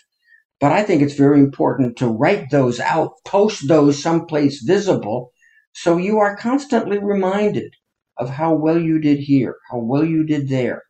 But 0.60 0.72
I 0.72 0.82
think 0.82 1.02
it's 1.02 1.14
very 1.14 1.38
important 1.40 1.96
to 1.98 2.08
write 2.08 2.50
those 2.50 2.80
out, 2.80 3.12
post 3.24 3.68
those 3.68 4.02
someplace 4.02 4.62
visible, 4.62 5.32
so 5.72 5.98
you 5.98 6.18
are 6.18 6.36
constantly 6.36 6.98
reminded 6.98 7.74
of 8.16 8.30
how 8.30 8.54
well 8.54 8.80
you 8.80 8.98
did 8.98 9.18
here, 9.18 9.56
how 9.70 9.78
well 9.78 10.04
you 10.04 10.24
did 10.24 10.48
there. 10.48 10.82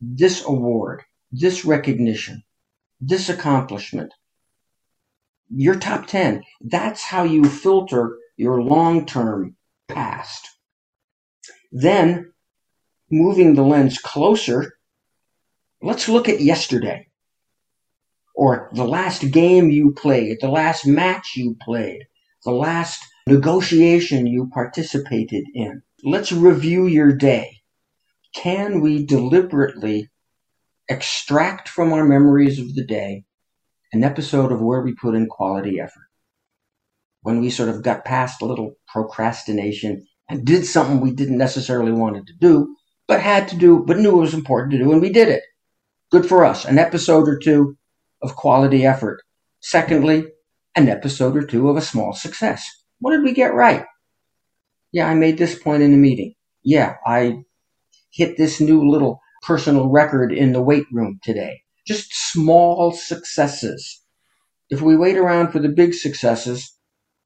This 0.00 0.44
award, 0.44 1.02
this 1.30 1.64
recognition, 1.64 2.42
this 3.00 3.28
accomplishment, 3.28 4.12
your 5.48 5.76
top 5.76 6.06
10, 6.06 6.42
that's 6.60 7.04
how 7.04 7.22
you 7.22 7.44
filter 7.44 8.18
your 8.36 8.62
long 8.62 9.06
term 9.06 9.56
past. 9.86 10.48
Then, 11.72 12.32
moving 13.10 13.54
the 13.54 13.62
lens 13.62 13.98
closer, 13.98 14.74
let's 15.80 16.06
look 16.06 16.28
at 16.28 16.42
yesterday 16.42 17.08
or 18.34 18.68
the 18.74 18.84
last 18.84 19.30
game 19.30 19.70
you 19.70 19.92
played, 19.92 20.38
the 20.40 20.50
last 20.50 20.86
match 20.86 21.32
you 21.34 21.56
played, 21.62 22.06
the 22.44 22.50
last 22.50 23.02
negotiation 23.26 24.26
you 24.26 24.50
participated 24.52 25.44
in. 25.54 25.82
Let's 26.04 26.30
review 26.30 26.86
your 26.86 27.12
day. 27.12 27.62
Can 28.34 28.80
we 28.80 29.06
deliberately 29.06 30.10
extract 30.88 31.68
from 31.68 31.92
our 31.92 32.04
memories 32.04 32.58
of 32.58 32.74
the 32.74 32.84
day 32.84 33.24
an 33.94 34.04
episode 34.04 34.52
of 34.52 34.60
where 34.60 34.82
we 34.82 34.94
put 34.94 35.14
in 35.14 35.26
quality 35.26 35.80
effort? 35.80 36.08
When 37.22 37.40
we 37.40 37.48
sort 37.48 37.68
of 37.70 37.82
got 37.82 38.04
past 38.04 38.42
a 38.42 38.46
little 38.46 38.74
procrastination 38.88 40.06
and 40.28 40.44
did 40.44 40.64
something 40.66 41.00
we 41.00 41.12
didn't 41.12 41.38
necessarily 41.38 41.92
wanted 41.92 42.26
to 42.26 42.32
do, 42.40 42.74
but 43.06 43.20
had 43.20 43.48
to 43.48 43.56
do, 43.56 43.84
but 43.86 43.98
knew 43.98 44.18
it 44.18 44.22
was 44.22 44.34
important 44.34 44.72
to 44.72 44.78
do, 44.78 44.92
and 44.92 45.00
we 45.00 45.10
did 45.10 45.28
it. 45.28 45.42
Good 46.10 46.26
for 46.26 46.44
us. 46.44 46.64
An 46.64 46.78
episode 46.78 47.28
or 47.28 47.38
two 47.38 47.76
of 48.22 48.36
quality 48.36 48.84
effort. 48.86 49.22
Secondly, 49.60 50.26
an 50.76 50.88
episode 50.88 51.36
or 51.36 51.44
two 51.44 51.68
of 51.68 51.76
a 51.76 51.82
small 51.82 52.12
success. 52.12 52.64
What 52.98 53.12
did 53.12 53.22
we 53.22 53.32
get 53.32 53.54
right? 53.54 53.84
Yeah, 54.92 55.08
I 55.08 55.14
made 55.14 55.38
this 55.38 55.58
point 55.58 55.82
in 55.82 55.90
the 55.90 55.96
meeting. 55.96 56.34
Yeah, 56.62 56.96
I 57.06 57.42
hit 58.10 58.36
this 58.36 58.60
new 58.60 58.88
little 58.88 59.20
personal 59.42 59.88
record 59.88 60.32
in 60.32 60.52
the 60.52 60.62
weight 60.62 60.86
room 60.92 61.18
today. 61.22 61.62
Just 61.86 62.14
small 62.14 62.92
successes. 62.92 64.00
If 64.70 64.80
we 64.80 64.96
wait 64.96 65.16
around 65.16 65.50
for 65.50 65.58
the 65.58 65.68
big 65.68 65.94
successes, 65.94 66.76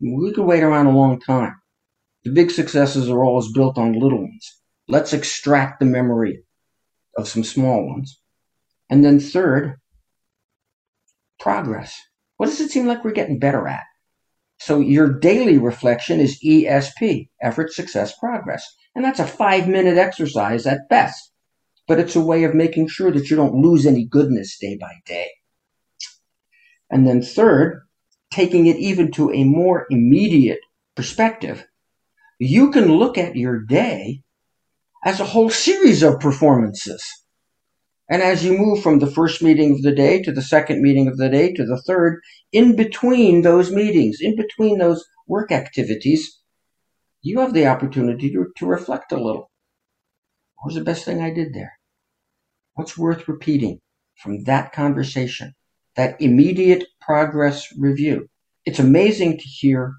we 0.00 0.32
could 0.32 0.46
wait 0.46 0.62
around 0.62 0.86
a 0.86 0.96
long 0.96 1.20
time. 1.20 1.56
The 2.26 2.32
big 2.32 2.50
successes 2.50 3.08
are 3.08 3.22
always 3.24 3.52
built 3.52 3.78
on 3.78 3.92
little 3.92 4.18
ones. 4.18 4.60
Let's 4.88 5.12
extract 5.12 5.78
the 5.78 5.86
memory 5.86 6.42
of 7.16 7.28
some 7.28 7.44
small 7.44 7.86
ones. 7.86 8.20
And 8.90 9.04
then 9.04 9.20
third, 9.20 9.76
progress. 11.38 11.96
What 12.36 12.46
does 12.46 12.60
it 12.60 12.72
seem 12.72 12.88
like 12.88 13.04
we're 13.04 13.12
getting 13.12 13.38
better 13.38 13.68
at? 13.68 13.84
So 14.58 14.80
your 14.80 15.20
daily 15.20 15.56
reflection 15.56 16.18
is 16.18 16.42
ESP, 16.44 17.28
effort, 17.40 17.72
success, 17.72 18.18
progress. 18.18 18.66
And 18.96 19.04
that's 19.04 19.20
a 19.20 19.24
five 19.24 19.68
minute 19.68 19.96
exercise 19.96 20.66
at 20.66 20.88
best. 20.88 21.30
But 21.86 22.00
it's 22.00 22.16
a 22.16 22.20
way 22.20 22.42
of 22.42 22.56
making 22.56 22.88
sure 22.88 23.12
that 23.12 23.30
you 23.30 23.36
don't 23.36 23.62
lose 23.62 23.86
any 23.86 24.04
goodness 24.04 24.58
day 24.58 24.76
by 24.76 24.94
day. 25.06 25.30
And 26.90 27.06
then 27.06 27.22
third, 27.22 27.86
taking 28.32 28.66
it 28.66 28.78
even 28.78 29.12
to 29.12 29.30
a 29.30 29.44
more 29.44 29.86
immediate 29.90 30.58
perspective, 30.96 31.64
you 32.38 32.70
can 32.70 32.92
look 32.92 33.16
at 33.16 33.36
your 33.36 33.60
day 33.60 34.22
as 35.04 35.20
a 35.20 35.24
whole 35.24 35.50
series 35.50 36.02
of 36.02 36.20
performances. 36.20 37.02
And 38.08 38.22
as 38.22 38.44
you 38.44 38.56
move 38.56 38.82
from 38.82 38.98
the 38.98 39.10
first 39.10 39.42
meeting 39.42 39.72
of 39.72 39.82
the 39.82 39.92
day 39.92 40.22
to 40.22 40.32
the 40.32 40.42
second 40.42 40.82
meeting 40.82 41.08
of 41.08 41.16
the 41.16 41.28
day 41.28 41.52
to 41.54 41.64
the 41.64 41.80
third, 41.82 42.20
in 42.52 42.76
between 42.76 43.42
those 43.42 43.72
meetings, 43.72 44.18
in 44.20 44.36
between 44.36 44.78
those 44.78 45.04
work 45.26 45.50
activities, 45.50 46.38
you 47.22 47.40
have 47.40 47.52
the 47.52 47.66
opportunity 47.66 48.30
to, 48.30 48.46
to 48.56 48.66
reflect 48.66 49.10
a 49.10 49.16
little. 49.16 49.50
What 50.56 50.66
was 50.66 50.74
the 50.76 50.84
best 50.84 51.04
thing 51.04 51.20
I 51.20 51.30
did 51.30 51.52
there? 51.52 51.72
What's 52.74 52.96
worth 52.96 53.26
repeating 53.26 53.80
from 54.16 54.44
that 54.44 54.72
conversation, 54.72 55.54
that 55.96 56.20
immediate 56.20 56.84
progress 57.00 57.66
review? 57.76 58.28
It's 58.64 58.78
amazing 58.78 59.38
to 59.38 59.44
hear 59.44 59.94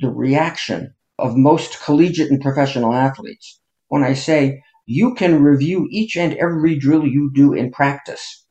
the 0.00 0.10
reaction 0.10 0.94
of 1.18 1.36
most 1.36 1.82
collegiate 1.82 2.30
and 2.30 2.40
professional 2.40 2.92
athletes 2.92 3.60
when 3.88 4.02
I 4.02 4.14
say, 4.14 4.62
you 4.86 5.14
can 5.14 5.42
review 5.42 5.88
each 5.90 6.16
and 6.16 6.34
every 6.34 6.78
drill 6.78 7.06
you 7.06 7.30
do 7.34 7.52
in 7.52 7.72
practice 7.72 8.46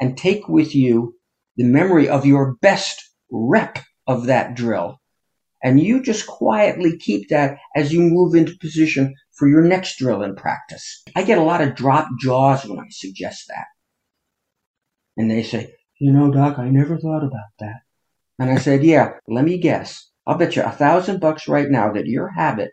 and 0.00 0.16
take 0.16 0.48
with 0.48 0.74
you 0.74 1.16
the 1.56 1.64
memory 1.64 2.08
of 2.08 2.24
your 2.24 2.54
best 2.62 3.02
rep 3.30 3.78
of 4.06 4.26
that 4.26 4.54
drill. 4.54 5.00
And 5.62 5.78
you 5.78 6.02
just 6.02 6.26
quietly 6.26 6.96
keep 6.96 7.28
that 7.28 7.58
as 7.76 7.92
you 7.92 8.00
move 8.00 8.34
into 8.34 8.56
position 8.58 9.14
for 9.32 9.46
your 9.46 9.62
next 9.62 9.98
drill 9.98 10.22
in 10.22 10.34
practice. 10.34 11.02
I 11.14 11.22
get 11.22 11.38
a 11.38 11.42
lot 11.42 11.60
of 11.60 11.74
drop 11.74 12.08
jaws 12.18 12.64
when 12.64 12.78
I 12.78 12.86
suggest 12.90 13.44
that. 13.48 13.66
And 15.16 15.30
they 15.30 15.42
say, 15.42 15.74
you 15.98 16.12
know, 16.12 16.30
Doc, 16.30 16.58
I 16.58 16.70
never 16.70 16.96
thought 16.96 17.24
about 17.24 17.50
that. 17.58 17.80
And 18.38 18.50
I 18.50 18.56
said, 18.56 18.82
yeah, 18.82 19.14
let 19.28 19.44
me 19.44 19.58
guess. 19.58 20.09
I'll 20.30 20.38
bet 20.38 20.54
you 20.54 20.62
a 20.62 20.70
thousand 20.70 21.18
bucks 21.18 21.48
right 21.48 21.68
now 21.68 21.92
that 21.92 22.06
your 22.06 22.28
habit 22.28 22.70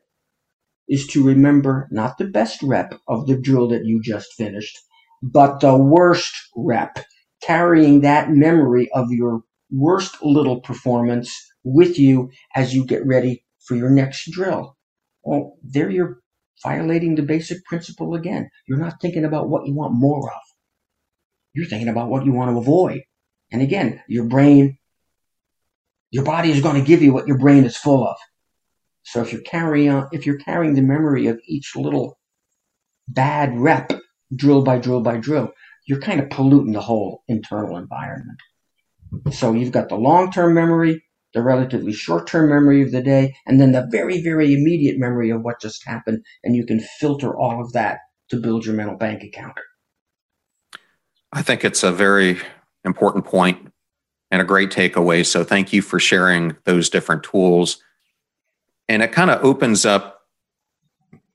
is 0.87 1.07
to 1.07 1.25
remember 1.25 1.87
not 1.89 2.19
the 2.19 2.25
best 2.27 2.61
rep 2.61 2.93
of 3.07 3.25
the 3.25 3.35
drill 3.35 3.67
that 3.69 3.83
you 3.83 3.99
just 3.99 4.31
finished, 4.33 4.77
but 5.23 5.59
the 5.59 5.75
worst 5.75 6.35
rep, 6.55 6.99
carrying 7.41 8.01
that 8.01 8.29
memory 8.29 8.91
of 8.93 9.11
your 9.11 9.41
worst 9.71 10.21
little 10.21 10.61
performance 10.61 11.35
with 11.63 11.97
you 11.97 12.29
as 12.55 12.75
you 12.75 12.85
get 12.85 13.03
ready 13.07 13.43
for 13.65 13.75
your 13.75 13.89
next 13.89 14.29
drill. 14.29 14.77
Well, 15.23 15.57
there 15.63 15.89
you're 15.89 16.19
violating 16.63 17.15
the 17.15 17.23
basic 17.23 17.65
principle 17.65 18.13
again. 18.13 18.51
You're 18.67 18.77
not 18.77 19.01
thinking 19.01 19.25
about 19.25 19.49
what 19.49 19.65
you 19.65 19.73
want 19.73 19.95
more 19.95 20.29
of. 20.31 20.41
You're 21.55 21.65
thinking 21.65 21.89
about 21.89 22.09
what 22.09 22.23
you 22.23 22.33
want 22.33 22.51
to 22.51 22.59
avoid. 22.59 23.01
And 23.51 23.63
again, 23.63 24.03
your 24.07 24.25
brain, 24.25 24.76
your 26.11 26.23
body 26.23 26.51
is 26.51 26.61
going 26.61 26.75
to 26.75 26.87
give 26.87 27.01
you 27.01 27.13
what 27.13 27.27
your 27.27 27.37
brain 27.37 27.63
is 27.63 27.77
full 27.77 28.07
of. 28.07 28.15
So 29.03 29.21
if 29.21 29.31
you're 29.31 29.41
carrying 29.41 29.89
on, 29.89 30.07
if 30.11 30.25
you're 30.25 30.37
carrying 30.37 30.73
the 30.73 30.81
memory 30.81 31.27
of 31.27 31.39
each 31.45 31.75
little 31.75 32.19
bad 33.07 33.57
rep, 33.57 33.91
drill 34.35 34.63
by 34.63 34.79
drill 34.79 35.01
by 35.01 35.17
drill, 35.17 35.51
you're 35.85 36.01
kind 36.01 36.19
of 36.19 36.29
polluting 36.29 36.73
the 36.73 36.81
whole 36.81 37.23
internal 37.27 37.77
environment. 37.77 38.39
So 39.31 39.53
you've 39.53 39.71
got 39.71 39.87
the 39.87 39.95
long-term 39.95 40.53
memory, 40.53 41.03
the 41.33 41.41
relatively 41.41 41.93
short-term 41.93 42.49
memory 42.49 42.81
of 42.81 42.91
the 42.91 43.01
day, 43.01 43.35
and 43.45 43.61
then 43.61 43.71
the 43.71 43.87
very, 43.89 44.21
very 44.21 44.53
immediate 44.53 44.99
memory 44.99 45.29
of 45.29 45.41
what 45.41 45.61
just 45.61 45.85
happened, 45.85 46.25
and 46.43 46.55
you 46.55 46.65
can 46.65 46.81
filter 46.99 47.37
all 47.37 47.61
of 47.61 47.71
that 47.73 47.99
to 48.29 48.37
build 48.37 48.65
your 48.65 48.75
mental 48.75 48.97
bank 48.97 49.23
account. 49.23 49.57
I 51.31 51.41
think 51.41 51.63
it's 51.63 51.83
a 51.83 51.91
very 51.91 52.39
important 52.83 53.23
point 53.25 53.71
and 54.31 54.41
a 54.41 54.45
great 54.45 54.69
takeaway. 54.69 55.25
So 55.25 55.43
thank 55.43 55.71
you 55.73 55.81
for 55.81 55.99
sharing 55.99 56.55
those 56.65 56.89
different 56.89 57.23
tools. 57.23 57.81
And 58.89 59.01
it 59.01 59.11
kind 59.11 59.31
of 59.31 59.43
opens 59.43 59.85
up 59.85 60.21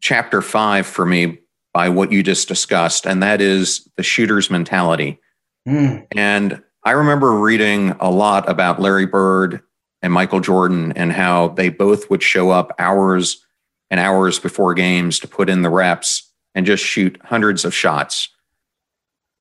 chapter 0.01 0.43
five 0.43 0.87
for 0.87 1.07
me 1.07 1.39
by 1.73 1.89
what 1.89 2.13
you 2.13 2.23
just 2.23 2.49
discussed, 2.49 3.07
and 3.07 3.23
that 3.23 3.41
is 3.41 3.89
the 3.97 4.03
shooter's 4.03 4.51
mentality. 4.51 5.19
Mm. 5.67 6.07
And 6.15 6.63
I 6.85 6.91
remember 6.91 7.33
reading 7.39 7.95
a 8.01 8.11
lot 8.11 8.49
about 8.49 8.81
Larry 8.81 9.07
Bird 9.07 9.63
and 10.03 10.13
Michael 10.13 10.41
Jordan 10.41 10.93
and 10.93 11.13
how 11.13 11.49
they 11.49 11.69
both 11.69 12.11
would 12.11 12.23
show 12.23 12.51
up 12.51 12.75
hours 12.79 13.47
and 13.91 14.01
hours 14.01 14.39
before 14.39 14.75
games 14.75 15.19
to 15.21 15.29
put 15.29 15.49
in 15.49 15.63
the 15.63 15.71
reps 15.71 16.31
and 16.55 16.67
just 16.67 16.85
shoot 16.85 17.19
hundreds 17.25 17.65
of 17.65 17.75
shots. 17.75 18.29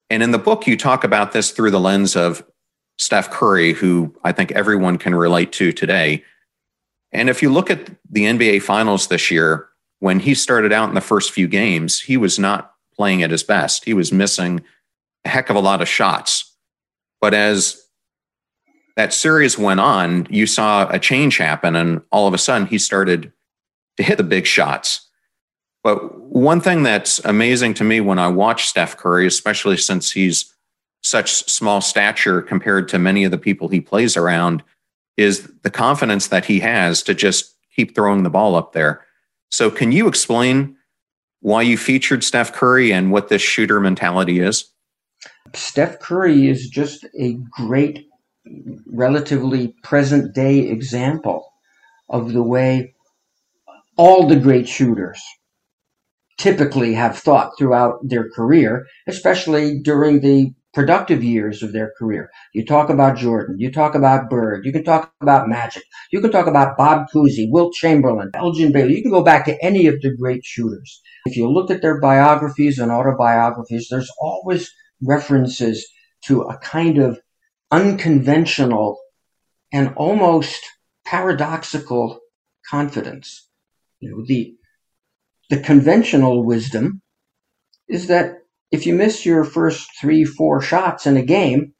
And 0.09 0.21
in 0.21 0.31
the 0.31 0.37
book, 0.37 0.67
you 0.67 0.77
talk 0.77 1.03
about 1.03 1.31
this 1.31 1.51
through 1.51 1.71
the 1.71 1.79
lens 1.79 2.15
of 2.15 2.43
Steph 3.01 3.31
Curry, 3.31 3.73
who 3.73 4.15
I 4.23 4.31
think 4.31 4.51
everyone 4.51 4.97
can 4.97 5.15
relate 5.15 5.51
to 5.53 5.71
today. 5.71 6.23
And 7.11 7.29
if 7.29 7.41
you 7.41 7.51
look 7.51 7.71
at 7.71 7.89
the 8.09 8.25
NBA 8.25 8.61
Finals 8.61 9.07
this 9.07 9.31
year, 9.31 9.67
when 9.99 10.19
he 10.19 10.35
started 10.35 10.71
out 10.71 10.89
in 10.89 10.95
the 10.95 11.01
first 11.01 11.31
few 11.31 11.47
games, 11.47 11.99
he 11.99 12.15
was 12.15 12.37
not 12.37 12.75
playing 12.95 13.23
at 13.23 13.31
his 13.31 13.43
best. 13.43 13.85
He 13.85 13.95
was 13.95 14.11
missing 14.11 14.61
a 15.25 15.29
heck 15.29 15.49
of 15.49 15.55
a 15.55 15.61
lot 15.61 15.81
of 15.81 15.87
shots. 15.87 16.55
But 17.19 17.33
as 17.33 17.83
that 18.95 19.13
series 19.13 19.57
went 19.57 19.79
on, 19.79 20.27
you 20.29 20.45
saw 20.45 20.87
a 20.89 20.99
change 20.99 21.37
happen, 21.37 21.75
and 21.75 22.01
all 22.11 22.27
of 22.27 22.35
a 22.35 22.37
sudden 22.37 22.67
he 22.67 22.77
started 22.77 23.31
to 23.97 24.03
hit 24.03 24.17
the 24.17 24.23
big 24.23 24.45
shots. 24.45 25.07
But 25.83 26.19
one 26.19 26.61
thing 26.61 26.83
that's 26.83 27.17
amazing 27.25 27.73
to 27.75 27.83
me 27.83 27.99
when 27.99 28.19
I 28.19 28.27
watch 28.27 28.67
Steph 28.67 28.97
Curry, 28.97 29.25
especially 29.25 29.77
since 29.77 30.11
he's 30.11 30.50
such 31.01 31.49
small 31.49 31.81
stature 31.81 32.41
compared 32.41 32.87
to 32.89 32.99
many 32.99 33.23
of 33.23 33.31
the 33.31 33.37
people 33.37 33.67
he 33.67 33.81
plays 33.81 34.15
around, 34.15 34.63
is 35.17 35.51
the 35.63 35.69
confidence 35.69 36.27
that 36.27 36.45
he 36.45 36.59
has 36.59 37.03
to 37.03 37.13
just 37.13 37.55
keep 37.75 37.95
throwing 37.95 38.23
the 38.23 38.29
ball 38.29 38.55
up 38.55 38.73
there. 38.73 39.05
So, 39.49 39.69
can 39.69 39.91
you 39.91 40.07
explain 40.07 40.77
why 41.41 41.63
you 41.63 41.77
featured 41.77 42.23
Steph 42.23 42.53
Curry 42.53 42.93
and 42.93 43.11
what 43.11 43.29
this 43.29 43.41
shooter 43.41 43.79
mentality 43.79 44.39
is? 44.39 44.71
Steph 45.53 45.99
Curry 45.99 46.47
is 46.47 46.69
just 46.69 47.05
a 47.19 47.33
great, 47.51 48.07
relatively 48.85 49.75
present 49.83 50.33
day 50.33 50.59
example 50.59 51.51
of 52.09 52.33
the 52.33 52.43
way 52.43 52.93
all 53.97 54.27
the 54.27 54.35
great 54.35 54.67
shooters 54.67 55.21
typically 56.37 56.93
have 56.93 57.17
thought 57.17 57.51
throughout 57.57 57.99
their 58.01 58.29
career, 58.29 58.87
especially 59.07 59.79
during 59.79 60.21
the 60.21 60.51
productive 60.73 61.23
years 61.23 61.63
of 61.63 61.73
their 61.73 61.91
career. 61.97 62.29
You 62.53 62.65
talk 62.65 62.89
about 62.89 63.17
Jordan, 63.17 63.59
you 63.59 63.71
talk 63.71 63.95
about 63.95 64.29
Bird, 64.29 64.65
you 64.65 64.71
can 64.71 64.83
talk 64.83 65.13
about 65.21 65.49
Magic, 65.49 65.83
you 66.11 66.21
can 66.21 66.31
talk 66.31 66.47
about 66.47 66.77
Bob 66.77 67.07
Cousy, 67.13 67.49
Wilt 67.49 67.73
Chamberlain, 67.73 68.31
Elgin 68.33 68.71
Baylor. 68.71 68.89
You 68.89 69.01
can 69.01 69.11
go 69.11 69.23
back 69.23 69.45
to 69.45 69.63
any 69.63 69.87
of 69.87 70.01
the 70.01 70.15
great 70.15 70.45
shooters. 70.45 71.01
If 71.25 71.35
you 71.35 71.49
look 71.49 71.69
at 71.71 71.81
their 71.81 71.99
biographies 71.99 72.79
and 72.79 72.91
autobiographies, 72.91 73.87
there's 73.89 74.11
always 74.19 74.71
references 75.01 75.85
to 76.25 76.41
a 76.43 76.57
kind 76.59 76.97
of 76.97 77.19
unconventional 77.71 78.97
and 79.73 79.93
almost 79.95 80.63
paradoxical 81.05 82.19
confidence. 82.69 83.49
You 83.99 84.11
know, 84.11 84.25
the 84.25 84.55
the 85.49 85.59
conventional 85.59 86.45
wisdom 86.45 87.01
is 87.89 88.07
that 88.07 88.40
if 88.71 88.85
you 88.85 88.95
miss 88.95 89.25
your 89.25 89.43
first 89.43 89.89
three, 89.99 90.23
four 90.23 90.61
shots 90.61 91.05
in 91.05 91.17
a 91.17 91.21
game, 91.21 91.73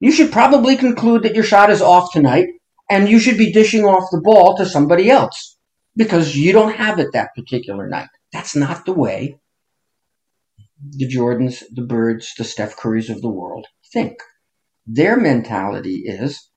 you 0.00 0.10
should 0.10 0.32
probably 0.32 0.76
conclude 0.76 1.22
that 1.22 1.34
your 1.34 1.44
shot 1.44 1.70
is 1.70 1.80
off 1.80 2.12
tonight 2.12 2.48
and 2.90 3.08
you 3.08 3.18
should 3.18 3.38
be 3.38 3.52
dishing 3.52 3.84
off 3.84 4.10
the 4.10 4.20
ball 4.20 4.56
to 4.56 4.66
somebody 4.66 5.08
else 5.08 5.56
because 5.96 6.36
you 6.36 6.52
don't 6.52 6.74
have 6.74 6.98
it 6.98 7.08
that 7.12 7.34
particular 7.34 7.88
night. 7.88 8.08
That's 8.32 8.56
not 8.56 8.84
the 8.84 8.92
way 8.92 9.38
the 10.90 11.08
Jordans, 11.08 11.62
the 11.72 11.82
Birds, 11.82 12.34
the 12.36 12.44
Steph 12.44 12.76
Currys 12.76 13.08
of 13.08 13.22
the 13.22 13.30
world 13.30 13.66
think. 13.92 14.18
Their 14.86 15.16
mentality 15.16 16.02
is, 16.04 16.50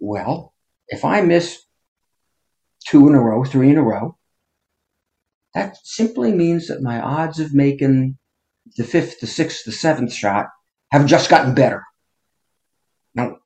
well, 0.00 0.54
if 0.88 1.04
I 1.04 1.20
miss 1.20 1.62
two 2.88 3.06
in 3.06 3.14
a 3.14 3.20
row, 3.20 3.44
three 3.44 3.70
in 3.70 3.78
a 3.78 3.82
row, 3.82 4.16
that 5.54 5.76
simply 5.84 6.32
means 6.32 6.66
that 6.68 6.82
my 6.82 7.00
odds 7.00 7.38
of 7.38 7.54
making 7.54 8.18
the 8.76 8.84
fifth, 8.84 9.20
the 9.20 9.26
sixth, 9.26 9.64
the 9.64 9.72
seventh 9.72 10.12
shot 10.12 10.46
have 10.90 11.06
just 11.06 11.30
gotten 11.30 11.54
better. 11.54 11.84
Now, 13.14 13.38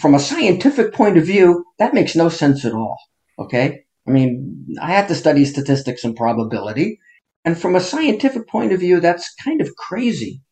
from 0.00 0.14
a 0.14 0.20
scientific 0.20 0.92
point 0.92 1.16
of 1.16 1.24
view, 1.24 1.64
that 1.78 1.94
makes 1.94 2.14
no 2.14 2.28
sense 2.28 2.64
at 2.64 2.72
all. 2.72 2.98
Okay? 3.38 3.84
I 4.06 4.10
mean, 4.10 4.76
I 4.80 4.92
had 4.92 5.08
to 5.08 5.14
study 5.14 5.44
statistics 5.44 6.04
and 6.04 6.16
probability. 6.16 6.98
And 7.44 7.58
from 7.58 7.76
a 7.76 7.80
scientific 7.80 8.48
point 8.48 8.72
of 8.72 8.80
view, 8.80 9.00
that's 9.00 9.34
kind 9.42 9.60
of 9.60 9.74
crazy. 9.76 10.42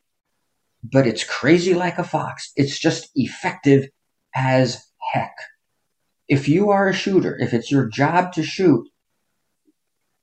But 0.82 1.06
it's 1.06 1.24
crazy 1.24 1.74
like 1.74 1.98
a 1.98 2.04
fox. 2.04 2.52
It's 2.56 2.78
just 2.78 3.10
effective 3.14 3.88
as 4.34 4.82
heck. 5.12 5.34
If 6.28 6.48
you 6.48 6.70
are 6.70 6.88
a 6.88 6.94
shooter, 6.94 7.36
if 7.38 7.52
it's 7.54 7.70
your 7.70 7.88
job 7.88 8.32
to 8.34 8.42
shoot, 8.42 8.88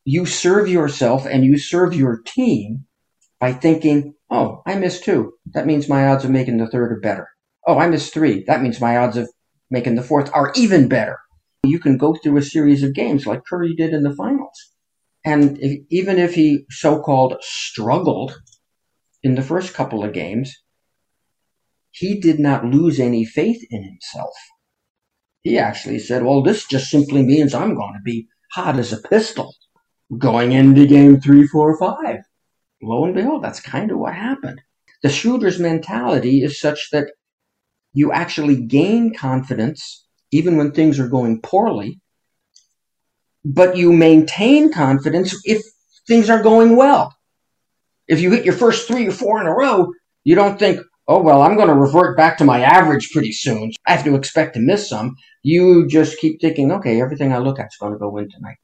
you 0.06 0.26
serve 0.26 0.68
yourself 0.68 1.26
and 1.26 1.46
you 1.46 1.58
serve 1.58 1.94
your 1.94 2.22
team 2.26 2.86
by 3.44 3.52
thinking, 3.52 4.14
oh, 4.30 4.62
I 4.66 4.76
missed 4.76 5.04
two. 5.04 5.34
That 5.54 5.66
means 5.66 5.90
my 5.90 6.08
odds 6.08 6.24
of 6.24 6.32
making 6.32 6.60
the 6.60 6.68
third 6.68 6.94
are 6.94 7.02
better. 7.02 7.28
Oh, 7.68 7.78
I 7.78 7.90
missed 7.90 8.14
three. 8.14 8.46
That 8.48 8.62
means 8.62 8.80
my 8.80 8.96
odds 8.96 9.18
of 9.18 9.28
making 9.70 9.96
the 9.96 10.02
fourth 10.02 10.32
are 10.34 10.54
even 10.56 10.88
better. 10.88 11.20
You 11.64 11.78
can 11.78 11.98
go 11.98 12.16
through 12.16 12.38
a 12.38 12.42
series 12.42 12.84
of 12.84 12.94
games 12.94 13.28
like 13.28 13.44
Curry 13.44 13.76
did 13.76 13.92
in 13.92 14.04
the 14.04 14.16
finals. 14.16 14.58
And 15.26 15.60
if, 15.60 15.82
even 15.90 16.20
if 16.20 16.36
he 16.36 16.64
so 16.70 17.02
called 17.02 17.36
struggled 17.42 18.40
in 19.24 19.36
the 19.36 19.42
first 19.42 19.74
couple 19.74 20.06
of 20.06 20.14
games, 20.14 20.56
he 21.92 22.22
did 22.22 22.40
not 22.40 22.64
lose 22.64 22.98
any 22.98 23.26
faith 23.26 23.62
in 23.70 23.84
himself. 23.84 24.34
He 25.42 25.60
actually 25.60 26.00
said, 26.00 26.24
well, 26.24 26.44
this 26.44 26.66
just 26.66 26.90
simply 26.90 27.24
means 27.24 27.54
I'm 27.54 27.76
going 27.76 27.96
to 27.96 28.04
be 28.06 28.26
hot 28.54 28.80
as 28.80 28.94
a 28.94 29.02
pistol 29.10 29.54
going 30.18 30.54
into 30.54 30.88
game 30.88 31.20
three, 31.20 31.46
four, 31.46 31.78
five 31.78 32.20
lo 32.84 33.06
and 33.06 33.16
behold, 33.16 33.44
that's 33.44 33.60
kind 33.60 33.92
of 33.92 33.98
what 33.98 34.14
happened. 34.14 34.62
The 35.02 35.10
shooter's 35.10 35.60
mentality 35.60 36.44
is 36.44 36.60
such 36.60 36.90
that 36.92 37.12
you 37.94 38.12
actually 38.12 38.66
gain 38.66 39.14
confidence 39.14 40.06
even 40.32 40.58
when 40.58 40.72
things 40.72 41.00
are 41.00 41.08
going 41.08 41.42
poorly, 41.42 42.00
but 43.46 43.78
you 43.78 43.92
maintain 43.92 44.72
confidence 44.72 45.36
if 45.44 45.62
things 46.08 46.30
are 46.30 46.42
going 46.42 46.76
well. 46.76 47.14
If 48.08 48.20
you 48.20 48.32
hit 48.32 48.46
your 48.46 48.56
first 48.56 48.88
three 48.88 49.08
or 49.08 49.12
four 49.12 49.40
in 49.42 49.48
a 49.48 49.54
row, 49.54 49.92
you 50.24 50.36
don't 50.36 50.58
think, 50.58 50.80
oh, 51.08 51.22
well, 51.22 51.42
I'm 51.42 51.56
going 51.56 51.68
to 51.68 51.74
revert 51.74 52.18
back 52.18 52.38
to 52.38 52.46
my 52.46 52.62
average 52.62 53.12
pretty 53.12 53.32
soon. 53.32 53.72
I 53.86 53.94
have 53.94 54.06
to 54.06 54.16
expect 54.16 54.56
to 54.56 54.62
miss 54.62 54.90
some. 54.90 55.16
You 55.44 55.88
just 55.88 56.18
keep 56.18 56.40
thinking, 56.40 56.72
okay, 56.72 57.02
everything 57.02 57.34
I 57.34 57.38
look 57.40 57.60
at 57.60 57.68
is 57.68 57.78
going 57.80 57.94
to 57.94 58.00
go 58.00 58.18
in 58.18 58.30
tonight. 58.30 58.58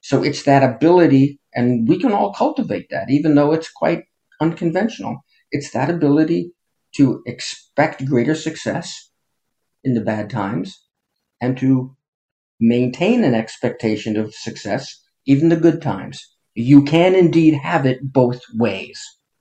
So 0.00 0.22
it's 0.22 0.44
that 0.44 0.62
ability 0.62 1.39
and 1.54 1.88
we 1.88 1.98
can 1.98 2.12
all 2.12 2.32
cultivate 2.32 2.88
that, 2.90 3.10
even 3.10 3.34
though 3.34 3.52
it's 3.52 3.70
quite 3.70 4.04
unconventional. 4.40 5.24
It's 5.50 5.72
that 5.72 5.90
ability 5.90 6.52
to 6.96 7.22
expect 7.26 8.06
greater 8.06 8.34
success 8.34 9.10
in 9.84 9.94
the 9.94 10.00
bad 10.00 10.30
times 10.30 10.84
and 11.40 11.56
to 11.58 11.96
maintain 12.60 13.24
an 13.24 13.34
expectation 13.34 14.16
of 14.16 14.34
success, 14.34 15.00
even 15.26 15.48
the 15.48 15.56
good 15.56 15.80
times. 15.80 16.20
You 16.54 16.82
can 16.84 17.14
indeed 17.14 17.54
have 17.54 17.86
it 17.86 18.12
both 18.12 18.40
ways. 18.54 19.00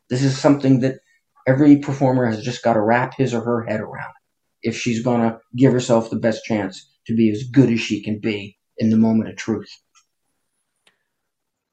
This 0.09 0.23
is 0.23 0.37
something 0.37 0.79
that 0.79 0.99
every 1.47 1.77
performer 1.77 2.25
has 2.25 2.43
just 2.43 2.63
got 2.63 2.73
to 2.73 2.81
wrap 2.81 3.15
his 3.15 3.33
or 3.33 3.41
her 3.41 3.65
head 3.65 3.81
around 3.81 4.13
if 4.61 4.77
she's 4.77 5.03
going 5.03 5.21
to 5.21 5.39
give 5.55 5.73
herself 5.73 6.09
the 6.09 6.15
best 6.15 6.43
chance 6.43 6.89
to 7.07 7.15
be 7.15 7.31
as 7.31 7.43
good 7.43 7.69
as 7.71 7.79
she 7.79 8.03
can 8.03 8.19
be 8.19 8.57
in 8.77 8.89
the 8.89 8.97
moment 8.97 9.29
of 9.29 9.35
truth. 9.35 9.69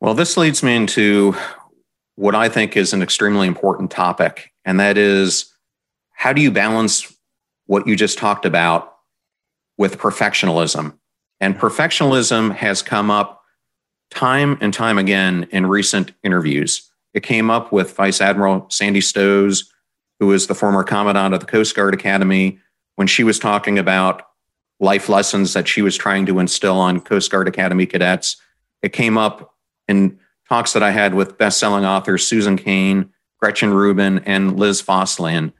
Well, 0.01 0.15
this 0.15 0.37
leads 0.37 0.63
me 0.63 0.77
into 0.77 1.35
what 2.17 2.35
I 2.35 2.49
think 2.49 2.77
is 2.77 2.93
an 2.93 3.03
extremely 3.03 3.49
important 3.49 3.91
topic, 3.91 4.53
and 4.65 4.79
that 4.79 4.99
is 4.99 5.53
how 6.13 6.33
do 6.33 6.41
you 6.41 6.51
balance 6.51 7.15
what 7.67 7.87
you 7.87 7.97
just 7.97 8.19
talked 8.19 8.45
about 8.45 8.95
with 9.79 9.99
perfectionism? 9.99 10.97
And 11.41 11.59
perfectionism 11.59 12.55
has 12.55 12.83
come 12.83 13.11
up 13.11 13.43
time 14.11 14.57
and 14.61 14.73
time 14.73 14.99
again 14.99 15.49
in 15.51 15.67
recent 15.67 16.13
interviews. 16.23 16.91
It 17.13 17.23
came 17.23 17.51
up 17.51 17.73
with 17.73 17.95
Vice 17.97 18.21
Admiral 18.21 18.67
Sandy 18.71 19.01
Stosz, 19.01 19.65
who 20.21 20.33
is 20.33 20.47
the 20.47 20.55
former 20.55 20.83
commandant 20.83 21.35
of 21.35 21.41
the 21.41 21.47
Coast 21.47 21.75
Guard 21.75 21.95
Academy, 21.95 22.59
when 22.97 23.07
she 23.07 23.25
was 23.25 23.39
talking 23.39 23.79
about 23.79 24.23
life 24.79 25.09
lessons 25.09 25.55
that 25.55 25.69
she 25.69 25.83
was 25.83 25.97
trying 25.97 26.27
to 26.27 26.39
instill 26.39 26.79
on 26.79 27.01
Coast 27.01 27.31
Guard 27.31 27.49
Academy 27.49 27.87
cadets. 27.87 28.37
It 28.83 28.93
came 28.93 29.17
up 29.17 29.55
in 29.89 30.19
talks 30.49 30.73
that 30.73 30.83
I 30.83 30.91
had 30.91 31.15
with 31.15 31.39
best-selling 31.39 31.85
authors 31.85 32.27
Susan 32.27 32.57
Cain, 32.57 33.11
Gretchen 33.41 33.73
Rubin, 33.75 34.21
and 34.21 34.59
Liz 34.59 34.83
Fosslien. 34.83 35.53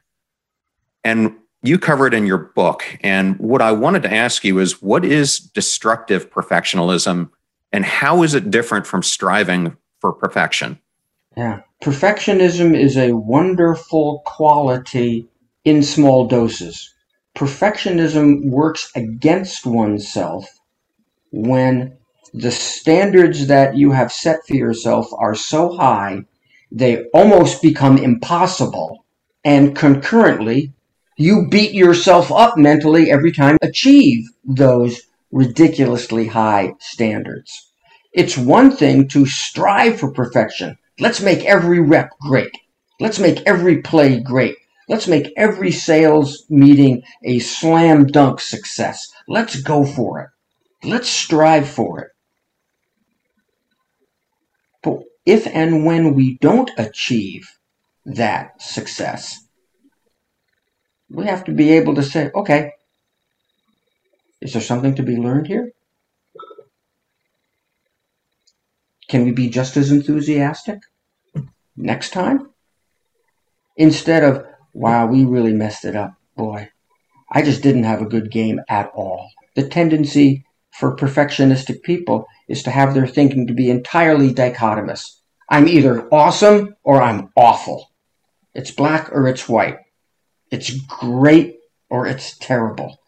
And 1.05 1.35
you 1.63 1.79
cover 1.79 2.07
it 2.07 2.15
in 2.15 2.27
your 2.27 2.39
book. 2.39 2.85
And 3.03 3.39
what 3.39 3.61
I 3.63 3.73
wanted 3.73 4.03
to 4.05 4.15
ask 4.15 4.45
you 4.45 4.59
is 4.59 4.81
what 4.81 5.05
is 5.05 5.39
destructive 5.39 6.31
perfectionism 6.31 7.31
and 7.73 7.85
how 7.85 8.23
is 8.23 8.35
it 8.35 8.51
different 8.51 8.87
from 8.87 9.03
striving 9.03 9.77
for 10.01 10.13
perfection? 10.13 10.79
Yeah. 11.37 11.63
Perfectionism 11.83 12.79
is 12.79 12.97
a 12.97 13.13
wonderful 13.13 14.23
quality 14.25 15.27
in 15.65 15.83
small 15.83 16.27
doses. 16.27 16.95
perfectionism 17.37 18.49
works 18.49 18.91
against 18.97 19.67
oneself 19.67 20.49
when 21.33 21.97
the 22.35 22.51
standards 22.51 23.47
that 23.47 23.77
you 23.77 23.91
have 23.93 24.13
set 24.13 24.41
for 24.47 24.55
yourself 24.55 25.09
are 25.13 25.35
so 25.35 25.77
high 25.77 26.23
they 26.71 27.05
almost 27.15 27.63
become 27.63 27.97
impossible 27.97 29.05
and 29.45 29.77
concurrently 29.77 30.73
you 31.17 31.49
beat 31.49 31.73
yourself 31.73 32.31
up 32.31 32.59
mentally 32.59 33.11
every 33.11 33.33
time 33.33 33.57
you 33.63 33.69
achieve 33.69 34.27
those 34.45 35.03
ridiculously 35.33 36.27
high 36.27 36.75
standards. 36.79 37.73
It's 38.13 38.37
one 38.37 38.77
thing 38.77 39.09
to 39.09 39.25
strive 39.25 39.99
for 39.99 40.13
perfection. 40.13 40.77
Let's 40.99 41.21
make 41.21 41.45
every 41.45 41.81
rep 41.81 42.11
great. 42.21 42.53
Let's 43.01 43.19
make 43.19 43.41
every 43.47 43.83
play 43.83 44.21
great. 44.21 44.57
Let's 44.89 45.09
make 45.09 45.33
every 45.37 45.73
sales 45.73 46.45
meeting 46.49 47.03
a 47.25 47.39
slam 47.39 48.07
dunk 48.07 48.41
success. 48.41 49.07
Let's 49.29 49.61
go 49.61 49.85
for 49.85 50.21
it. 50.21 50.29
Let's 50.87 51.09
strive 51.09 51.69
for 51.69 52.01
it. 52.01 52.09
But 54.83 55.01
if 55.27 55.47
and 55.49 55.85
when 55.85 56.15
we 56.15 56.39
don't 56.39 56.71
achieve 56.79 57.59
that 58.05 58.63
success, 58.63 59.45
we 61.11 61.27
have 61.27 61.45
to 61.45 61.53
be 61.53 61.73
able 61.73 61.97
to 61.97 62.03
say, 62.03 62.31
okay, 62.35 62.73
is 64.41 64.53
there 64.53 64.63
something 64.63 64.95
to 64.95 65.03
be 65.03 65.17
learned 65.17 65.49
here? 65.49 65.73
Can 69.09 69.25
we 69.25 69.33
be 69.33 69.49
just 69.49 69.77
as 69.77 69.91
enthusiastic 69.91 70.81
next 71.77 72.11
time? 72.11 72.51
Instead 73.77 74.25
of, 74.25 74.45
wow, 74.73 75.07
we 75.07 75.25
really 75.25 75.53
messed 75.53 75.85
it 75.85 75.97
up. 75.97 76.15
Boy, 76.37 76.71
I 77.31 77.43
just 77.43 77.63
didn't 77.63 77.85
have 77.85 78.03
a 78.03 78.07
good 78.07 78.31
game 78.31 78.61
at 78.69 78.91
all. 78.95 79.31
The 79.55 79.69
tendency 79.69 80.45
for 80.79 80.95
perfectionistic 80.95 81.83
people 81.83 82.27
is 82.49 82.63
to 82.63 82.71
have 82.71 82.93
their 82.93 83.07
thinking 83.07 83.47
to 83.47 83.55
be 83.55 83.71
entirely 83.71 84.33
dichotomous. 84.33 85.17
I'm 85.49 85.69
either 85.69 86.07
awesome 86.13 86.77
or 86.83 87.01
I'm 87.01 87.31
awful. 87.35 87.91
It's 88.55 88.71
black 88.71 89.11
or 89.13 89.27
it's 89.27 89.49
white. 89.49 89.79
It's 90.51 90.71
great 90.71 91.57
or 91.89 92.07
it's 92.07 92.37
terrible. 92.39 93.01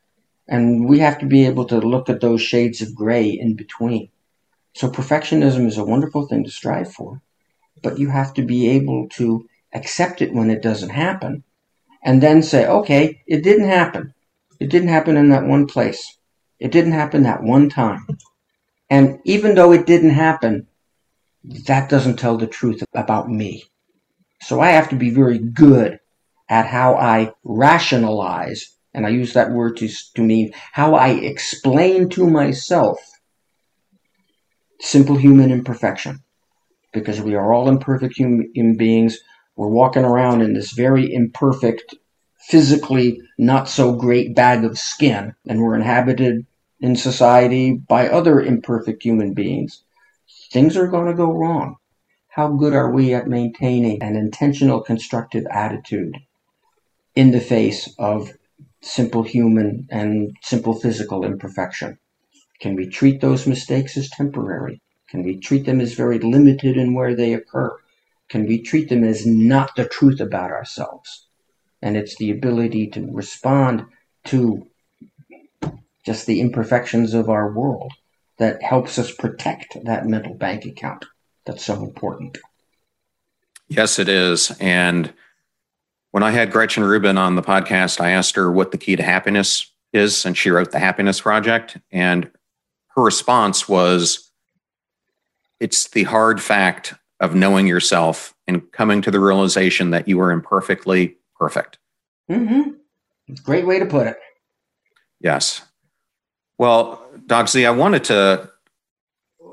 And 0.49 0.89
we 0.89 1.01
have 1.01 1.19
to 1.19 1.27
be 1.27 1.45
able 1.45 1.67
to 1.67 1.79
look 1.79 2.09
at 2.09 2.21
those 2.21 2.41
shades 2.41 2.81
of 2.81 2.95
gray 2.95 3.29
in 3.29 3.55
between. 3.55 4.09
So 4.75 4.89
perfectionism 4.89 5.67
is 5.67 5.77
a 5.77 5.85
wonderful 5.85 6.27
thing 6.27 6.45
to 6.45 6.51
strive 6.51 6.93
for, 6.93 7.21
but 7.83 7.99
you 7.99 8.09
have 8.09 8.33
to 8.35 8.43
be 8.43 8.69
able 8.71 9.09
to 9.11 9.47
accept 9.75 10.23
it 10.23 10.33
when 10.33 10.51
it 10.51 10.63
doesn't 10.63 10.91
happen 10.91 11.45
and 12.03 12.23
then 12.23 12.43
say, 12.43 12.67
okay, 12.67 13.23
it 13.27 13.43
didn't 13.43 13.69
happen. 13.69 14.15
It 14.59 14.71
didn't 14.71 14.89
happen 14.89 15.17
in 15.17 15.29
that 15.31 15.45
one 15.45 15.67
place. 15.67 16.18
It 16.59 16.73
didn't 16.73 16.93
happen 16.93 17.23
that 17.23 17.43
one 17.43 17.69
time. 17.69 18.07
And 18.91 19.21
even 19.25 19.55
though 19.55 19.73
it 19.73 19.87
didn't 19.87 20.11
happen, 20.11 20.67
that 21.67 21.89
doesn't 21.89 22.17
tell 22.17 22.37
the 22.37 22.47
truth 22.47 22.83
about 22.95 23.31
me. 23.31 23.65
So 24.43 24.61
I 24.61 24.71
have 24.71 24.89
to 24.91 24.97
be 24.97 25.11
very 25.11 25.39
good 25.39 25.99
at 26.49 26.67
how 26.67 26.95
I 26.95 27.33
rationalize, 27.45 28.75
and 28.95 29.05
I 29.05 29.11
use 29.11 29.35
that 29.35 29.51
word 29.51 29.77
to, 29.79 29.89
to 30.15 30.23
mean 30.23 30.53
how 30.73 30.95
I 30.95 31.11
explain 31.11 32.09
to 32.11 32.29
myself 32.29 32.99
simple 34.81 35.17
human 35.17 35.51
imperfection. 35.51 36.21
Because 36.93 37.21
we 37.21 37.35
are 37.35 37.53
all 37.53 37.69
imperfect 37.69 38.17
human 38.17 38.77
beings. 38.77 39.19
We're 39.57 39.69
walking 39.69 40.05
around 40.05 40.41
in 40.41 40.55
this 40.55 40.73
very 40.73 41.13
imperfect, 41.13 41.95
physically 42.39 43.21
not 43.37 43.69
so 43.69 43.93
great 43.95 44.35
bag 44.35 44.65
of 44.65 44.79
skin, 44.79 45.35
and 45.47 45.61
we're 45.61 45.75
inhabited 45.75 46.47
in 46.81 46.97
society 46.97 47.73
by 47.73 48.09
other 48.09 48.41
imperfect 48.41 49.03
human 49.03 49.35
beings. 49.35 49.83
Things 50.53 50.77
are 50.77 50.87
going 50.87 51.07
to 51.07 51.15
go 51.15 51.33
wrong. 51.33 51.77
How 52.29 52.49
good 52.49 52.73
are 52.73 52.91
we 52.91 53.15
at 53.15 53.27
maintaining 53.27 54.03
an 54.03 54.17
intentional 54.17 54.81
constructive 54.81 55.45
attitude 55.51 56.17
in 57.15 57.33
the 57.33 57.41
face 57.41 57.93
of 57.99 58.33
simple 58.81 59.25
human 59.25 59.89
and 59.91 60.37
simple 60.43 60.75
physical 60.75 61.25
imperfection? 61.25 61.99
Can 62.61 62.77
we 62.77 62.89
treat 62.89 63.21
those 63.21 63.47
mistakes 63.47 63.97
as 63.97 64.09
temporary? 64.09 64.81
Can 65.09 65.23
we 65.23 65.39
treat 65.39 65.65
them 65.65 65.81
as 65.81 65.95
very 65.95 66.19
limited 66.19 66.77
in 66.77 66.95
where 66.95 67.15
they 67.15 67.35
occur? 67.35 67.77
Can 68.29 68.47
we 68.47 68.63
treat 68.63 68.89
them 68.89 69.05
as 69.05 69.27
not 69.27 69.75
the 69.75 69.87
truth 69.87 70.21
about 70.21 70.51
ourselves? 70.51 71.28
And 71.83 71.97
it's 71.97 72.17
the 72.17 72.31
ability 72.31 72.89
to 72.89 73.09
respond 73.11 73.87
to 74.27 74.67
just 76.05 76.27
the 76.27 76.41
imperfections 76.41 77.15
of 77.15 77.29
our 77.29 77.53
world 77.53 77.93
that 78.39 78.63
helps 78.63 78.99
us 78.99 79.13
protect 79.13 79.77
that 79.85 80.07
mental 80.07 80.35
bank 80.35 80.65
account 80.65 81.05
that's 81.45 81.65
so 81.65 81.83
important. 81.83 82.39
Yes, 83.69 83.99
it 83.99 84.09
is. 84.09 84.57
And 84.61 85.13
when 86.11 86.23
I 86.23 86.31
had 86.31 86.51
Gretchen 86.51 86.85
Rubin 86.85 87.19
on 87.19 87.37
the 87.37 87.43
podcast, 87.43 88.01
I 88.01 88.11
asked 88.11 88.37
her 88.37 88.51
what 88.51 88.71
the 88.71 88.79
key 88.79 88.97
to 88.97 89.03
happiness 89.03 89.71
is, 89.93 90.25
and 90.25 90.37
she 90.37 90.51
wrote 90.51 90.73
the 90.73 90.79
Happiness 90.79 91.21
Project. 91.21 91.77
And 91.93 92.31
her 92.97 93.03
response 93.03 93.69
was 93.69 94.31
it's 95.61 95.89
the 95.89 96.05
hard 96.05 96.41
fact 96.41 96.95
of 97.21 97.35
knowing 97.35 97.67
yourself 97.67 98.35
and 98.47 98.71
coming 98.73 99.03
to 99.03 99.11
the 99.11 99.21
realization 99.21 99.91
that 99.91 100.09
you 100.09 100.21
are 100.21 100.31
imperfectly 100.31 101.18
perfect. 101.39 101.79
Mm-hmm. 102.31 102.71
Great 103.43 103.67
way 103.67 103.79
to 103.79 103.87
put 103.87 104.07
it. 104.07 104.19
Yes. 105.21 105.63
Well, 106.59 107.05
Doc 107.27 107.49
Z, 107.49 107.65
I 107.65 107.71
wanted 107.71 108.05
to 108.05 108.51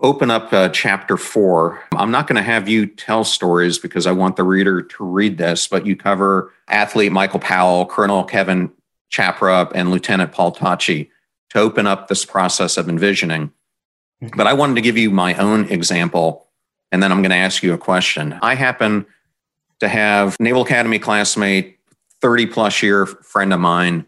open 0.01 0.29
up 0.29 0.51
uh, 0.51 0.69
chapter 0.69 1.17
four. 1.17 1.81
I'm 1.93 2.11
not 2.11 2.27
going 2.27 2.35
to 2.35 2.41
have 2.41 2.67
you 2.67 2.85
tell 2.85 3.23
stories 3.23 3.77
because 3.77 4.05
I 4.05 4.11
want 4.11 4.35
the 4.35 4.43
reader 4.43 4.81
to 4.81 5.03
read 5.03 5.37
this, 5.37 5.67
but 5.67 5.85
you 5.85 5.95
cover 5.95 6.51
athlete 6.67 7.11
Michael 7.11 7.39
Powell, 7.39 7.85
Colonel 7.85 8.23
Kevin 8.23 8.71
Chapra, 9.11 9.71
and 9.73 9.91
Lieutenant 9.91 10.31
Paul 10.31 10.53
Tachi 10.53 11.09
to 11.51 11.59
open 11.59 11.87
up 11.87 12.07
this 12.07 12.25
process 12.25 12.77
of 12.77 12.89
envisioning. 12.89 13.51
Mm-hmm. 14.21 14.37
But 14.37 14.47
I 14.47 14.53
wanted 14.53 14.75
to 14.75 14.81
give 14.81 14.97
you 14.97 15.09
my 15.11 15.33
own 15.35 15.69
example, 15.69 16.47
and 16.91 17.01
then 17.01 17.11
I'm 17.11 17.21
going 17.21 17.31
to 17.31 17.37
ask 17.37 17.63
you 17.63 17.73
a 17.73 17.77
question. 17.77 18.37
I 18.41 18.55
happen 18.55 19.05
to 19.79 19.87
have 19.87 20.35
Naval 20.39 20.63
Academy 20.63 20.99
classmate, 20.99 21.77
30 22.21 22.47
plus 22.47 22.81
year 22.81 23.05
friend 23.05 23.53
of 23.53 23.59
mine, 23.59 24.05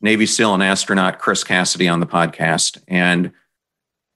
Navy 0.00 0.26
SEAL 0.26 0.54
and 0.54 0.62
astronaut 0.62 1.18
Chris 1.18 1.42
Cassidy 1.44 1.88
on 1.88 2.00
the 2.00 2.06
podcast. 2.06 2.80
And 2.86 3.32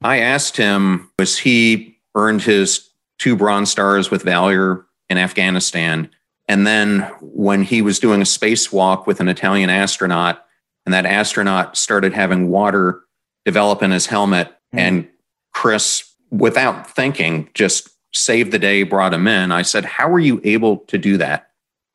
I 0.03 0.19
asked 0.19 0.57
him, 0.57 1.11
was 1.19 1.39
he 1.39 1.99
earned 2.15 2.43
his 2.43 2.91
two 3.19 3.37
Bronze 3.37 3.71
Stars 3.71 4.11
with 4.11 4.23
Valor 4.23 4.87
in 5.09 5.19
Afghanistan? 5.19 6.11
And 6.49 6.67
then 6.67 7.01
when 7.21 7.63
he 7.63 7.83
was 7.83 7.99
doing 7.99 8.21
a 8.21 8.25
spacewalk 8.25 9.07
with 9.07 9.21
an 9.21 9.29
Italian 9.29 9.71
astronaut, 9.71 10.45
and 10.85 10.93
that 10.93 11.07
astronaut 11.07 11.77
started 11.77 12.13
having 12.13 12.49
water 12.49 13.03
develop 13.45 13.83
in 13.83 13.91
his 13.91 14.07
helmet, 14.07 14.49
mm-hmm. 14.49 14.79
and 14.79 15.09
Chris, 15.53 16.15
without 16.31 16.89
thinking, 16.91 17.49
just 17.55 17.92
saved 18.13 18.53
the 18.53 18.59
day, 18.59 18.83
brought 18.83 19.15
him 19.15 19.27
in. 19.27 19.53
I 19.53 19.63
said, 19.63 19.85
How 19.85 20.09
were 20.09 20.21
you 20.21 20.41
able 20.45 20.79
to 20.79 20.99
do 20.99 21.17
that? 21.19 21.51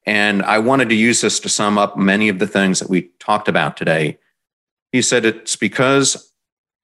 And 0.06 0.42
I 0.44 0.60
wanted 0.60 0.90
to 0.90 0.96
use 0.96 1.22
this 1.22 1.40
to 1.42 1.50
sum 1.50 1.78
up 1.78 1.98
many 1.98 2.30
of 2.30 2.40
the 2.40 2.48
things 2.48 2.80
that 2.80 2.90
we 2.90 3.10
talked 3.20 3.48
about 3.48 3.78
today. 3.78 4.18
He 4.92 5.02
said, 5.02 5.26
It's 5.26 5.56
because 5.56 6.34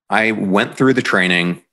I 0.09 0.31
went 0.31 0.75
through 0.75 0.93
the 0.93 1.01
training, 1.01 1.63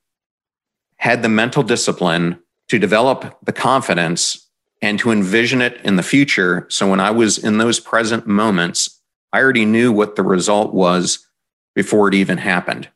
had 0.97 1.21
the 1.21 1.29
mental 1.29 1.63
discipline 1.63 2.39
to 2.69 2.79
develop 2.79 3.37
the 3.43 3.53
confidence 3.53 4.47
and 4.81 4.97
to 4.99 5.11
envision 5.11 5.61
it 5.61 5.79
in 5.83 5.95
the 5.95 6.03
future. 6.03 6.65
So 6.69 6.89
when 6.89 6.99
I 6.99 7.11
was 7.11 7.37
in 7.37 7.57
those 7.57 7.79
present 7.79 8.25
moments, 8.25 9.01
I 9.33 9.39
already 9.39 9.65
knew 9.65 9.91
what 9.91 10.15
the 10.15 10.23
result 10.23 10.73
was 10.73 11.27
before 11.75 12.07
it 12.07 12.13
even 12.13 12.37
happened. 12.37 12.89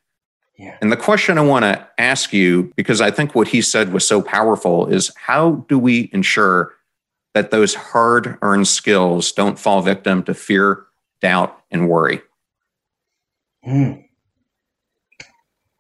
Yeah. 0.58 0.78
And 0.82 0.92
the 0.92 0.98
question 0.98 1.38
I 1.38 1.42
want 1.42 1.64
to 1.64 1.88
ask 1.98 2.32
you, 2.32 2.72
because 2.76 3.02
I 3.02 3.12
think 3.12 3.36
what 3.36 3.50
he 3.50 3.62
said 3.62 3.92
was 3.92 4.08
so 4.08 4.22
powerful, 4.22 4.88
is 4.88 5.12
how 5.16 5.66
do 5.68 5.78
we 5.78 6.10
ensure 6.14 6.74
that 7.34 7.52
those 7.52 7.76
hard 7.76 8.38
earned 8.42 8.68
skills 8.68 9.32
don't 9.34 9.60
fall 9.60 9.82
victim 9.82 10.24
to 10.24 10.34
fear, 10.34 10.86
doubt, 11.22 11.60
and 11.72 11.90
worry? 11.90 12.22
Mm. 13.68 14.06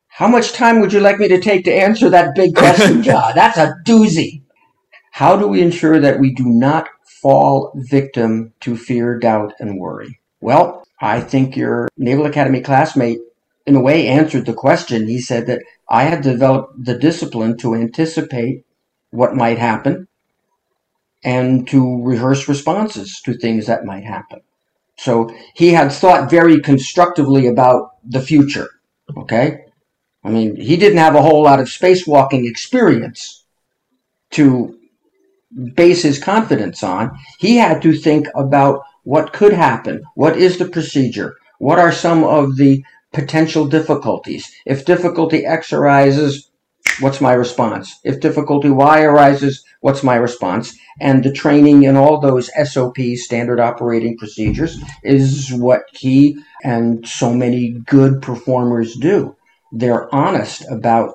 How 0.08 0.28
much 0.28 0.54
time 0.54 0.80
would 0.80 0.94
you 0.94 1.00
like 1.00 1.20
me 1.20 1.28
to 1.28 1.40
take 1.40 1.66
to 1.66 1.74
answer 1.74 2.10
that 2.10 2.36
big 2.36 2.56
question, 2.56 3.04
John? 3.04 3.34
That's 3.36 3.58
a 3.58 3.76
doozy. 3.86 4.44
How 5.12 5.38
do 5.38 5.48
we 5.48 5.62
ensure 5.62 6.00
that 6.00 6.20
we 6.20 6.34
do 6.34 6.46
not 6.46 6.90
fall 7.22 7.72
victim 7.76 8.54
to 8.62 8.76
fear, 8.76 9.18
doubt, 9.18 9.54
and 9.60 9.78
worry? 9.80 10.20
Well, 10.42 10.86
I 11.02 11.22
think 11.22 11.56
your 11.56 11.88
Naval 11.98 12.26
Academy 12.26 12.62
classmate, 12.62 13.20
in 13.66 13.76
a 13.76 13.82
way, 13.82 14.08
answered 14.08 14.46
the 14.46 14.54
question. 14.54 15.08
He 15.08 15.20
said 15.20 15.48
that 15.48 15.62
I 15.90 16.04
had 16.04 16.22
developed 16.22 16.86
the 16.86 16.98
discipline 16.98 17.58
to 17.58 17.76
anticipate 17.76 18.66
what 19.10 19.36
might 19.36 19.58
happen 19.58 20.08
and 21.24 21.68
to 21.70 22.04
rehearse 22.04 22.48
responses 22.48 23.20
to 23.26 23.34
things 23.34 23.66
that 23.66 23.86
might 23.86 24.04
happen. 24.04 24.42
So 24.98 25.30
he 25.56 25.70
had 25.70 25.92
thought 25.92 26.30
very 26.30 26.60
constructively 26.62 27.48
about 27.48 27.92
the 28.04 28.22
future. 28.22 28.70
Okay? 29.18 29.66
I 30.24 30.30
mean, 30.30 30.56
he 30.56 30.78
didn't 30.78 31.00
have 31.00 31.16
a 31.16 31.22
whole 31.22 31.44
lot 31.44 31.60
of 31.60 31.68
spacewalking 31.68 32.48
experience 32.48 33.46
to 34.32 34.78
base 35.74 36.04
his 36.04 36.22
confidence 36.22 36.84
on. 36.84 37.12
He 37.40 37.58
had 37.58 37.82
to 37.84 37.94
think 37.94 38.28
about 38.36 38.82
what 39.04 39.34
could 39.34 39.54
happen, 39.54 40.04
what 40.16 40.38
is 40.38 40.58
the 40.58 40.68
procedure, 40.68 41.36
what 41.60 41.80
are 41.80 41.92
some 41.92 42.24
of 42.24 42.58
the 42.58 42.84
potential 43.16 43.66
difficulties. 43.66 44.52
If 44.66 44.86
difficulty 44.86 45.46
X 45.46 45.72
arises, 45.72 46.52
what's 47.00 47.22
my 47.22 47.32
response? 47.32 47.98
If 48.04 48.20
difficulty 48.20 48.70
Y 48.70 49.02
arises, 49.04 49.64
what's 49.80 50.04
my 50.04 50.16
response? 50.16 50.78
And 51.00 51.24
the 51.24 51.32
training 51.32 51.84
in 51.84 51.96
all 51.96 52.20
those 52.20 52.52
SOPs, 52.72 53.24
standard 53.24 53.60
operating 53.60 54.18
procedures, 54.18 54.78
is 55.02 55.52
what 55.54 55.84
he 55.94 56.38
and 56.64 57.08
so 57.08 57.34
many 57.34 57.70
good 57.70 58.22
performers 58.22 58.96
do. 58.96 59.36
They're 59.72 60.14
honest 60.14 60.66
about, 60.70 61.14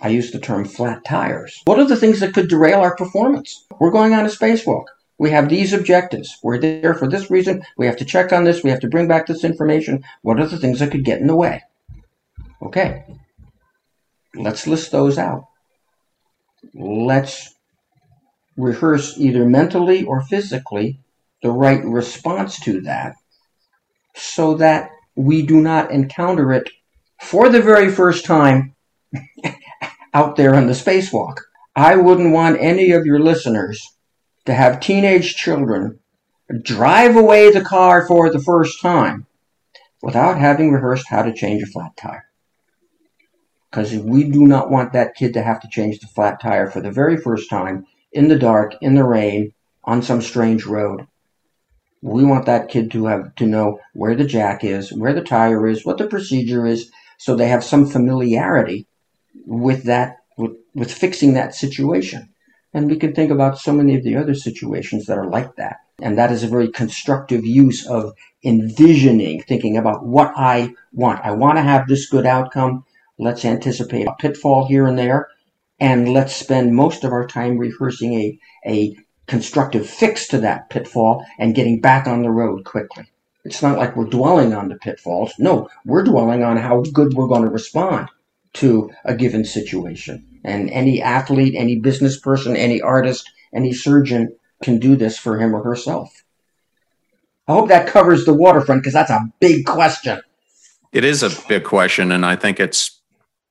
I 0.00 0.08
use 0.08 0.32
the 0.32 0.40
term 0.40 0.64
flat 0.64 1.04
tires. 1.04 1.62
What 1.66 1.78
are 1.78 1.86
the 1.86 1.96
things 1.96 2.18
that 2.18 2.34
could 2.34 2.48
derail 2.48 2.80
our 2.80 2.96
performance? 2.96 3.64
We're 3.78 3.92
going 3.92 4.12
on 4.12 4.26
a 4.26 4.28
spacewalk. 4.28 4.86
We 5.22 5.30
have 5.30 5.48
these 5.48 5.72
objectives. 5.72 6.36
We're 6.42 6.58
there 6.58 6.94
for 6.94 7.08
this 7.08 7.30
reason. 7.30 7.62
We 7.76 7.86
have 7.86 7.96
to 7.98 8.04
check 8.04 8.32
on 8.32 8.42
this. 8.42 8.64
We 8.64 8.70
have 8.70 8.80
to 8.80 8.88
bring 8.88 9.06
back 9.06 9.26
this 9.26 9.44
information. 9.44 10.02
What 10.22 10.40
are 10.40 10.48
the 10.48 10.58
things 10.58 10.80
that 10.80 10.90
could 10.90 11.04
get 11.04 11.20
in 11.20 11.28
the 11.28 11.36
way? 11.36 11.62
Okay, 12.60 13.04
Let's 14.34 14.66
list 14.66 14.90
those 14.90 15.18
out. 15.18 15.44
Let's 16.74 17.54
rehearse 18.56 19.18
either 19.18 19.44
mentally 19.44 20.04
or 20.04 20.22
physically 20.22 20.98
the 21.42 21.50
right 21.50 21.84
response 21.84 22.58
to 22.60 22.80
that 22.80 23.14
so 24.16 24.54
that 24.54 24.90
we 25.14 25.46
do 25.46 25.60
not 25.60 25.90
encounter 25.90 26.52
it 26.52 26.68
for 27.20 27.48
the 27.48 27.60
very 27.60 27.90
first 27.90 28.24
time 28.24 28.74
out 30.14 30.36
there 30.36 30.54
on 30.54 30.66
the 30.66 30.72
spacewalk. 30.72 31.36
I 31.76 31.96
wouldn't 31.96 32.32
want 32.32 32.60
any 32.60 32.90
of 32.90 33.06
your 33.06 33.20
listeners 33.20 33.86
to 34.46 34.54
have 34.54 34.80
teenage 34.80 35.34
children 35.34 35.98
drive 36.62 37.16
away 37.16 37.50
the 37.50 37.62
car 37.62 38.06
for 38.06 38.30
the 38.30 38.40
first 38.40 38.80
time 38.80 39.26
without 40.02 40.38
having 40.38 40.72
rehearsed 40.72 41.08
how 41.08 41.22
to 41.22 41.32
change 41.32 41.62
a 41.62 41.66
flat 41.66 41.96
tire 41.96 42.26
because 43.72 43.94
we 43.96 44.24
do 44.24 44.46
not 44.46 44.70
want 44.70 44.92
that 44.92 45.14
kid 45.14 45.32
to 45.32 45.42
have 45.42 45.58
to 45.58 45.68
change 45.68 45.98
the 45.98 46.06
flat 46.06 46.38
tire 46.40 46.70
for 46.70 46.82
the 46.82 46.90
very 46.90 47.16
first 47.16 47.48
time 47.48 47.86
in 48.12 48.28
the 48.28 48.38
dark, 48.38 48.74
in 48.82 48.94
the 48.94 49.04
rain, 49.04 49.52
on 49.84 50.02
some 50.02 50.20
strange 50.20 50.66
road. 50.66 51.06
We 52.02 52.24
want 52.24 52.44
that 52.46 52.68
kid 52.68 52.90
to 52.90 53.06
have 53.06 53.34
to 53.36 53.46
know 53.46 53.78
where 53.94 54.14
the 54.14 54.26
jack 54.26 54.62
is, 54.62 54.92
where 54.92 55.14
the 55.14 55.22
tire 55.22 55.66
is, 55.66 55.86
what 55.86 55.96
the 55.96 56.06
procedure 56.06 56.66
is, 56.66 56.90
so 57.16 57.34
they 57.34 57.48
have 57.48 57.64
some 57.64 57.86
familiarity 57.86 58.86
with 59.46 59.84
that, 59.84 60.16
with, 60.36 60.52
with 60.74 60.92
fixing 60.92 61.32
that 61.34 61.54
situation. 61.54 62.28
And 62.74 62.88
we 62.88 62.96
can 62.96 63.14
think 63.14 63.30
about 63.30 63.58
so 63.58 63.72
many 63.72 63.96
of 63.96 64.02
the 64.02 64.16
other 64.16 64.34
situations 64.34 65.06
that 65.06 65.18
are 65.18 65.28
like 65.28 65.56
that. 65.56 65.80
And 66.00 66.16
that 66.16 66.32
is 66.32 66.42
a 66.42 66.48
very 66.48 66.68
constructive 66.68 67.44
use 67.44 67.86
of 67.86 68.14
envisioning, 68.42 69.42
thinking 69.42 69.76
about 69.76 70.06
what 70.06 70.32
I 70.36 70.74
want. 70.92 71.20
I 71.22 71.32
want 71.32 71.58
to 71.58 71.62
have 71.62 71.86
this 71.86 72.08
good 72.08 72.26
outcome. 72.26 72.84
Let's 73.18 73.44
anticipate 73.44 74.06
a 74.06 74.14
pitfall 74.18 74.66
here 74.66 74.86
and 74.86 74.98
there, 74.98 75.28
and 75.78 76.12
let's 76.12 76.34
spend 76.34 76.74
most 76.74 77.04
of 77.04 77.12
our 77.12 77.26
time 77.26 77.58
rehearsing 77.58 78.14
a, 78.14 78.38
a 78.66 78.96
constructive 79.26 79.88
fix 79.88 80.26
to 80.28 80.38
that 80.38 80.70
pitfall 80.70 81.24
and 81.38 81.54
getting 81.54 81.80
back 81.80 82.06
on 82.06 82.22
the 82.22 82.30
road 82.30 82.64
quickly. 82.64 83.04
It's 83.44 83.62
not 83.62 83.78
like 83.78 83.96
we're 83.96 84.06
dwelling 84.06 84.54
on 84.54 84.68
the 84.68 84.76
pitfalls. 84.76 85.34
No, 85.38 85.68
we're 85.84 86.04
dwelling 86.04 86.42
on 86.42 86.56
how 86.56 86.80
good 86.92 87.12
we're 87.14 87.28
going 87.28 87.42
to 87.42 87.50
respond 87.50 88.08
to 88.54 88.90
a 89.04 89.14
given 89.14 89.44
situation. 89.44 90.26
And 90.44 90.70
any 90.70 91.00
athlete, 91.00 91.54
any 91.56 91.76
business 91.76 92.18
person, 92.18 92.56
any 92.56 92.80
artist, 92.80 93.30
any 93.54 93.72
surgeon 93.72 94.34
can 94.62 94.78
do 94.78 94.96
this 94.96 95.18
for 95.18 95.38
him 95.38 95.54
or 95.54 95.62
herself. 95.62 96.24
I 97.48 97.52
hope 97.52 97.68
that 97.68 97.88
covers 97.88 98.24
the 98.24 98.34
waterfront 98.34 98.82
because 98.82 98.92
that's 98.94 99.10
a 99.10 99.32
big 99.40 99.66
question. 99.66 100.20
It 100.92 101.04
is 101.04 101.22
a 101.22 101.30
big 101.48 101.64
question, 101.64 102.12
and 102.12 102.24
I 102.24 102.36
think 102.36 102.60
it's 102.60 103.00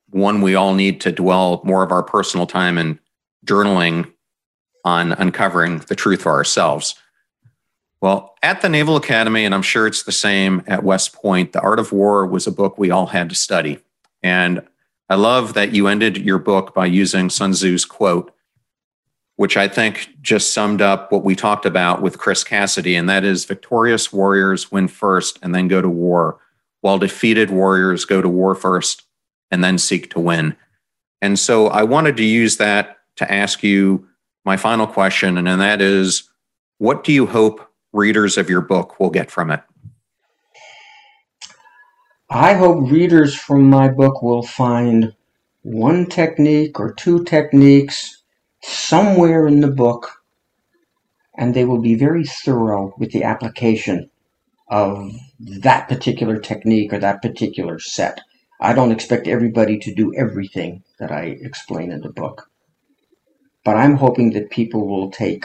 one 0.10 0.41
we 0.41 0.56
all 0.56 0.74
need 0.74 1.02
to 1.02 1.12
dwell 1.12 1.62
more 1.64 1.84
of 1.84 1.91
our 1.91 2.04
personal 2.04 2.45
time 2.45 2.78
in 2.78 2.99
journaling 3.45 4.12
on 4.86 5.14
uncovering 5.14 5.80
the 5.80 5.95
truth 5.95 6.22
for 6.22 6.32
ourselves. 6.32 6.95
Well, 8.02 8.36
at 8.41 8.62
the 8.62 8.70
Naval 8.70 8.95
Academy, 8.95 9.45
and 9.45 9.54
I'm 9.54 9.62
sure 9.62 9.86
it's 9.86 10.04
the 10.04 10.12
same 10.12 10.64
at 10.68 10.84
West 10.84 11.14
Point, 11.14 11.54
The 11.54 11.62
Art 11.62 11.80
of 11.80 11.91
War 11.91 12.26
was 12.26 12.47
a 12.47 12.52
book 12.52 12.78
we 12.78 12.91
all 12.91 13.08
had 13.08 13.30
to 13.30 13.36
study. 13.36 13.80
And 14.24 14.68
I 15.12 15.16
love 15.16 15.55
that 15.55 15.74
you 15.74 15.88
ended 15.88 16.20
your 16.20 16.39
book 16.39 16.74
by 16.74 16.86
using 16.86 17.30
Sun 17.30 17.51
Tzu's 17.51 17.84
quote, 17.84 18.34
which 19.36 19.57
I 19.57 19.68
think 19.68 20.07
just 20.22 20.53
summed 20.53 20.82
up 20.82 21.12
what 21.12 21.26
we 21.26 21.36
talked 21.36 21.66
about 21.66 22.01
with 22.01 22.18
Chris 22.18 22.45
Cassidy, 22.45 22.95
and 22.95 23.09
that 23.09 23.26
is 23.26 23.43
victorious 23.43 24.14
warriors 24.14 24.72
win 24.72 24.88
first 24.88 25.38
and 25.41 25.53
then 25.53 25.68
go 25.68 25.82
to 25.82 25.89
war, 25.89 26.39
while 26.80 26.97
defeated 26.97 27.49
warriors 27.49 28.05
go 28.05 28.22
to 28.22 28.30
war 28.30 28.55
first 28.55 29.03
and 29.51 29.62
then 29.62 29.78
seek 29.78 30.09
to 30.12 30.20
win. 30.22 30.55
And 31.22 31.38
so 31.38 31.68
I 31.68 31.84
wanted 31.84 32.16
to 32.16 32.24
use 32.24 32.55
that 32.55 32.99
to 33.18 33.30
ask 33.30 33.64
you 33.64 34.07
my 34.45 34.55
final 34.55 34.88
question, 34.88 35.38
and 35.38 35.59
that 35.59 35.82
is 35.82 36.24
what 36.78 37.03
do 37.03 37.12
you 37.12 37.26
hope 37.26 37.70
readers 37.91 38.38
of 38.38 38.49
your 38.49 38.62
book 38.62 38.97
will 38.97 39.09
get 39.09 39.30
from 39.30 39.51
it? 39.51 39.62
I 42.34 42.54
hope 42.54 42.90
readers 42.90 43.36
from 43.36 43.70
my 43.70 43.90
book 43.90 44.22
will 44.22 44.42
find 44.42 45.14
one 45.64 46.06
technique 46.06 46.80
or 46.80 46.94
two 46.94 47.26
techniques 47.26 48.24
somewhere 48.64 49.48
in 49.48 49.60
the 49.60 49.68
book, 49.70 50.24
and 51.38 51.54
they 51.54 51.66
will 51.66 51.82
be 51.82 51.96
very 51.96 52.24
thorough 52.24 52.94
with 52.98 53.12
the 53.12 53.26
application 53.26 54.10
of 54.70 55.12
that 55.42 55.90
particular 55.90 56.40
technique 56.40 56.94
or 56.94 57.00
that 57.00 57.22
particular 57.22 57.80
set. 57.80 58.22
I 58.62 58.72
don't 58.72 58.94
expect 58.94 59.28
everybody 59.28 59.78
to 59.80 59.94
do 59.94 60.16
everything 60.16 60.84
that 61.00 61.12
I 61.12 61.38
explain 61.42 61.92
in 61.92 62.00
the 62.00 62.14
book. 62.14 62.50
But 63.66 63.76
I'm 63.76 63.98
hoping 63.98 64.32
that 64.32 64.52
people 64.52 64.88
will 64.88 65.12
take 65.12 65.44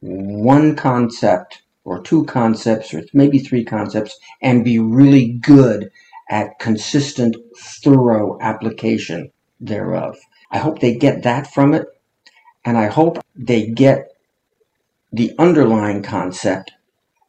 one 0.00 0.76
concept 0.76 1.60
or 1.84 2.02
two 2.02 2.24
concepts 2.24 2.92
or 2.92 3.02
maybe 3.12 3.38
three 3.38 3.64
concepts 3.64 4.18
and 4.42 4.64
be 4.64 4.78
really 4.78 5.28
good 5.28 5.90
at 6.30 6.58
consistent, 6.58 7.36
thorough 7.56 8.38
application 8.40 9.30
thereof. 9.60 10.16
I 10.50 10.58
hope 10.58 10.80
they 10.80 10.94
get 10.94 11.22
that 11.24 11.52
from 11.52 11.74
it. 11.74 11.86
And 12.64 12.76
I 12.76 12.86
hope 12.86 13.18
they 13.34 13.66
get 13.66 14.12
the 15.12 15.32
underlying 15.38 16.02
concept 16.02 16.72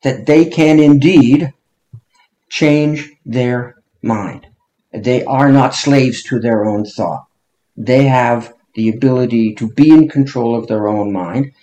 that 0.04 0.26
they 0.26 0.46
can 0.46 0.80
indeed 0.80 1.54
change 2.50 3.12
their 3.26 3.82
mind. 4.02 4.48
They 4.94 5.24
are 5.24 5.52
not 5.52 5.74
slaves 5.74 6.22
to 6.24 6.40
their 6.40 6.66
own 6.66 6.86
thought. 6.86 7.26
They 7.78 8.04
have 8.06 8.54
the 8.76 8.90
ability 8.90 9.56
to 9.56 9.70
be 9.70 9.90
in 9.90 10.10
control 10.10 10.56
of 10.56 10.68
their 10.68 10.88
own 10.88 11.14
mind. 11.14 11.54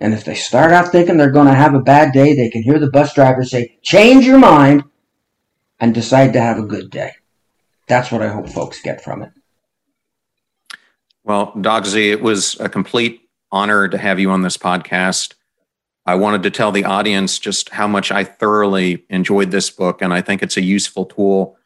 And 0.00 0.12
if 0.12 0.24
they 0.24 0.34
start 0.34 0.72
out 0.72 0.90
thinking 0.90 1.16
they're 1.16 1.30
going 1.30 1.46
to 1.46 1.54
have 1.54 1.74
a 1.74 1.80
bad 1.80 2.12
day, 2.12 2.34
they 2.34 2.50
can 2.50 2.62
hear 2.62 2.78
the 2.78 2.90
bus 2.90 3.14
driver 3.14 3.44
say, 3.44 3.78
change 3.82 4.26
your 4.26 4.38
mind 4.38 4.84
and 5.80 5.94
decide 5.94 6.32
to 6.32 6.40
have 6.40 6.58
a 6.58 6.66
good 6.66 6.90
day. 6.90 7.12
That's 7.86 8.10
what 8.10 8.22
I 8.22 8.28
hope 8.28 8.48
folks 8.48 8.80
get 8.80 9.02
from 9.02 9.22
it. 9.22 9.30
Well, 11.22 11.52
Doc 11.60 11.86
Z, 11.86 12.10
it 12.10 12.22
was 12.22 12.58
a 12.60 12.68
complete 12.68 13.22
honor 13.50 13.88
to 13.88 13.96
have 13.96 14.18
you 14.18 14.30
on 14.30 14.42
this 14.42 14.56
podcast. 14.56 15.34
I 16.06 16.16
wanted 16.16 16.42
to 16.42 16.50
tell 16.50 16.70
the 16.70 16.84
audience 16.84 17.38
just 17.38 17.70
how 17.70 17.86
much 17.86 18.12
I 18.12 18.24
thoroughly 18.24 19.04
enjoyed 19.08 19.50
this 19.50 19.70
book, 19.70 20.02
and 20.02 20.12
I 20.12 20.20
think 20.20 20.42
it's 20.42 20.58
a 20.58 20.62
useful 20.62 21.06
tool 21.06 21.56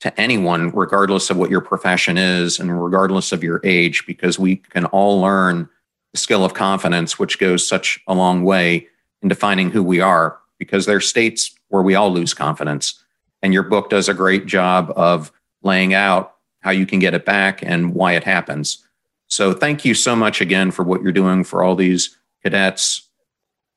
to 0.00 0.20
anyone, 0.20 0.70
regardless 0.70 1.30
of 1.30 1.36
what 1.36 1.50
your 1.50 1.60
profession 1.60 2.16
is 2.16 2.60
and 2.60 2.80
regardless 2.80 3.32
of 3.32 3.42
your 3.42 3.60
age, 3.64 4.06
because 4.06 4.38
we 4.38 4.56
can 4.56 4.84
all 4.86 5.20
learn 5.20 5.68
skill 6.14 6.44
of 6.44 6.54
confidence, 6.54 7.18
which 7.18 7.38
goes 7.38 7.66
such 7.66 8.00
a 8.06 8.14
long 8.14 8.44
way 8.44 8.86
in 9.22 9.28
defining 9.28 9.70
who 9.70 9.82
we 9.82 10.00
are, 10.00 10.38
because 10.58 10.86
there 10.86 10.96
are 10.96 11.00
states 11.00 11.54
where 11.68 11.82
we 11.82 11.94
all 11.94 12.12
lose 12.12 12.34
confidence. 12.34 13.02
And 13.42 13.52
your 13.52 13.62
book 13.62 13.90
does 13.90 14.08
a 14.08 14.14
great 14.14 14.46
job 14.46 14.92
of 14.96 15.32
laying 15.62 15.94
out 15.94 16.34
how 16.60 16.70
you 16.70 16.86
can 16.86 16.98
get 16.98 17.14
it 17.14 17.24
back 17.24 17.62
and 17.62 17.94
why 17.94 18.12
it 18.14 18.24
happens. 18.24 18.84
So 19.26 19.52
thank 19.52 19.84
you 19.84 19.94
so 19.94 20.16
much 20.16 20.40
again 20.40 20.70
for 20.70 20.82
what 20.82 21.02
you're 21.02 21.12
doing 21.12 21.44
for 21.44 21.62
all 21.62 21.76
these 21.76 22.16
cadets 22.42 23.08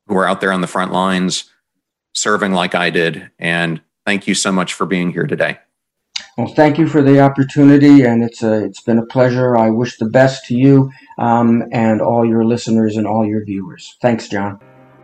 who 0.06 0.16
are 0.16 0.26
out 0.26 0.40
there 0.40 0.52
on 0.52 0.62
the 0.62 0.66
front 0.66 0.92
lines 0.92 1.50
serving 2.14 2.52
like 2.52 2.74
I 2.74 2.90
did. 2.90 3.30
And 3.38 3.80
thank 4.04 4.26
you 4.26 4.34
so 4.34 4.52
much 4.52 4.72
for 4.72 4.86
being 4.86 5.12
here 5.12 5.26
today. 5.26 5.58
Well, 6.36 6.54
thank 6.54 6.78
you 6.78 6.88
for 6.88 7.02
the 7.02 7.20
opportunity, 7.20 8.04
and 8.04 8.22
it's 8.22 8.42
a, 8.42 8.64
it's 8.64 8.80
been 8.80 8.98
a 8.98 9.06
pleasure. 9.06 9.56
I 9.56 9.70
wish 9.70 9.98
the 9.98 10.08
best 10.08 10.46
to 10.46 10.54
you 10.54 10.90
um, 11.18 11.64
and 11.72 12.00
all 12.00 12.24
your 12.24 12.44
listeners 12.44 12.96
and 12.96 13.06
all 13.06 13.26
your 13.26 13.44
viewers. 13.44 13.96
Thanks, 14.00 14.28
John. 14.28 14.58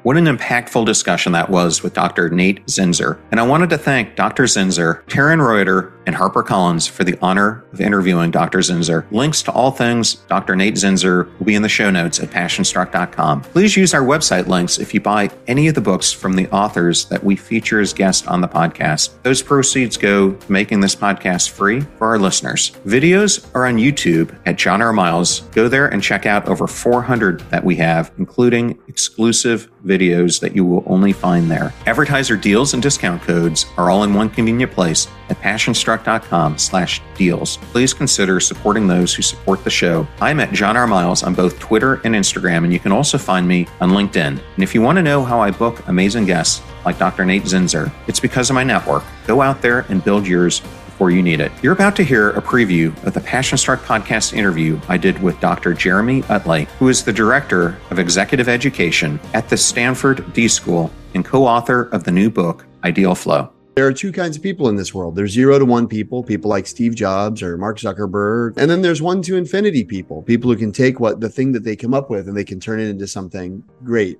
What 0.09 0.17
an 0.17 0.25
impactful 0.25 0.87
discussion 0.87 1.33
that 1.33 1.51
was 1.51 1.83
with 1.83 1.93
Dr. 1.93 2.31
Nate 2.31 2.65
Zinsser. 2.65 3.19
And 3.31 3.39
I 3.39 3.43
wanted 3.43 3.69
to 3.69 3.77
thank 3.77 4.17
Dr. 4.17 4.45
Zinsser, 4.45 5.05
Taryn 5.05 5.47
Reuter, 5.47 5.93
and 6.07 6.17
HarperCollins 6.17 6.89
for 6.89 7.05
the 7.05 7.19
honor 7.21 7.63
of 7.75 7.83
interviewing 7.83 8.31
Dr. 8.31 8.61
Zinsser. 8.61 9.05
Links 9.13 9.43
to 9.43 9.53
all 9.53 9.71
things 9.71 10.15
Dr. 10.15 10.57
Nate 10.57 10.77
Zinsser 10.77 11.27
will 11.39 11.45
be 11.45 11.55
in 11.55 11.61
the 11.61 11.69
show 11.69 11.91
notes 11.91 12.21
at 12.21 12.31
passionstruck.com. 12.31 13.43
Please 13.43 13.77
use 13.77 13.93
our 13.93 14.01
website 14.01 14.47
links 14.47 14.79
if 14.79 14.95
you 14.95 15.03
buy 15.03 15.29
any 15.47 15.69
of 15.69 15.75
the 15.75 15.83
books 15.83 16.11
from 16.11 16.33
the 16.33 16.49
authors 16.49 17.05
that 17.11 17.23
we 17.23 17.37
feature 17.37 17.79
as 17.79 17.93
guests 17.93 18.27
on 18.27 18.41
the 18.41 18.49
podcast. 18.49 19.11
Those 19.25 19.43
proceeds 19.43 19.99
go 19.99 20.33
to 20.33 20.51
making 20.53 20.81
this 20.81 20.97
podcast 20.97 21.51
free 21.51 21.83
for 21.99 22.07
our 22.07 22.19
listeners. 22.19 22.71
Videos 22.87 23.47
are 23.55 23.67
on 23.67 23.77
YouTube 23.77 24.35
at 24.47 24.57
John 24.57 24.81
R. 24.81 24.95
Miles. 24.95 25.41
Go 25.53 25.69
there 25.69 25.89
and 25.89 26.03
check 26.03 26.25
out 26.25 26.49
over 26.49 26.67
400 26.67 27.41
that 27.51 27.63
we 27.63 27.77
have, 27.77 28.11
including 28.17 28.79
exclusive 28.89 29.71
videos 29.85 29.98
that 29.99 30.55
you 30.55 30.65
will 30.65 30.83
only 30.87 31.13
find 31.13 31.51
there. 31.51 31.73
Advertiser 31.87 32.37
deals 32.37 32.75
and 32.75 32.83
discount 32.83 33.23
codes 33.23 33.67
are 33.77 33.91
all 33.91 34.05
in 34.05 34.15
one 34.15 34.31
convenient 34.31 34.73
place 34.73 35.09
at 35.29 35.39
passionstruck.com 35.41 36.57
slash 36.57 37.03
deals. 37.17 37.57
Please 37.73 37.93
consider 37.93 38.41
supporting 38.41 38.87
those 38.87 39.15
who 39.15 39.23
support 39.23 39.65
the 39.65 39.71
show. 39.71 40.07
I'm 40.21 40.41
at 40.41 40.53
John 40.53 40.77
R. 40.77 40.87
Miles 40.87 41.23
on 41.23 41.35
both 41.35 41.59
Twitter 41.59 41.95
and 42.05 42.15
Instagram, 42.15 42.65
and 42.65 42.73
you 42.73 42.79
can 42.79 42.93
also 42.93 43.19
find 43.19 43.47
me 43.47 43.67
on 43.81 43.91
LinkedIn. 43.91 44.41
And 44.55 44.63
if 44.63 44.75
you 44.75 44.83
want 44.83 44.97
to 44.97 45.03
know 45.03 45.25
how 45.25 45.41
I 45.41 45.51
book 45.51 45.87
amazing 45.89 46.27
guests 46.27 46.63
like 46.85 46.99
Dr. 46.99 47.25
Nate 47.25 47.43
Zinsser, 47.43 47.93
it's 48.07 48.21
because 48.21 48.51
of 48.51 48.55
my 48.55 48.65
network. 48.65 49.05
Go 49.27 49.43
out 49.43 49.61
there 49.61 49.81
and 49.89 50.03
build 50.03 50.27
yours 50.27 50.63
you 51.11 51.23
need 51.23 51.41
it. 51.41 51.53
You're 51.63 51.73
about 51.73 51.95
to 51.97 52.03
hear 52.03 52.31
a 52.31 52.43
preview 52.43 52.89
of 53.05 53.15
the 53.15 53.21
Passion 53.21 53.57
Struck 53.57 53.81
podcast 53.83 54.33
interview 54.33 54.81
I 54.89 54.97
did 54.97 55.23
with 55.23 55.39
Dr. 55.41 55.75
Jeremy 55.75 56.23
Utley, 56.29 56.65
who 56.79 56.89
is 56.89 57.05
the 57.05 57.13
Director 57.13 57.79
of 57.91 57.99
Executive 57.99 58.49
Education 58.49 59.21
at 59.35 59.49
the 59.49 59.57
Stanford 59.57 60.33
D 60.33 60.49
School 60.49 60.91
and 61.15 61.25
co 61.25 61.47
author 61.47 61.85
of 61.93 62.05
the 62.05 62.11
new 62.11 62.31
book, 62.31 62.67
Ideaflow. 62.83 63.51
There 63.79 63.87
are 63.87 63.93
two 63.93 64.11
kinds 64.11 64.37
of 64.37 64.43
people 64.43 64.69
in 64.69 64.75
this 64.75 64.93
world. 64.93 65.15
There's 65.15 65.31
zero 65.31 65.57
to 65.57 65.65
one 65.65 65.87
people, 65.87 66.25
people 66.25 66.51
like 66.51 66.67
Steve 66.67 66.97
Jobs 66.97 67.45
or 67.45 67.57
Mark 67.57 67.79
Zuckerberg. 67.79 68.55
And 68.57 68.69
then 68.69 68.83
there's 68.83 69.01
one 69.01 69.23
to 69.23 69.37
infinity 69.37 69.85
people, 69.85 70.23
people 70.23 70.51
who 70.51 70.57
can 70.57 70.73
take 70.73 70.99
what 70.99 71.21
the 71.21 71.29
thing 71.29 71.53
that 71.53 71.63
they 71.63 71.77
come 71.77 71.95
up 71.95 72.11
with 72.11 72.27
and 72.27 72.37
they 72.37 72.43
can 72.43 72.59
turn 72.59 72.81
it 72.81 72.89
into 72.89 73.07
something 73.07 73.63
great. 73.85 74.19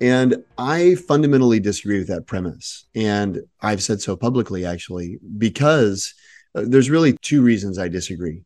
And 0.00 0.44
I 0.58 0.94
fundamentally 0.94 1.60
disagree 1.60 1.98
with 1.98 2.08
that 2.08 2.26
premise. 2.26 2.84
And 2.94 3.40
I've 3.60 3.82
said 3.82 4.00
so 4.00 4.16
publicly, 4.16 4.66
actually, 4.66 5.18
because 5.38 6.12
uh, 6.54 6.64
there's 6.66 6.90
really 6.90 7.16
two 7.22 7.42
reasons 7.42 7.78
I 7.78 7.88
disagree. 7.88 8.42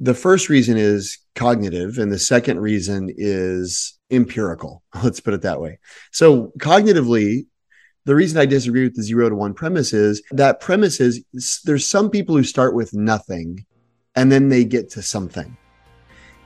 The 0.00 0.14
first 0.14 0.48
reason 0.48 0.76
is 0.76 1.18
cognitive, 1.34 1.98
and 1.98 2.12
the 2.12 2.18
second 2.18 2.60
reason 2.60 3.12
is 3.16 3.98
empirical. 4.10 4.84
Let's 5.02 5.20
put 5.20 5.34
it 5.34 5.42
that 5.42 5.60
way. 5.60 5.80
So, 6.12 6.52
cognitively, 6.58 7.46
the 8.04 8.14
reason 8.14 8.38
I 8.38 8.46
disagree 8.46 8.84
with 8.84 8.94
the 8.94 9.02
zero 9.02 9.28
to 9.28 9.34
one 9.34 9.54
premise 9.54 9.92
is 9.92 10.22
that 10.30 10.60
premise 10.60 11.00
is 11.00 11.24
there's 11.64 11.88
some 11.88 12.08
people 12.08 12.36
who 12.36 12.44
start 12.44 12.74
with 12.74 12.94
nothing 12.94 13.66
and 14.14 14.32
then 14.32 14.48
they 14.48 14.64
get 14.64 14.90
to 14.90 15.02
something. 15.02 15.56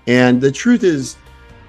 And 0.06 0.40
the 0.40 0.50
truth 0.50 0.82
is, 0.82 1.16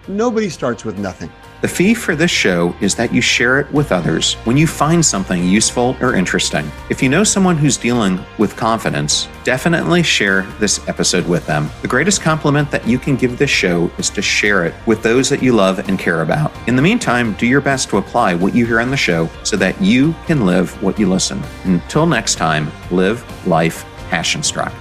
nobody 0.07 0.49
starts 0.49 0.83
with 0.83 0.97
nothing. 0.97 1.29
The 1.63 1.69
fee 1.69 1.93
for 1.93 2.13
this 2.13 2.29
show 2.29 2.75
is 2.81 2.93
that 2.95 3.13
you 3.13 3.21
share 3.21 3.57
it 3.57 3.71
with 3.71 3.93
others 3.93 4.33
when 4.43 4.57
you 4.57 4.67
find 4.67 5.03
something 5.03 5.41
useful 5.47 5.95
or 6.01 6.13
interesting. 6.13 6.69
If 6.89 7.01
you 7.01 7.07
know 7.07 7.23
someone 7.23 7.55
who's 7.55 7.77
dealing 7.77 8.19
with 8.37 8.57
confidence, 8.57 9.29
definitely 9.45 10.03
share 10.03 10.41
this 10.59 10.85
episode 10.89 11.25
with 11.25 11.47
them. 11.47 11.69
The 11.81 11.87
greatest 11.87 12.21
compliment 12.21 12.69
that 12.71 12.85
you 12.85 12.99
can 12.99 13.15
give 13.15 13.37
this 13.37 13.49
show 13.49 13.89
is 13.97 14.09
to 14.09 14.21
share 14.21 14.65
it 14.65 14.73
with 14.85 15.03
those 15.03 15.29
that 15.29 15.41
you 15.41 15.53
love 15.53 15.79
and 15.87 15.97
care 15.97 16.21
about. 16.21 16.51
In 16.67 16.75
the 16.75 16.81
meantime, 16.81 17.31
do 17.35 17.47
your 17.47 17.61
best 17.61 17.87
to 17.91 17.97
apply 17.97 18.35
what 18.35 18.53
you 18.53 18.65
hear 18.65 18.81
on 18.81 18.91
the 18.91 18.97
show 18.97 19.29
so 19.43 19.55
that 19.55 19.81
you 19.81 20.13
can 20.25 20.45
live 20.45 20.69
what 20.83 20.99
you 20.99 21.07
listen. 21.07 21.41
Until 21.63 22.05
next 22.05 22.35
time, 22.35 22.69
live 22.91 23.23
life 23.47 23.85
passion 24.09 24.43
struck. 24.43 24.73